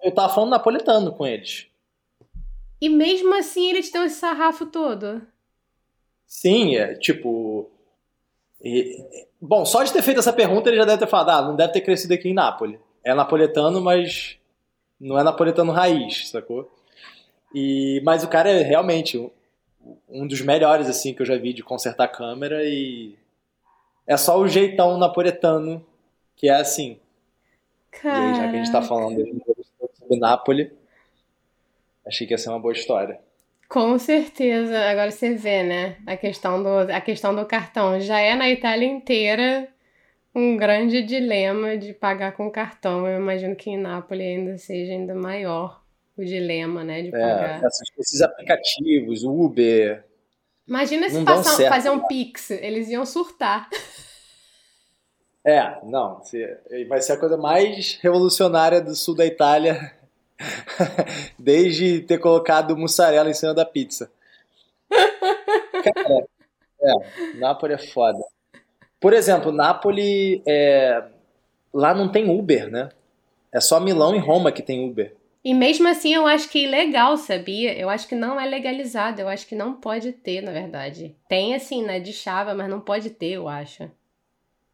Eu 0.02 0.12
tava 0.12 0.34
falando 0.34 0.50
napolitano 0.50 1.14
com 1.14 1.24
eles. 1.24 1.68
E 2.80 2.88
mesmo 2.88 3.32
assim 3.38 3.70
eles 3.70 3.92
têm 3.92 4.04
esse 4.06 4.16
sarrafo 4.16 4.66
todo. 4.66 5.22
Sim, 6.26 6.74
é 6.74 6.96
tipo. 6.96 7.70
E, 8.60 9.24
bom, 9.40 9.64
só 9.64 9.84
de 9.84 9.92
ter 9.92 10.02
feito 10.02 10.18
essa 10.18 10.32
pergunta 10.32 10.68
ele 10.68 10.78
já 10.78 10.84
deve 10.84 10.98
ter 10.98 11.06
falado: 11.06 11.30
ah, 11.30 11.42
não 11.46 11.54
deve 11.54 11.72
ter 11.72 11.80
crescido 11.80 12.12
aqui 12.12 12.28
em 12.28 12.34
Nápoles. 12.34 12.87
É 13.04 13.14
napoletano, 13.14 13.80
mas 13.80 14.38
não 15.00 15.18
é 15.18 15.22
napoletano 15.22 15.72
raiz, 15.72 16.28
sacou? 16.28 16.70
E, 17.54 18.00
mas 18.04 18.24
o 18.24 18.28
cara 18.28 18.50
é 18.50 18.62
realmente 18.62 19.30
um 20.08 20.26
dos 20.26 20.40
melhores 20.40 20.88
assim 20.88 21.14
que 21.14 21.22
eu 21.22 21.26
já 21.26 21.36
vi 21.36 21.52
de 21.52 21.62
consertar 21.62 22.04
a 22.04 22.08
câmera 22.08 22.64
e 22.64 23.16
é 24.06 24.16
só 24.16 24.38
o 24.38 24.48
jeitão 24.48 24.98
napoletano 24.98 25.84
que 26.36 26.48
é 26.48 26.54
assim. 26.54 26.98
Caraca. 27.90 28.20
E 28.20 28.28
aí, 28.28 28.34
já 28.34 28.40
que 28.48 28.56
a 28.56 28.58
gente 28.58 28.72
tá 28.72 28.82
falando 28.82 29.24
sobre 29.98 30.18
Nápoles, 30.18 30.70
achei 32.06 32.26
que 32.26 32.32
ia 32.32 32.38
ser 32.38 32.50
uma 32.50 32.60
boa 32.60 32.72
história. 32.72 33.20
Com 33.68 33.98
certeza. 33.98 34.78
Agora 34.88 35.10
você 35.10 35.34
vê, 35.34 35.62
né? 35.62 35.96
A 36.06 36.16
questão 36.16 36.62
do, 36.62 36.92
a 36.92 37.00
questão 37.00 37.34
do 37.34 37.44
cartão. 37.44 38.00
Já 38.00 38.18
é 38.18 38.34
na 38.34 38.48
Itália 38.48 38.86
inteira 38.86 39.68
um 40.34 40.56
grande 40.56 41.02
dilema 41.02 41.76
de 41.76 41.92
pagar 41.92 42.32
com 42.32 42.50
cartão. 42.50 43.06
Eu 43.06 43.18
imagino 43.18 43.56
que 43.56 43.70
em 43.70 43.76
Nápoles 43.76 44.26
ainda 44.26 44.58
seja 44.58 44.92
ainda 44.92 45.14
maior 45.14 45.82
o 46.16 46.24
dilema, 46.24 46.82
né, 46.82 47.02
de 47.02 47.08
é, 47.08 47.12
pagar. 47.12 47.62
esses 47.98 48.20
aplicativos, 48.20 49.22
Uber. 49.22 50.04
Imagina 50.66 51.08
se 51.08 51.24
passar, 51.24 51.56
certo, 51.56 51.72
fazer 51.72 51.90
um 51.90 52.06
Pix, 52.06 52.50
eles 52.50 52.88
iam 52.88 53.06
surtar. 53.06 53.68
É, 55.46 55.78
não, 55.84 56.20
vai 56.88 57.00
ser 57.00 57.12
a 57.12 57.16
coisa 57.16 57.36
mais 57.36 57.98
revolucionária 58.02 58.80
do 58.80 58.94
sul 58.94 59.14
da 59.14 59.24
Itália 59.24 59.94
desde 61.38 62.00
ter 62.02 62.18
colocado 62.18 62.76
mussarela 62.76 63.30
em 63.30 63.34
cima 63.34 63.54
da 63.54 63.64
pizza. 63.64 64.10
Cara, 64.90 66.26
é, 66.82 67.34
Nápoles 67.38 67.80
é 67.80 67.86
foda. 67.86 68.18
Por 69.00 69.12
exemplo, 69.12 69.52
Nápoles, 69.52 70.40
é, 70.46 71.02
lá 71.72 71.94
não 71.94 72.08
tem 72.08 72.28
Uber, 72.28 72.70
né? 72.70 72.88
É 73.52 73.60
só 73.60 73.80
Milão 73.80 74.14
e 74.14 74.18
Roma 74.18 74.52
que 74.52 74.62
tem 74.62 74.88
Uber. 74.88 75.14
E 75.44 75.54
mesmo 75.54 75.88
assim 75.88 76.14
eu 76.14 76.26
acho 76.26 76.48
que 76.48 76.58
é 76.58 76.62
ilegal, 76.64 77.16
sabia? 77.16 77.72
Eu 77.78 77.88
acho 77.88 78.08
que 78.08 78.14
não 78.14 78.40
é 78.40 78.44
legalizado, 78.44 79.20
eu 79.20 79.28
acho 79.28 79.46
que 79.46 79.54
não 79.54 79.72
pode 79.72 80.12
ter, 80.12 80.42
na 80.42 80.50
verdade. 80.50 81.14
Tem 81.28 81.54
assim, 81.54 81.82
né, 81.82 82.00
de 82.00 82.12
chava, 82.12 82.54
mas 82.54 82.68
não 82.68 82.80
pode 82.80 83.10
ter, 83.10 83.32
eu 83.32 83.48
acho. 83.48 83.90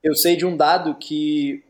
Eu 0.02 0.14
sei 0.14 0.36
de 0.36 0.44
um 0.44 0.56
dado 0.56 0.94
que, 0.94 1.62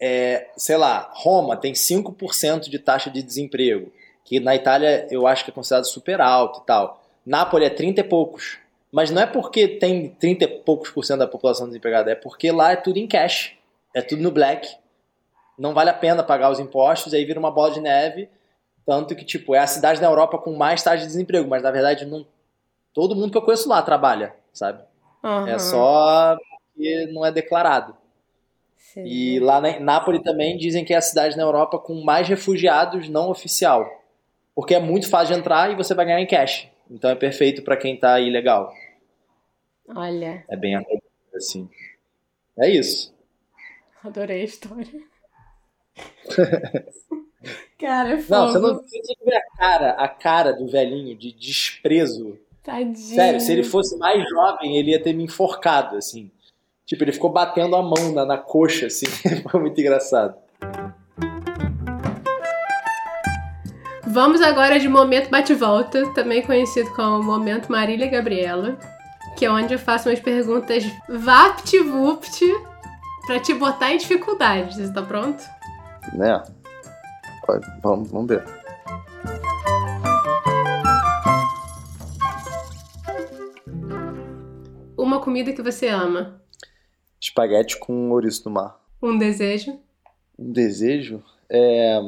é, 0.00 0.48
sei 0.56 0.76
lá, 0.76 1.10
Roma 1.12 1.56
tem 1.56 1.72
5% 1.72 2.68
de 2.70 2.78
taxa 2.78 3.10
de 3.10 3.22
desemprego, 3.22 3.92
que 4.24 4.40
na 4.40 4.54
Itália 4.54 5.06
eu 5.10 5.26
acho 5.26 5.44
que 5.44 5.50
é 5.50 5.54
considerado 5.54 5.84
super 5.84 6.20
alto 6.20 6.60
e 6.62 6.66
tal. 6.66 7.04
Nápoles 7.26 7.66
é 7.66 7.70
30 7.70 8.00
e 8.00 8.04
poucos. 8.04 8.58
Mas 8.90 9.10
não 9.10 9.22
é 9.22 9.26
porque 9.26 9.68
tem 9.68 10.08
30 10.10 10.44
e 10.44 10.48
poucos 10.48 10.90
por 10.90 11.04
cento 11.04 11.18
da 11.18 11.26
população 11.26 11.66
desempregada, 11.66 12.10
é 12.10 12.14
porque 12.14 12.50
lá 12.50 12.72
é 12.72 12.76
tudo 12.76 12.98
em 12.98 13.06
cash. 13.06 13.54
É 13.94 14.00
tudo 14.00 14.22
no 14.22 14.30
black. 14.30 14.68
Não 15.58 15.74
vale 15.74 15.90
a 15.90 15.94
pena 15.94 16.22
pagar 16.22 16.50
os 16.50 16.60
impostos, 16.60 17.12
aí 17.12 17.24
vira 17.24 17.40
uma 17.40 17.50
bola 17.50 17.72
de 17.72 17.80
neve. 17.80 18.28
Tanto 18.86 19.14
que, 19.14 19.24
tipo, 19.24 19.54
é 19.54 19.58
a 19.58 19.66
cidade 19.66 20.00
da 20.00 20.06
Europa 20.06 20.38
com 20.38 20.56
mais 20.56 20.82
taxa 20.82 21.02
de 21.02 21.06
desemprego, 21.06 21.48
mas 21.48 21.62
na 21.62 21.70
verdade 21.70 22.06
não, 22.06 22.24
todo 22.94 23.14
mundo 23.14 23.30
que 23.30 23.36
eu 23.36 23.42
conheço 23.42 23.68
lá 23.68 23.82
trabalha, 23.82 24.34
sabe? 24.52 24.82
Uhum. 25.22 25.46
É 25.46 25.58
só 25.58 26.38
porque 26.72 27.06
não 27.12 27.26
é 27.26 27.30
declarado. 27.30 27.94
Sim. 28.76 29.04
E 29.04 29.38
lá 29.40 29.60
na 29.60 29.78
Nápoles 29.78 30.22
também 30.22 30.56
dizem 30.56 30.84
que 30.84 30.94
é 30.94 30.96
a 30.96 31.02
cidade 31.02 31.36
na 31.36 31.42
Europa 31.42 31.78
com 31.78 32.02
mais 32.02 32.26
refugiados 32.28 33.08
não 33.08 33.28
oficial. 33.28 33.86
Porque 34.54 34.74
é 34.74 34.80
muito 34.80 35.10
fácil 35.10 35.34
de 35.34 35.40
entrar 35.40 35.70
e 35.70 35.76
você 35.76 35.94
vai 35.94 36.06
ganhar 36.06 36.20
em 36.20 36.26
cash. 36.26 36.68
Então 36.90 37.10
é 37.10 37.14
perfeito 37.14 37.62
para 37.62 37.76
quem 37.76 37.98
tá 37.98 38.18
ilegal. 38.20 38.72
Olha. 39.88 40.44
É 40.48 40.56
bem 40.56 40.74
assim. 41.34 41.68
É 42.58 42.68
isso. 42.68 43.14
Adorei 44.02 44.42
a 44.42 44.44
história. 44.44 45.02
cara, 47.78 48.10
é 48.14 48.18
fogo. 48.18 48.40
Não, 48.40 48.52
você 48.52 48.58
não 48.58 48.78
precisa 48.78 49.14
ver 49.24 49.36
a 49.36 49.50
cara, 49.56 49.90
a 49.92 50.08
cara 50.08 50.52
do 50.52 50.66
velhinho 50.68 51.16
de 51.16 51.32
desprezo. 51.32 52.38
Tadinho. 52.62 52.94
Sério, 52.96 53.40
se 53.40 53.52
ele 53.52 53.64
fosse 53.64 53.96
mais 53.96 54.28
jovem, 54.28 54.76
ele 54.76 54.90
ia 54.90 55.02
ter 55.02 55.12
me 55.12 55.24
enforcado, 55.24 55.96
assim. 55.96 56.30
Tipo, 56.84 57.04
ele 57.04 57.12
ficou 57.12 57.30
batendo 57.30 57.76
a 57.76 57.82
mão 57.82 58.12
na, 58.12 58.24
na 58.24 58.38
coxa, 58.38 58.86
assim. 58.86 59.06
Foi 59.50 59.60
muito 59.60 59.80
engraçado. 59.80 60.36
Vamos 64.10 64.40
agora 64.40 64.80
de 64.80 64.88
Momento 64.88 65.28
Bate-Volta, 65.28 66.14
também 66.14 66.40
conhecido 66.40 66.90
como 66.94 67.22
Momento 67.22 67.70
Marília 67.70 68.08
Gabriela, 68.08 68.78
que 69.36 69.44
é 69.44 69.50
onde 69.50 69.74
eu 69.74 69.78
faço 69.78 70.08
umas 70.08 70.18
perguntas 70.18 70.82
vapt-vupt 71.06 72.42
pra 73.26 73.38
te 73.38 73.52
botar 73.52 73.92
em 73.92 73.98
dificuldade. 73.98 74.74
Você 74.74 74.90
tá 74.94 75.02
pronto? 75.02 75.44
Né? 76.14 76.42
Vamos, 77.82 78.10
vamos 78.10 78.28
ver. 78.28 78.44
Uma 84.96 85.20
comida 85.20 85.52
que 85.52 85.60
você 85.60 85.88
ama. 85.88 86.40
Espaguete 87.20 87.76
com 87.76 88.10
ouriço 88.10 88.44
do 88.44 88.50
mar. 88.50 88.80
Um 89.02 89.18
desejo? 89.18 89.78
Um 90.38 90.50
desejo? 90.50 91.22
É 91.50 92.00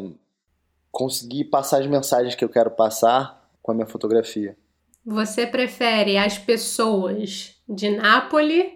conseguir 0.91 1.45
passar 1.45 1.81
as 1.81 1.87
mensagens 1.87 2.35
que 2.35 2.45
eu 2.45 2.49
quero 2.49 2.71
passar 2.71 3.49
com 3.63 3.73
a 3.73 3.75
minha 3.75 3.87
fotografia. 3.87 4.57
Você 5.05 5.47
prefere 5.47 6.19
as 6.19 6.39
pessoas 6.39 7.57
de 7.69 7.91
Nápoles 7.91 8.73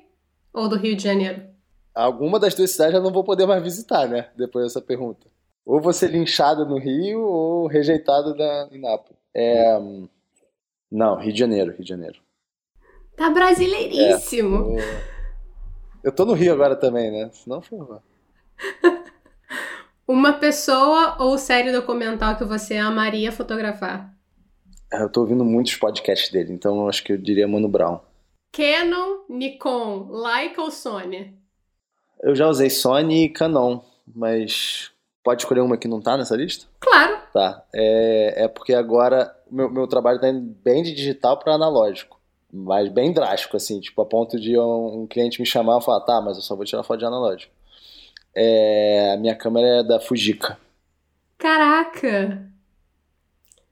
ou 0.53 0.69
do 0.69 0.77
Rio 0.77 0.97
de 0.97 1.03
Janeiro? 1.03 1.43
Alguma 1.95 2.41
das 2.41 2.55
duas 2.55 2.71
cidades 2.71 2.95
eu 2.95 3.03
não 3.03 3.13
vou 3.13 3.25
poder 3.25 3.47
mais 3.47 3.63
visitar, 3.63 4.09
né? 4.09 4.29
Depois 4.37 4.67
dessa 4.67 4.81
pergunta. 4.81 5.27
Ou 5.65 5.81
vou 5.81 5.93
ser 5.93 6.11
linchado 6.11 6.67
no 6.67 6.79
Rio 6.79 7.21
ou 7.21 7.67
rejeitado 7.67 8.35
na, 8.35 8.69
em 8.73 8.81
Nápoles. 8.81 9.19
É... 9.35 9.79
Não, 10.91 11.17
Rio 11.17 11.33
de 11.33 11.39
Janeiro, 11.39 11.73
Rio 11.73 11.83
de 11.83 11.89
Janeiro. 11.89 12.21
Tá 13.17 13.31
brasileiríssimo. 13.31 14.79
É, 14.79 15.15
eu 16.03 16.13
tô 16.13 16.25
no 16.25 16.33
Rio 16.33 16.53
agora 16.53 16.75
também, 16.75 17.11
né? 17.11 17.31
Senão 17.33 17.63
foi. 17.63 17.79
Uma 20.07 20.35
pessoa 20.35 21.17
ou 21.19 21.39
série 21.39 21.73
documental 21.73 22.37
que 22.37 22.45
você 22.45 22.77
amaria 22.77 23.33
fotografar? 23.33 24.15
É, 24.93 25.03
eu 25.03 25.09
tô 25.09 25.21
ouvindo 25.21 25.45
muitos 25.45 25.77
podcasts 25.77 26.31
dele, 26.31 26.53
então 26.53 26.81
eu 26.81 26.89
acho 26.89 27.03
que 27.03 27.13
eu 27.13 27.19
diria 27.19 27.49
Mano 27.49 27.69
Brown. 27.69 28.01
Canon, 28.53 29.21
Nikon, 29.29 30.09
Leica 30.11 30.61
ou 30.61 30.71
Sony? 30.71 31.35
Eu 32.23 32.35
já 32.37 32.47
usei 32.49 32.69
Sony 32.69 33.25
e 33.25 33.29
Canon, 33.29 33.81
mas 34.07 34.91
pode 35.23 35.43
escolher 35.43 35.61
uma 35.61 35.79
que 35.79 35.89
não 35.89 36.01
tá 36.01 36.17
nessa 36.17 36.37
lista? 36.37 36.67
Claro. 36.81 37.19
Tá. 37.33 37.65
É, 37.75 38.45
é 38.45 38.49
porque 38.49 38.75
agora 38.75 39.35
meu, 39.51 39.71
meu 39.71 39.87
trabalho 39.87 40.21
tá 40.21 40.29
indo 40.29 40.55
bem 40.63 40.83
de 40.83 40.95
digital 40.95 41.39
para 41.39 41.55
analógico 41.55 42.21
mas 42.57 42.89
bem 42.89 43.13
drástico, 43.13 43.57
assim, 43.57 43.81
tipo, 43.81 44.01
a 44.01 44.07
ponto 44.07 44.39
de 44.39 44.57
um, 44.57 45.03
um 45.03 45.07
cliente 45.09 45.41
me 45.41 45.47
chamar 45.47 45.81
e 45.81 45.85
falar, 45.85 46.01
tá, 46.03 46.21
mas 46.21 46.37
eu 46.37 46.43
só 46.43 46.55
vou 46.55 46.65
tirar 46.65 46.85
foto 46.85 47.01
de 47.01 47.05
analógico. 47.05 47.53
É, 48.35 49.13
a 49.13 49.17
minha 49.17 49.35
câmera 49.37 49.81
é 49.81 49.83
da 49.83 50.01
Fujica. 50.01 50.59
Caraca! 51.39 52.51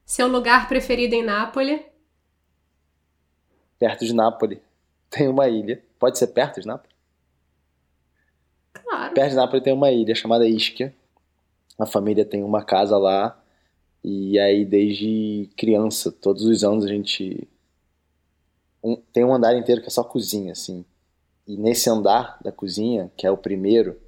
Seu 0.04 0.28
lugar 0.28 0.68
preferido 0.68 1.14
em 1.14 1.24
Nápoles? 1.24 1.80
Perto 3.78 4.04
de 4.04 4.14
Nápoles. 4.14 4.58
Tem 5.10 5.28
uma 5.28 5.48
ilha. 5.48 5.82
Pode 5.98 6.18
ser 6.18 6.28
perto 6.28 6.60
de 6.60 6.66
Nápoles? 6.66 6.94
Claro. 8.72 9.14
Perto 9.14 9.30
de 9.30 9.36
Nápoles 9.36 9.64
tem 9.64 9.72
uma 9.72 9.90
ilha 9.90 10.14
chamada 10.14 10.46
Ischia. 10.46 10.94
A 11.78 11.86
família 11.86 12.24
tem 12.24 12.42
uma 12.42 12.64
casa 12.64 12.96
lá. 12.98 13.38
E 14.02 14.38
aí, 14.38 14.64
desde 14.64 15.48
criança, 15.56 16.10
todos 16.10 16.44
os 16.44 16.64
anos 16.64 16.84
a 16.84 16.88
gente 16.88 17.48
um, 18.82 18.96
tem 19.12 19.24
um 19.24 19.32
andar 19.32 19.56
inteiro 19.56 19.80
que 19.80 19.86
é 19.86 19.90
só 19.90 20.02
cozinha, 20.02 20.52
assim. 20.52 20.84
E 21.46 21.56
nesse 21.56 21.88
andar 21.88 22.38
da 22.42 22.50
cozinha, 22.50 23.10
que 23.16 23.26
é 23.26 23.30
o 23.30 23.36
primeiro, 23.36 24.00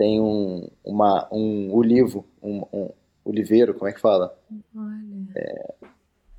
tem 0.00 0.18
um, 0.18 0.66
uma, 0.82 1.28
um 1.30 1.70
olivo, 1.74 2.24
um, 2.42 2.62
um 2.72 2.90
oliveiro, 3.22 3.74
como 3.74 3.86
é 3.86 3.92
que 3.92 4.00
fala? 4.00 4.34
Olha. 4.74 5.28
É... 5.36 5.74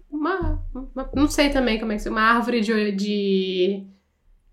Uma, 0.09 0.65
uma, 0.73 1.09
não 1.13 1.27
sei 1.27 1.51
também 1.51 1.79
como 1.79 1.91
é 1.91 1.97
que 1.97 2.07
é, 2.07 2.09
uma 2.09 2.23
árvore 2.23 2.61
de, 2.61 2.91
de... 2.93 3.83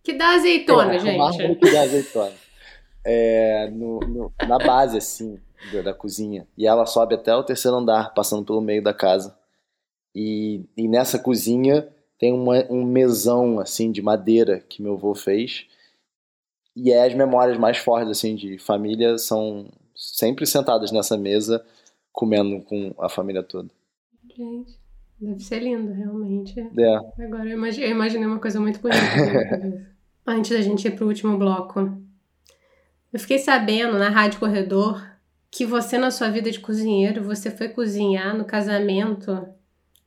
que 0.03 0.13
dá 0.13 0.35
azeitona, 0.35 0.97
é, 0.97 0.99
gente. 0.99 1.17
Uma 1.17 1.29
árvore 1.29 1.57
que 1.57 1.73
dá 1.73 1.81
azeitona. 1.81 2.33
É, 3.03 3.71
no, 3.71 3.99
no, 4.01 4.33
na 4.47 4.59
base, 4.59 4.99
assim, 4.99 5.41
da, 5.73 5.81
da, 5.81 5.95
cozinha. 5.95 6.47
E 6.55 6.67
ela 6.67 6.85
sobe 6.85 7.15
até 7.15 7.35
o 7.35 7.43
terceiro 7.43 7.79
andar, 7.79 8.13
passando 8.13 8.45
pelo 8.45 8.61
meio 8.61 8.83
da 8.83 8.93
casa. 8.93 9.35
E, 10.15 10.67
e 10.77 10.87
nessa 10.87 11.19
cozinha 11.19 11.89
tem 12.19 12.31
uma, 12.31 12.63
um 12.69 12.85
mesão 12.85 13.59
assim 13.59 13.91
de 13.91 14.03
madeira 14.03 14.61
que 14.69 14.83
meu 14.83 14.97
avô 14.97 15.15
fez 15.15 15.67
e 16.79 16.93
é 16.93 17.07
as 17.07 17.15
memórias 17.15 17.59
mais 17.59 17.79
fortes 17.79 18.11
assim 18.11 18.37
de 18.37 18.59
família 18.59 19.19
são 19.19 19.67
sempre 19.95 20.47
sentadas 20.47 20.93
nessa 20.93 21.17
mesa 21.17 21.65
comendo 22.13 22.61
com 22.63 22.95
a 22.99 23.09
família 23.09 23.43
toda. 23.43 23.69
Gente, 24.37 24.79
deve 25.21 25.41
ser 25.41 25.61
lindo 25.61 25.93
realmente. 25.93 26.59
É. 26.61 26.97
Agora 27.25 27.49
eu 27.49 27.57
imaginei, 27.57 27.89
eu 27.89 27.95
imaginei 27.95 28.27
uma 28.27 28.39
coisa 28.39 28.61
muito 28.61 28.81
bonita. 28.81 28.99
Antes 30.27 30.51
da 30.51 30.61
gente 30.61 30.87
ir 30.87 30.93
pro 30.93 31.07
último 31.07 31.37
bloco, 31.37 32.01
eu 33.13 33.19
fiquei 33.19 33.39
sabendo 33.39 33.99
na 33.99 34.09
Rádio 34.09 34.39
Corredor 34.39 35.05
que 35.51 35.65
você 35.65 35.97
na 35.99 36.11
sua 36.11 36.29
vida 36.29 36.51
de 36.51 36.61
cozinheiro 36.61 37.25
você 37.25 37.51
foi 37.51 37.69
cozinhar 37.69 38.37
no 38.37 38.45
casamento 38.45 39.49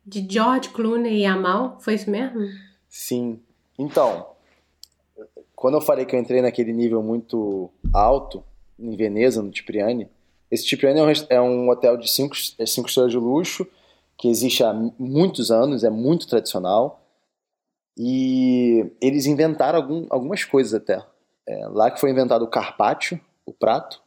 de 0.06 0.26
George 0.30 0.70
Clooney 0.70 1.22
e 1.22 1.26
Amal, 1.26 1.80
foi 1.80 1.96
isso 1.96 2.10
mesmo? 2.10 2.40
Sim. 2.88 3.40
Então, 3.78 4.28
quando 5.62 5.76
eu 5.76 5.82
falei 5.82 6.06
que 6.06 6.16
eu 6.16 6.20
entrei 6.20 6.42
naquele 6.42 6.74
nível 6.74 7.04
muito 7.04 7.70
alto, 7.94 8.44
em 8.80 8.96
Veneza, 8.96 9.44
no 9.44 9.56
Cipriani, 9.56 10.10
esse 10.50 10.68
Cipriani 10.68 11.00
é 11.00 11.04
um, 11.04 11.12
é 11.30 11.42
um 11.42 11.70
hotel 11.70 11.98
de 11.98 12.12
cinco, 12.12 12.36
é 12.58 12.66
cinco 12.66 12.90
estrelas 12.90 13.12
de 13.12 13.20
luxo, 13.20 13.68
que 14.18 14.28
existe 14.28 14.64
há 14.64 14.74
muitos 14.74 15.52
anos, 15.52 15.84
é 15.84 15.90
muito 15.92 16.28
tradicional, 16.28 17.06
e 17.96 18.92
eles 19.00 19.28
inventaram 19.28 19.78
algum, 19.78 20.08
algumas 20.10 20.44
coisas 20.44 20.74
até. 20.74 21.00
É, 21.48 21.68
lá 21.68 21.92
que 21.92 22.00
foi 22.00 22.10
inventado 22.10 22.44
o 22.44 22.50
carpaccio, 22.50 23.22
o 23.46 23.54
prato, 23.54 24.02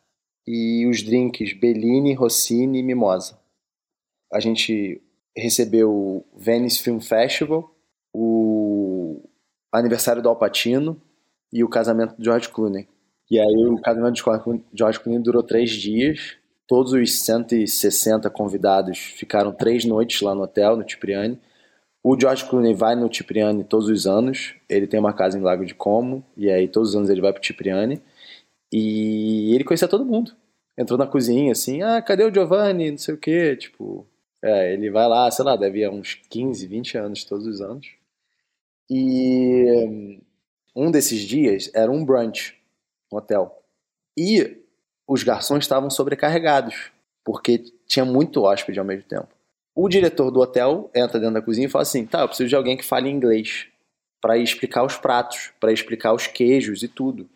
e 0.45 0.85
os 0.89 1.05
drinks 1.05 1.53
Bellini, 1.53 2.15
Rossini 2.15 2.81
e 2.81 2.83
Mimosa. 2.83 3.39
A 4.33 4.41
gente 4.41 5.01
recebeu 5.37 5.89
o 5.89 6.25
Venice 6.37 6.81
Film 6.81 6.99
Festival, 6.99 7.73
o 8.13 9.23
aniversário 9.73 10.21
do 10.21 10.29
Alpatino 10.29 11.01
e 11.55 11.63
o 11.63 11.69
casamento 11.69 12.17
de 12.19 12.25
George 12.25 12.49
Clooney. 12.49 12.89
E 13.31 13.39
aí 13.39 13.67
o 13.67 13.81
casamento 13.81 14.15
de 14.15 14.77
George 14.77 14.99
Clooney 14.99 15.23
durou 15.23 15.43
três 15.43 15.71
dias. 15.71 16.37
Todos 16.67 16.93
os 16.93 17.21
160 17.21 18.29
convidados 18.29 18.99
ficaram 18.99 19.53
três 19.53 19.85
noites 19.85 20.21
lá 20.21 20.35
no 20.35 20.43
hotel, 20.43 20.77
no 20.77 20.89
Cipriani. 20.89 21.41
O 22.03 22.19
George 22.21 22.45
Clooney 22.45 22.75
vai 22.75 22.97
no 22.97 23.13
Cipriani 23.13 23.63
todos 23.63 23.89
os 23.89 24.05
anos. 24.05 24.55
Ele 24.69 24.89
tem 24.89 24.99
uma 24.99 25.13
casa 25.13 25.39
em 25.39 25.43
Lago 25.43 25.65
de 25.65 25.75
Como. 25.75 26.25
E 26.37 26.51
aí 26.51 26.67
todos 26.67 26.91
os 26.91 26.97
anos 26.97 27.09
ele 27.09 27.21
vai 27.21 27.33
pro 27.33 27.45
Cipriani. 27.45 28.03
E 28.73 29.55
ele 29.55 29.63
conhecia 29.65 29.87
todo 29.87 30.05
mundo. 30.05 30.33
Entrou 30.77 30.99
na 30.99 31.07
cozinha 31.07 31.53
assim, 31.53 31.83
ah, 31.83 32.03
cadê 32.03 32.25
o 32.25 32.35
Giovanni? 32.35 32.91
Não 32.91 32.99
sei 32.99 33.15
o 33.15 33.19
quê. 33.19 33.57
Tipo, 33.57 34.05
é, 34.43 34.73
ele 34.75 34.91
vai 34.91 35.09
lá, 35.09 35.31
sei 35.31 35.45
lá, 35.45 35.55
deve 35.55 35.81
ir 35.81 35.89
uns 35.89 36.15
15, 36.29 36.67
20 36.67 36.99
anos, 36.99 37.25
todos 37.25 37.47
os 37.47 37.61
anos. 37.61 37.87
E 38.91 40.21
um 40.75 40.91
desses 40.91 41.21
dias 41.21 41.71
era 41.75 41.91
um 41.91 42.05
brunch 42.05 42.57
no 43.11 43.19
hotel. 43.19 43.63
E 44.17 44.59
os 45.07 45.23
garçons 45.23 45.65
estavam 45.65 45.91
sobrecarregados, 45.91 46.91
porque 47.25 47.59
tinha 47.87 48.05
muito 48.05 48.43
hóspede 48.43 48.79
ao 48.79 48.85
mesmo 48.85 49.05
tempo. 49.05 49.29
O 49.75 49.89
diretor 49.89 50.31
do 50.31 50.41
hotel 50.41 50.91
entra 50.95 51.19
dentro 51.19 51.35
da 51.35 51.43
cozinha 51.43 51.67
e 51.67 51.71
fala 51.71 51.83
assim: 51.83 52.07
tá, 52.07 52.21
eu 52.21 52.29
preciso 52.29 52.49
de 52.49 52.57
alguém 52.57 52.77
que 52.77 52.85
fale 52.85 53.11
inglês 53.11 53.67
para 54.21 54.39
explicar 54.39 54.85
os 54.85 54.97
pratos, 54.97 55.53
para 55.61 55.73
explicar 55.73 56.13
os 56.15 56.27
queijos 56.27 56.83
e 56.83 56.89
tudo. 56.89 57.29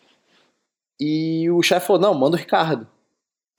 E 1.00 1.50
o 1.50 1.62
chefe 1.62 1.86
falou: 1.86 2.00
não, 2.00 2.14
manda 2.14 2.36
o 2.36 2.38
Ricardo. 2.38 2.86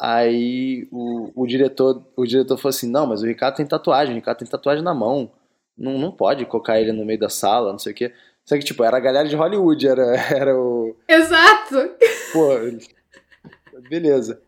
Aí 0.01 0.87
o, 0.91 1.31
o, 1.35 1.45
diretor 1.45 2.01
o 2.15 2.25
diretor 2.25 2.57
falou 2.57 2.69
assim: 2.69 2.89
não, 2.89 3.05
mas 3.05 3.21
o 3.21 3.25
Ricardo 3.25 3.57
tem 3.57 3.65
tatuagem, 3.65 4.13
o 4.13 4.15
Ricardo 4.15 4.39
tem 4.39 4.47
tatuagem 4.47 4.83
na 4.83 4.93
mão. 4.93 5.29
Não, 5.77 5.97
não 5.97 6.11
pode 6.11 6.45
colocar 6.45 6.79
ele 6.79 6.91
no 6.91 7.05
meio 7.05 7.19
da 7.19 7.29
sala, 7.29 7.71
não 7.71 7.79
sei 7.79 7.91
o 7.91 7.95
quê. 7.95 8.13
Só 8.45 8.57
que, 8.57 8.63
tipo, 8.63 8.83
era 8.83 8.97
a 8.97 9.01
galera 9.01 9.27
de 9.27 9.35
Hollywood, 9.35 9.87
era, 9.87 10.15
era 10.35 10.59
o. 10.59 10.95
Exato! 11.07 11.75
Pô, 12.33 12.49
beleza. 13.89 14.41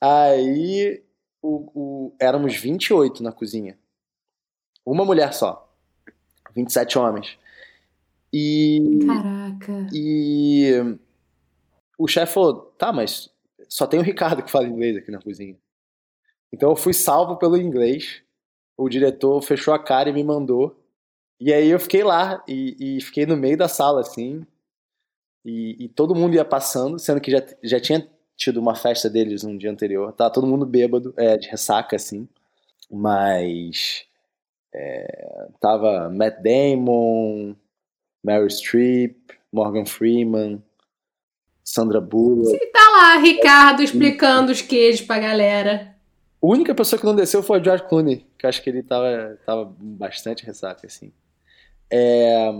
Aí 0.00 1.02
o, 1.42 1.70
o, 1.74 2.16
éramos 2.20 2.54
28 2.56 3.22
na 3.22 3.32
cozinha. 3.32 3.78
Uma 4.84 5.04
mulher 5.04 5.32
só. 5.32 5.72
27 6.54 6.98
homens. 6.98 7.38
E. 8.32 9.00
Caraca. 9.06 9.86
E. 9.92 10.98
O 11.98 12.06
chefe 12.06 12.34
falou: 12.34 12.72
tá, 12.78 12.92
mas 12.92 13.30
só 13.68 13.86
tem 13.86 13.98
o 13.98 14.02
Ricardo 14.02 14.42
que 14.42 14.50
fala 14.50 14.66
inglês 14.66 14.96
aqui 14.96 15.10
na 15.10 15.20
cozinha. 15.20 15.56
Então 16.52 16.70
eu 16.70 16.76
fui 16.76 16.92
salvo 16.92 17.36
pelo 17.36 17.56
inglês. 17.56 18.22
O 18.76 18.88
diretor 18.88 19.40
fechou 19.40 19.72
a 19.72 19.78
cara 19.78 20.10
e 20.10 20.12
me 20.12 20.22
mandou. 20.22 20.78
E 21.38 21.52
aí 21.52 21.68
eu 21.68 21.78
fiquei 21.78 22.02
lá 22.02 22.42
e, 22.48 22.96
e 22.96 23.00
fiquei 23.00 23.26
no 23.26 23.36
meio 23.36 23.56
da 23.56 23.68
sala, 23.68 24.00
assim. 24.00 24.46
E, 25.44 25.84
e, 25.84 25.88
todo 25.88 26.14
mundo 26.14 26.34
ia 26.34 26.44
passando, 26.44 26.98
sendo 26.98 27.20
que 27.20 27.30
já, 27.30 27.40
já 27.62 27.78
tinha 27.78 28.08
tido 28.36 28.58
uma 28.58 28.74
festa 28.74 29.08
deles 29.08 29.44
no 29.44 29.56
dia 29.56 29.70
anterior. 29.70 30.12
Tava 30.12 30.30
todo 30.30 30.46
mundo 30.46 30.66
bêbado, 30.66 31.14
é, 31.16 31.36
de 31.36 31.48
ressaca, 31.48 31.94
assim. 31.94 32.28
Mas. 32.90 34.04
É, 34.74 35.48
tava 35.60 36.10
Matt 36.10 36.42
Damon, 36.42 37.54
Meryl 38.24 38.50
Streep, 38.50 39.16
Morgan 39.52 39.86
Freeman, 39.86 40.62
Sandra 41.64 42.00
Bullock. 42.00 42.50
Você 42.50 42.66
tá 42.66 42.90
lá, 42.90 43.16
Ricardo, 43.18 43.82
explicando 43.82 44.52
os 44.52 44.60
queijos 44.60 45.06
pra 45.06 45.18
galera. 45.18 45.96
A 46.42 46.46
única 46.46 46.74
pessoa 46.74 46.98
que 46.98 47.06
não 47.06 47.14
desceu 47.14 47.42
foi 47.42 47.60
o 47.60 47.64
George 47.64 47.88
Clooney, 47.88 48.26
que 48.38 48.46
acho 48.46 48.62
que 48.62 48.68
ele 48.68 48.82
tava, 48.82 49.38
tava 49.46 49.74
bastante 49.78 50.44
ressaca, 50.44 50.86
assim. 50.86 51.12
É, 51.90 52.50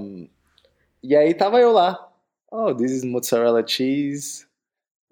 e 1.03 1.17
aí 1.17 1.35
tava 1.35 1.61
eu 1.61 1.73
lá. 1.73 2.13
Oh, 2.51 2.75
this 2.75 2.93
is 2.93 3.05
mozzarella 3.05 3.67
cheese. 3.67 4.47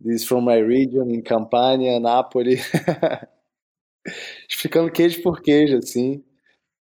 This 0.03 0.23
is 0.23 0.25
from 0.25 0.43
my 0.43 0.61
region, 0.61 1.11
in 1.11 1.23
Campania, 1.23 2.01
Nápoles. 2.01 2.61
Explicando 4.49 4.91
queijo 4.91 5.23
por 5.23 5.41
queijo, 5.41 5.79
assim. 5.79 6.23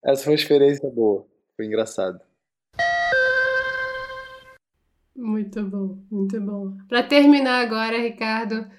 Essa 0.04 0.24
foi 0.24 0.32
uma 0.32 0.38
experiência 0.38 0.88
boa. 0.90 1.26
Foi 1.56 1.66
engraçado. 1.66 2.20
Muito 5.16 5.62
bom, 5.64 5.98
muito 6.10 6.40
bom. 6.40 6.76
Para 6.88 7.02
terminar 7.02 7.60
agora, 7.60 7.98
Ricardo, 7.98 8.70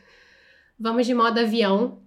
vamos 0.80 1.06
de 1.06 1.14
modo 1.14 1.40
avião, 1.40 2.02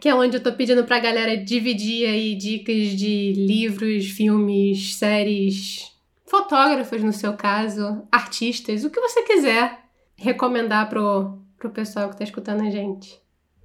que 0.00 0.08
é 0.08 0.14
onde 0.14 0.36
eu 0.36 0.42
tô 0.42 0.52
pedindo 0.52 0.84
pra 0.84 0.98
galera 0.98 1.36
dividir 1.36 2.06
aí 2.06 2.34
dicas 2.34 2.88
de 2.88 3.32
livros, 3.32 4.10
filmes, 4.10 4.96
séries, 4.96 5.92
fotógrafos 6.24 7.02
no 7.02 7.12
seu 7.12 7.36
caso, 7.36 8.06
artistas, 8.10 8.84
o 8.84 8.90
que 8.90 9.00
você 9.00 9.22
quiser 9.22 9.78
recomendar 10.16 10.88
pro, 10.88 11.38
pro 11.58 11.70
pessoal 11.70 12.10
que 12.10 12.16
tá 12.16 12.24
escutando 12.24 12.62
a 12.62 12.70
gente. 12.70 13.20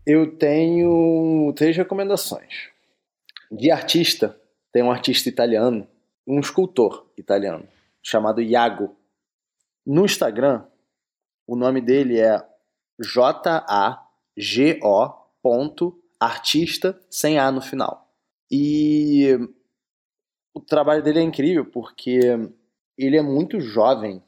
Eu 0.05 0.37
tenho 0.37 1.53
três 1.55 1.75
recomendações. 1.75 2.69
De 3.51 3.71
artista, 3.71 4.39
tem 4.71 4.83
um 4.83 4.91
artista 4.91 5.29
italiano, 5.29 5.87
um 6.27 6.39
escultor 6.39 7.11
italiano, 7.17 7.67
chamado 8.01 8.41
Iago 8.41 8.95
no 9.85 10.05
Instagram, 10.05 10.63
o 11.47 11.55
nome 11.55 11.81
dele 11.81 12.19
é 12.19 12.39
J-A-G-O 12.99 13.99
ponto 15.41 15.98
artista 16.19 16.99
sem 17.09 17.39
A 17.39 17.51
no 17.51 17.61
final. 17.61 18.11
E 18.51 19.37
o 20.53 20.59
trabalho 20.59 21.03
dele 21.03 21.19
é 21.19 21.23
incrível 21.23 21.65
porque 21.65 22.19
ele 22.97 23.17
é 23.17 23.21
muito 23.21 23.59
jovem 23.61 24.21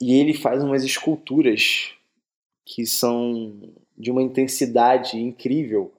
e 0.00 0.14
ele 0.14 0.34
faz 0.34 0.62
umas 0.62 0.84
esculturas 0.84 1.94
que 2.64 2.86
são 2.86 3.72
de 3.96 4.10
uma 4.10 4.22
intensidade 4.22 5.18
incrível 5.18 5.92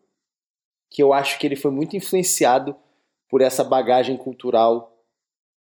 que 0.89 1.01
eu 1.01 1.13
acho 1.13 1.39
que 1.39 1.45
ele 1.45 1.55
foi 1.55 1.71
muito 1.71 1.95
influenciado 1.95 2.75
por 3.29 3.41
essa 3.41 3.63
bagagem 3.63 4.17
cultural 4.17 4.95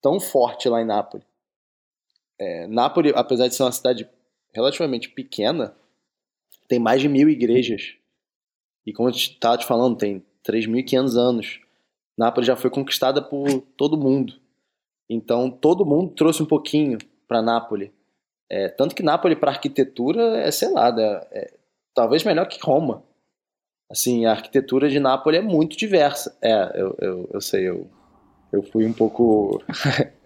tão 0.01 0.19
forte 0.19 0.69
lá 0.69 0.81
em 0.81 0.85
Nápoles. 0.85 1.25
É, 2.37 2.67
Nápoles, 2.67 3.13
apesar 3.15 3.47
de 3.47 3.55
ser 3.55 3.63
uma 3.63 3.71
cidade 3.71 4.07
relativamente 4.53 5.09
pequena, 5.09 5.75
tem 6.67 6.79
mais 6.79 7.01
de 7.01 7.09
mil 7.09 7.29
igrejas. 7.29 7.95
E 8.85 8.93
como 8.93 9.09
eu 9.09 9.13
estava 9.13 9.57
te 9.57 9.65
falando, 9.65 9.97
tem 9.97 10.23
3.500 10.47 11.15
anos. 11.17 11.59
Nápoles 12.17 12.47
já 12.47 12.55
foi 12.55 12.69
conquistada 12.69 13.21
por 13.21 13.61
todo 13.77 13.97
mundo. 13.97 14.33
Então, 15.09 15.49
todo 15.49 15.85
mundo 15.85 16.13
trouxe 16.13 16.41
um 16.41 16.45
pouquinho 16.45 16.97
para 17.27 17.41
Nápoles. 17.41 17.91
É, 18.49 18.69
tanto 18.69 18.95
que 18.95 19.03
Nápoles, 19.03 19.39
para 19.39 19.51
arquitetura, 19.51 20.37
é, 20.37 20.51
sei 20.51 20.69
lá, 20.69 20.89
é, 20.97 21.27
é, 21.31 21.53
talvez 21.93 22.23
melhor 22.23 22.47
que 22.47 22.59
Roma. 22.63 23.03
Assim, 23.89 24.25
a 24.25 24.31
arquitetura 24.31 24.89
de 24.89 24.99
Nápoles 24.99 25.39
é 25.39 25.43
muito 25.43 25.75
diversa. 25.77 26.37
É, 26.41 26.71
eu, 26.75 26.95
eu, 26.99 27.29
eu 27.33 27.41
sei, 27.41 27.67
eu, 27.67 27.89
eu 28.51 28.63
fui 28.63 28.85
um 28.85 28.93
pouco 28.93 29.61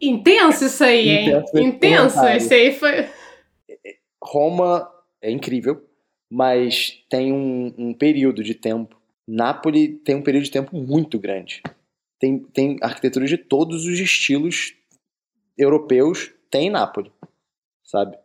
Intenso 0.00 0.64
isso 0.64 0.84
aí, 0.84 1.08
hein? 1.08 1.28
Intenso, 1.28 1.58
Intenso 1.58 2.26
isso 2.28 2.54
aí 2.54 2.72
foi. 2.72 3.08
Roma 4.22 4.90
é 5.22 5.30
incrível, 5.30 5.82
mas 6.34 7.00
tem 7.08 7.32
um, 7.32 7.72
um, 7.78 7.94
período 7.94 8.42
de 8.42 8.54
tempo. 8.54 9.00
Nápoles 9.24 10.00
tem 10.04 10.16
um 10.16 10.22
período 10.22 10.42
de 10.42 10.50
tempo 10.50 10.76
muito 10.76 11.16
grande. 11.16 11.62
Tem, 12.18 12.40
tem 12.40 12.76
arquitetura 12.82 13.24
de 13.24 13.38
todos 13.38 13.86
os 13.86 14.00
estilos 14.00 14.74
europeus, 15.56 16.32
tem 16.50 16.66
em 16.66 16.70
Nápoles, 16.70 17.12
sabe? 17.84 18.18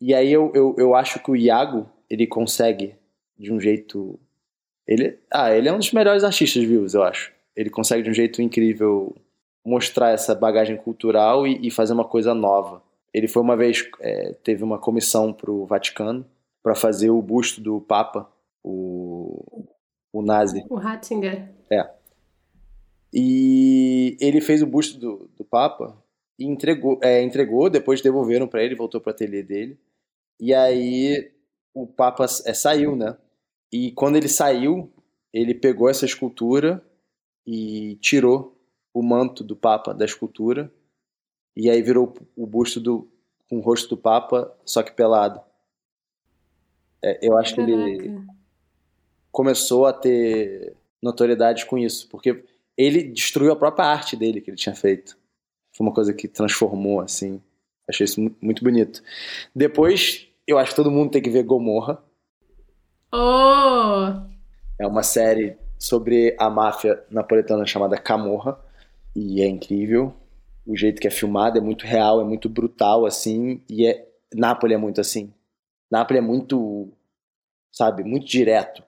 E 0.00 0.14
aí 0.14 0.32
eu, 0.32 0.52
eu, 0.54 0.76
eu 0.78 0.94
acho 0.94 1.18
que 1.18 1.28
o 1.28 1.34
Iago, 1.34 1.90
ele 2.08 2.24
consegue 2.24 2.94
de 3.36 3.52
um 3.52 3.58
jeito. 3.58 4.16
Ele, 4.86 5.18
ah, 5.28 5.52
ele 5.52 5.68
é 5.68 5.72
um 5.72 5.78
dos 5.78 5.92
melhores 5.92 6.22
artistas 6.22 6.62
vivos, 6.62 6.94
eu 6.94 7.02
acho. 7.02 7.32
Ele 7.56 7.68
consegue 7.68 8.04
de 8.04 8.10
um 8.10 8.14
jeito 8.14 8.40
incrível 8.40 9.12
mostrar 9.64 10.10
essa 10.10 10.36
bagagem 10.36 10.76
cultural 10.76 11.48
e, 11.48 11.66
e 11.66 11.68
fazer 11.68 11.94
uma 11.94 12.04
coisa 12.04 12.32
nova. 12.32 12.80
Ele 13.12 13.26
foi 13.26 13.42
uma 13.42 13.56
vez, 13.56 13.90
é, 13.98 14.36
teve 14.44 14.62
uma 14.62 14.78
comissão 14.78 15.32
para 15.32 15.50
o 15.50 15.66
Vaticano 15.66 16.24
para 16.64 16.74
fazer 16.74 17.10
o 17.10 17.20
busto 17.20 17.60
do 17.60 17.78
Papa, 17.78 18.26
o, 18.62 19.66
o 20.10 20.22
nazi. 20.22 20.64
O 20.70 20.76
Ratzinger. 20.76 21.52
É. 21.70 21.90
E 23.12 24.16
ele 24.18 24.40
fez 24.40 24.62
o 24.62 24.66
busto 24.66 24.98
do, 24.98 25.30
do 25.36 25.44
Papa 25.44 26.02
e 26.38 26.46
entregou, 26.46 26.98
é, 27.02 27.22
entregou 27.22 27.68
depois 27.68 28.00
devolveram 28.00 28.48
para 28.48 28.62
ele, 28.64 28.74
voltou 28.74 28.98
para 28.98 29.10
o 29.10 29.14
ateliê 29.14 29.42
dele. 29.42 29.78
E 30.40 30.54
aí 30.54 31.30
o 31.74 31.86
Papa 31.86 32.24
é, 32.24 32.54
saiu, 32.54 32.96
né? 32.96 33.14
E 33.70 33.92
quando 33.92 34.16
ele 34.16 34.28
saiu, 34.28 34.90
ele 35.34 35.54
pegou 35.54 35.90
essa 35.90 36.06
escultura 36.06 36.82
e 37.46 37.96
tirou 37.96 38.58
o 38.94 39.02
manto 39.02 39.44
do 39.44 39.54
Papa 39.54 39.92
da 39.92 40.06
escultura 40.06 40.72
e 41.54 41.68
aí 41.68 41.82
virou 41.82 42.14
o 42.34 42.46
busto 42.46 42.80
do 42.80 43.06
com 43.50 43.58
o 43.58 43.60
rosto 43.60 43.90
do 43.90 44.00
Papa, 44.00 44.56
só 44.64 44.82
que 44.82 44.92
pelado. 44.92 45.38
É, 47.04 47.18
eu 47.20 47.36
acho 47.36 47.54
Caraca. 47.54 47.74
que 47.74 47.78
ele 47.78 48.20
começou 49.30 49.84
a 49.84 49.92
ter 49.92 50.74
notoriedade 51.02 51.66
com 51.66 51.76
isso, 51.76 52.08
porque 52.08 52.42
ele 52.78 53.02
destruiu 53.02 53.52
a 53.52 53.56
própria 53.56 53.84
arte 53.84 54.16
dele 54.16 54.40
que 54.40 54.48
ele 54.48 54.56
tinha 54.56 54.74
feito. 54.74 55.18
Foi 55.76 55.86
uma 55.86 55.92
coisa 55.92 56.14
que 56.14 56.26
transformou, 56.26 57.00
assim. 57.00 57.42
Achei 57.86 58.04
isso 58.04 58.18
muito 58.40 58.64
bonito. 58.64 59.02
Depois, 59.54 60.26
eu 60.46 60.56
acho 60.56 60.70
que 60.70 60.76
todo 60.76 60.90
mundo 60.90 61.10
tem 61.10 61.20
que 61.20 61.28
ver 61.28 61.42
Gomorra. 61.42 62.02
Oh! 63.12 64.24
É 64.78 64.86
uma 64.86 65.02
série 65.02 65.58
sobre 65.78 66.34
a 66.38 66.48
máfia 66.48 67.04
napoletana 67.10 67.66
chamada 67.66 67.98
Camorra 67.98 68.58
e 69.14 69.42
é 69.42 69.46
incrível. 69.46 70.14
O 70.66 70.74
jeito 70.74 71.02
que 71.02 71.06
é 71.06 71.10
filmado 71.10 71.58
é 71.58 71.60
muito 71.60 71.84
real, 71.84 72.22
é 72.22 72.24
muito 72.24 72.48
brutal, 72.48 73.04
assim, 73.04 73.60
e 73.68 73.86
é 73.86 74.08
Nápoles 74.32 74.74
é 74.74 74.78
muito 74.78 75.00
assim. 75.00 75.33
Nápoles 75.94 76.20
é 76.20 76.26
muito, 76.26 76.92
sabe, 77.70 78.02
muito 78.02 78.26
direto. 78.26 78.82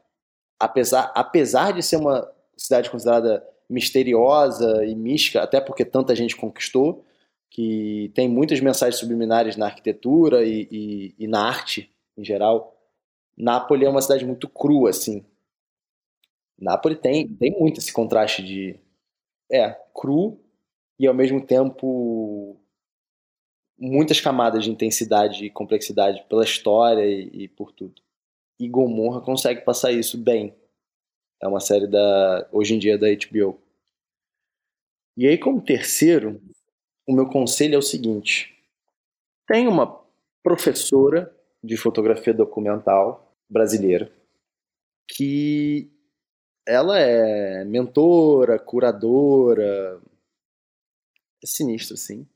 Apesar, 0.59 1.13
apesar 1.15 1.73
de 1.73 1.81
ser 1.81 1.99
uma 1.99 2.29
cidade 2.57 2.91
considerada 2.91 3.47
misteriosa 3.71 4.85
e 4.85 4.93
mística, 4.97 5.41
até 5.41 5.61
porque 5.61 5.85
tanta 5.85 6.17
gente 6.17 6.35
conquistou, 6.35 7.05
que 7.49 8.11
tem 8.13 8.29
muitas 8.29 8.59
mensagens 8.61 8.99
subliminares 8.99 9.57
na 9.57 9.67
arquitetura 9.67 10.45
e, 10.45 10.67
e, 10.69 11.15
e 11.17 11.29
na 11.29 11.47
arte 11.47 11.95
em 12.19 12.25
geral. 12.25 12.77
Nápoles 13.39 13.87
é 13.87 13.91
uma 13.91 14.03
cidade 14.03 14.27
muito 14.27 14.49
crua, 14.49 14.91
assim. 14.91 15.25
Nápoles 16.59 16.99
tem, 16.99 17.29
tem 17.29 17.53
muito 17.53 17.79
esse 17.79 17.93
contraste 17.93 18.43
de 18.43 18.81
é 19.49 19.71
cru 19.95 20.41
e 20.99 21.07
ao 21.07 21.15
mesmo 21.15 21.41
tempo 21.41 22.61
muitas 23.79 24.21
camadas 24.21 24.65
de 24.65 24.71
intensidade 24.71 25.45
e 25.45 25.51
complexidade 25.51 26.25
pela 26.29 26.45
história 26.45 27.05
e, 27.05 27.45
e 27.45 27.49
por 27.49 27.73
tudo. 27.73 28.01
E 28.59 28.69
Gomorra 28.69 29.21
consegue 29.21 29.61
passar 29.63 29.93
isso 29.93 30.17
bem. 30.17 30.55
É 31.43 31.47
uma 31.47 31.61
série 31.61 31.87
da 31.87 32.49
hoje 32.51 32.75
em 32.75 32.79
dia 32.79 32.97
da 32.97 33.07
HBO. 33.09 33.61
E 35.17 35.27
aí 35.27 35.39
como 35.39 35.63
terceiro, 35.63 36.41
o 37.07 37.13
meu 37.13 37.29
conselho 37.29 37.75
é 37.75 37.79
o 37.79 37.83
seguinte: 37.83 38.57
tem 39.47 39.69
uma 39.69 40.03
professora 40.43 41.35
de 41.63 41.77
fotografia 41.77 42.33
documental 42.33 43.35
brasileira 43.49 44.11
que 45.09 45.91
ela 46.67 46.99
é 46.99 47.65
mentora, 47.65 48.59
curadora, 48.59 50.01
é 51.43 51.47
sinistro, 51.47 51.97
sim. 51.97 52.27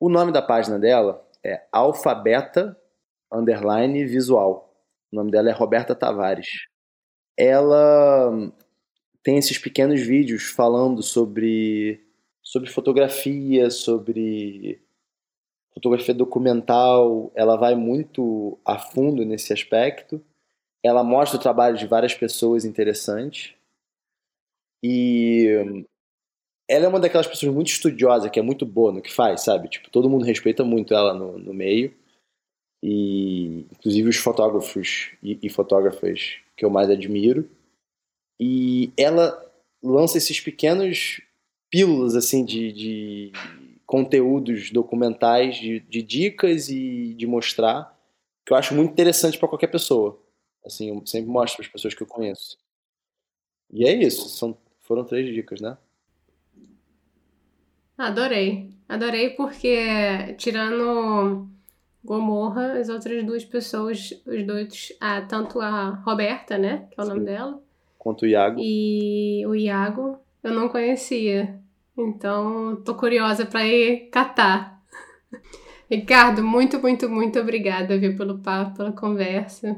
O 0.00 0.08
nome 0.08 0.30
da 0.30 0.40
página 0.40 0.78
dela 0.78 1.26
é 1.42 1.60
Alfabeta 1.72 2.76
Underline 3.32 4.04
Visual. 4.04 4.72
O 5.10 5.16
nome 5.16 5.30
dela 5.30 5.50
é 5.50 5.52
Roberta 5.52 5.92
Tavares. 5.92 6.68
Ela 7.36 8.52
tem 9.24 9.38
esses 9.38 9.58
pequenos 9.58 10.00
vídeos 10.00 10.44
falando 10.44 11.02
sobre, 11.02 12.00
sobre 12.40 12.70
fotografia, 12.70 13.70
sobre 13.70 14.80
fotografia 15.74 16.14
documental. 16.14 17.32
Ela 17.34 17.56
vai 17.56 17.74
muito 17.74 18.56
a 18.64 18.78
fundo 18.78 19.24
nesse 19.24 19.52
aspecto. 19.52 20.24
Ela 20.80 21.02
mostra 21.02 21.38
o 21.38 21.42
trabalho 21.42 21.76
de 21.76 21.88
várias 21.88 22.14
pessoas 22.14 22.64
interessantes. 22.64 23.52
E 24.80 25.84
ela 26.68 26.84
é 26.84 26.88
uma 26.88 27.00
daquelas 27.00 27.26
pessoas 27.26 27.52
muito 27.52 27.68
estudiosa, 27.68 28.28
que 28.28 28.38
é 28.38 28.42
muito 28.42 28.66
boa 28.66 28.92
no 28.92 29.00
que 29.00 29.12
faz, 29.12 29.42
sabe? 29.42 29.68
Tipo, 29.68 29.90
todo 29.90 30.08
mundo 30.10 30.24
respeita 30.24 30.62
muito 30.62 30.92
ela 30.94 31.14
no, 31.14 31.38
no 31.38 31.54
meio. 31.54 31.94
E 32.82 33.66
inclusive 33.72 34.08
os 34.08 34.16
fotógrafos 34.16 35.12
e, 35.22 35.38
e 35.42 35.48
fotógrafas 35.48 36.36
que 36.56 36.64
eu 36.64 36.70
mais 36.70 36.90
admiro. 36.90 37.48
E 38.38 38.92
ela 38.96 39.44
lança 39.82 40.18
esses 40.18 40.40
pequenos 40.40 41.20
pílulas 41.70 42.14
assim 42.14 42.44
de, 42.44 42.72
de 42.72 43.32
conteúdos 43.86 44.70
documentais, 44.70 45.56
de, 45.56 45.80
de, 45.80 46.02
dicas 46.02 46.68
e 46.68 47.14
de 47.14 47.26
mostrar, 47.26 47.98
que 48.44 48.52
eu 48.52 48.56
acho 48.56 48.74
muito 48.74 48.92
interessante 48.92 49.38
para 49.38 49.48
qualquer 49.48 49.68
pessoa. 49.68 50.20
Assim, 50.64 50.90
eu 50.90 51.06
sempre 51.06 51.30
mostro 51.30 51.56
para 51.56 51.66
as 51.66 51.72
pessoas 51.72 51.94
que 51.94 52.02
eu 52.02 52.06
conheço. 52.06 52.58
E 53.72 53.86
é 53.86 53.94
isso, 53.94 54.28
são, 54.28 54.56
foram 54.80 55.04
três 55.04 55.34
dicas, 55.34 55.60
né? 55.60 55.76
Adorei. 57.98 58.70
Adorei 58.88 59.30
porque, 59.30 60.34
tirando 60.38 61.48
Gomorra, 62.04 62.78
as 62.78 62.88
outras 62.88 63.24
duas 63.26 63.44
pessoas, 63.44 64.12
os 64.24 64.46
dois, 64.46 64.92
ah, 65.00 65.20
tanto 65.22 65.60
a 65.60 65.90
Roberta, 66.06 66.56
né, 66.56 66.86
que 66.90 66.98
é 66.98 67.02
o 67.02 67.06
Sim. 67.06 67.12
nome 67.12 67.24
dela, 67.24 67.60
quanto 67.98 68.22
o 68.22 68.26
Iago. 68.26 68.60
E 68.60 69.44
o 69.46 69.54
Iago 69.54 70.18
eu 70.42 70.52
não 70.54 70.68
conhecia. 70.68 71.58
Então, 71.96 72.76
tô 72.84 72.94
curiosa 72.94 73.44
para 73.44 73.66
ir 73.66 74.08
catar. 74.10 74.80
Ricardo, 75.90 76.44
muito, 76.44 76.80
muito, 76.80 77.08
muito 77.10 77.38
obrigada 77.40 77.98
viu, 77.98 78.16
pelo 78.16 78.38
papo, 78.38 78.76
pela 78.76 78.92
conversa, 78.92 79.76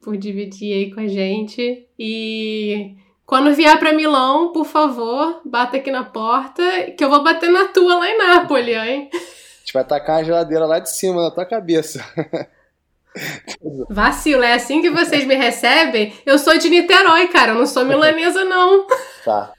por 0.00 0.16
dividir 0.16 0.72
aí 0.72 0.90
com 0.94 1.00
a 1.00 1.06
gente. 1.06 1.86
E 1.98 2.96
quando 3.28 3.54
vier 3.54 3.78
para 3.78 3.92
Milão, 3.92 4.52
por 4.52 4.64
favor, 4.64 5.42
bata 5.44 5.76
aqui 5.76 5.90
na 5.90 6.02
porta, 6.02 6.62
que 6.96 7.04
eu 7.04 7.10
vou 7.10 7.22
bater 7.22 7.50
na 7.50 7.66
tua 7.68 7.96
lá 7.96 8.08
em 8.08 8.16
Nápoles, 8.16 8.74
hein? 8.74 9.10
A 9.12 9.58
gente 9.58 9.74
vai 9.74 9.84
tacar 9.84 10.20
a 10.20 10.22
geladeira 10.22 10.64
lá 10.64 10.78
de 10.78 10.90
cima 10.90 11.24
na 11.24 11.30
tua 11.30 11.44
cabeça. 11.44 12.02
Vacilo, 13.90 14.42
é 14.42 14.54
assim 14.54 14.80
que 14.80 14.88
vocês 14.88 15.26
me 15.26 15.34
recebem? 15.34 16.14
Eu 16.24 16.38
sou 16.38 16.56
de 16.56 16.70
Niterói, 16.70 17.28
cara, 17.28 17.52
eu 17.52 17.56
não 17.56 17.66
sou 17.66 17.84
milanesa, 17.84 18.46
não. 18.46 18.86
Tá. 19.22 19.52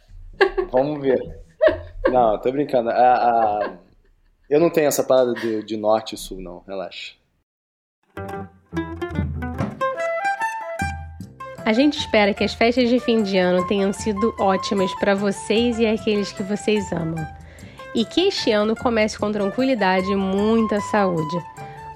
Vamos 0.71 0.99
ver. 0.99 1.19
Não, 2.07 2.41
tô 2.41 2.51
brincando. 2.51 2.89
A, 2.89 2.93
a... 2.95 3.77
Eu 4.49 4.59
não 4.59 4.71
tenho 4.71 4.87
essa 4.87 5.03
parada 5.03 5.35
de, 5.35 5.61
de 5.63 5.77
norte 5.77 6.15
e 6.15 6.17
sul, 6.17 6.41
não. 6.41 6.63
Relaxa. 6.67 7.13
A 11.69 11.73
gente 11.73 11.99
espera 11.99 12.33
que 12.33 12.43
as 12.43 12.55
festas 12.55 12.89
de 12.89 12.99
fim 12.99 13.21
de 13.21 13.37
ano 13.37 13.63
tenham 13.67 13.93
sido 13.93 14.33
ótimas 14.39 14.91
para 14.95 15.13
vocês 15.13 15.77
e 15.77 15.85
aqueles 15.85 16.31
que 16.31 16.41
vocês 16.41 16.91
amam. 16.91 17.23
E 17.93 18.03
que 18.03 18.21
este 18.21 18.51
ano 18.51 18.75
comece 18.75 19.19
com 19.19 19.31
tranquilidade 19.31 20.11
e 20.11 20.15
muita 20.15 20.81
saúde. 20.81 21.37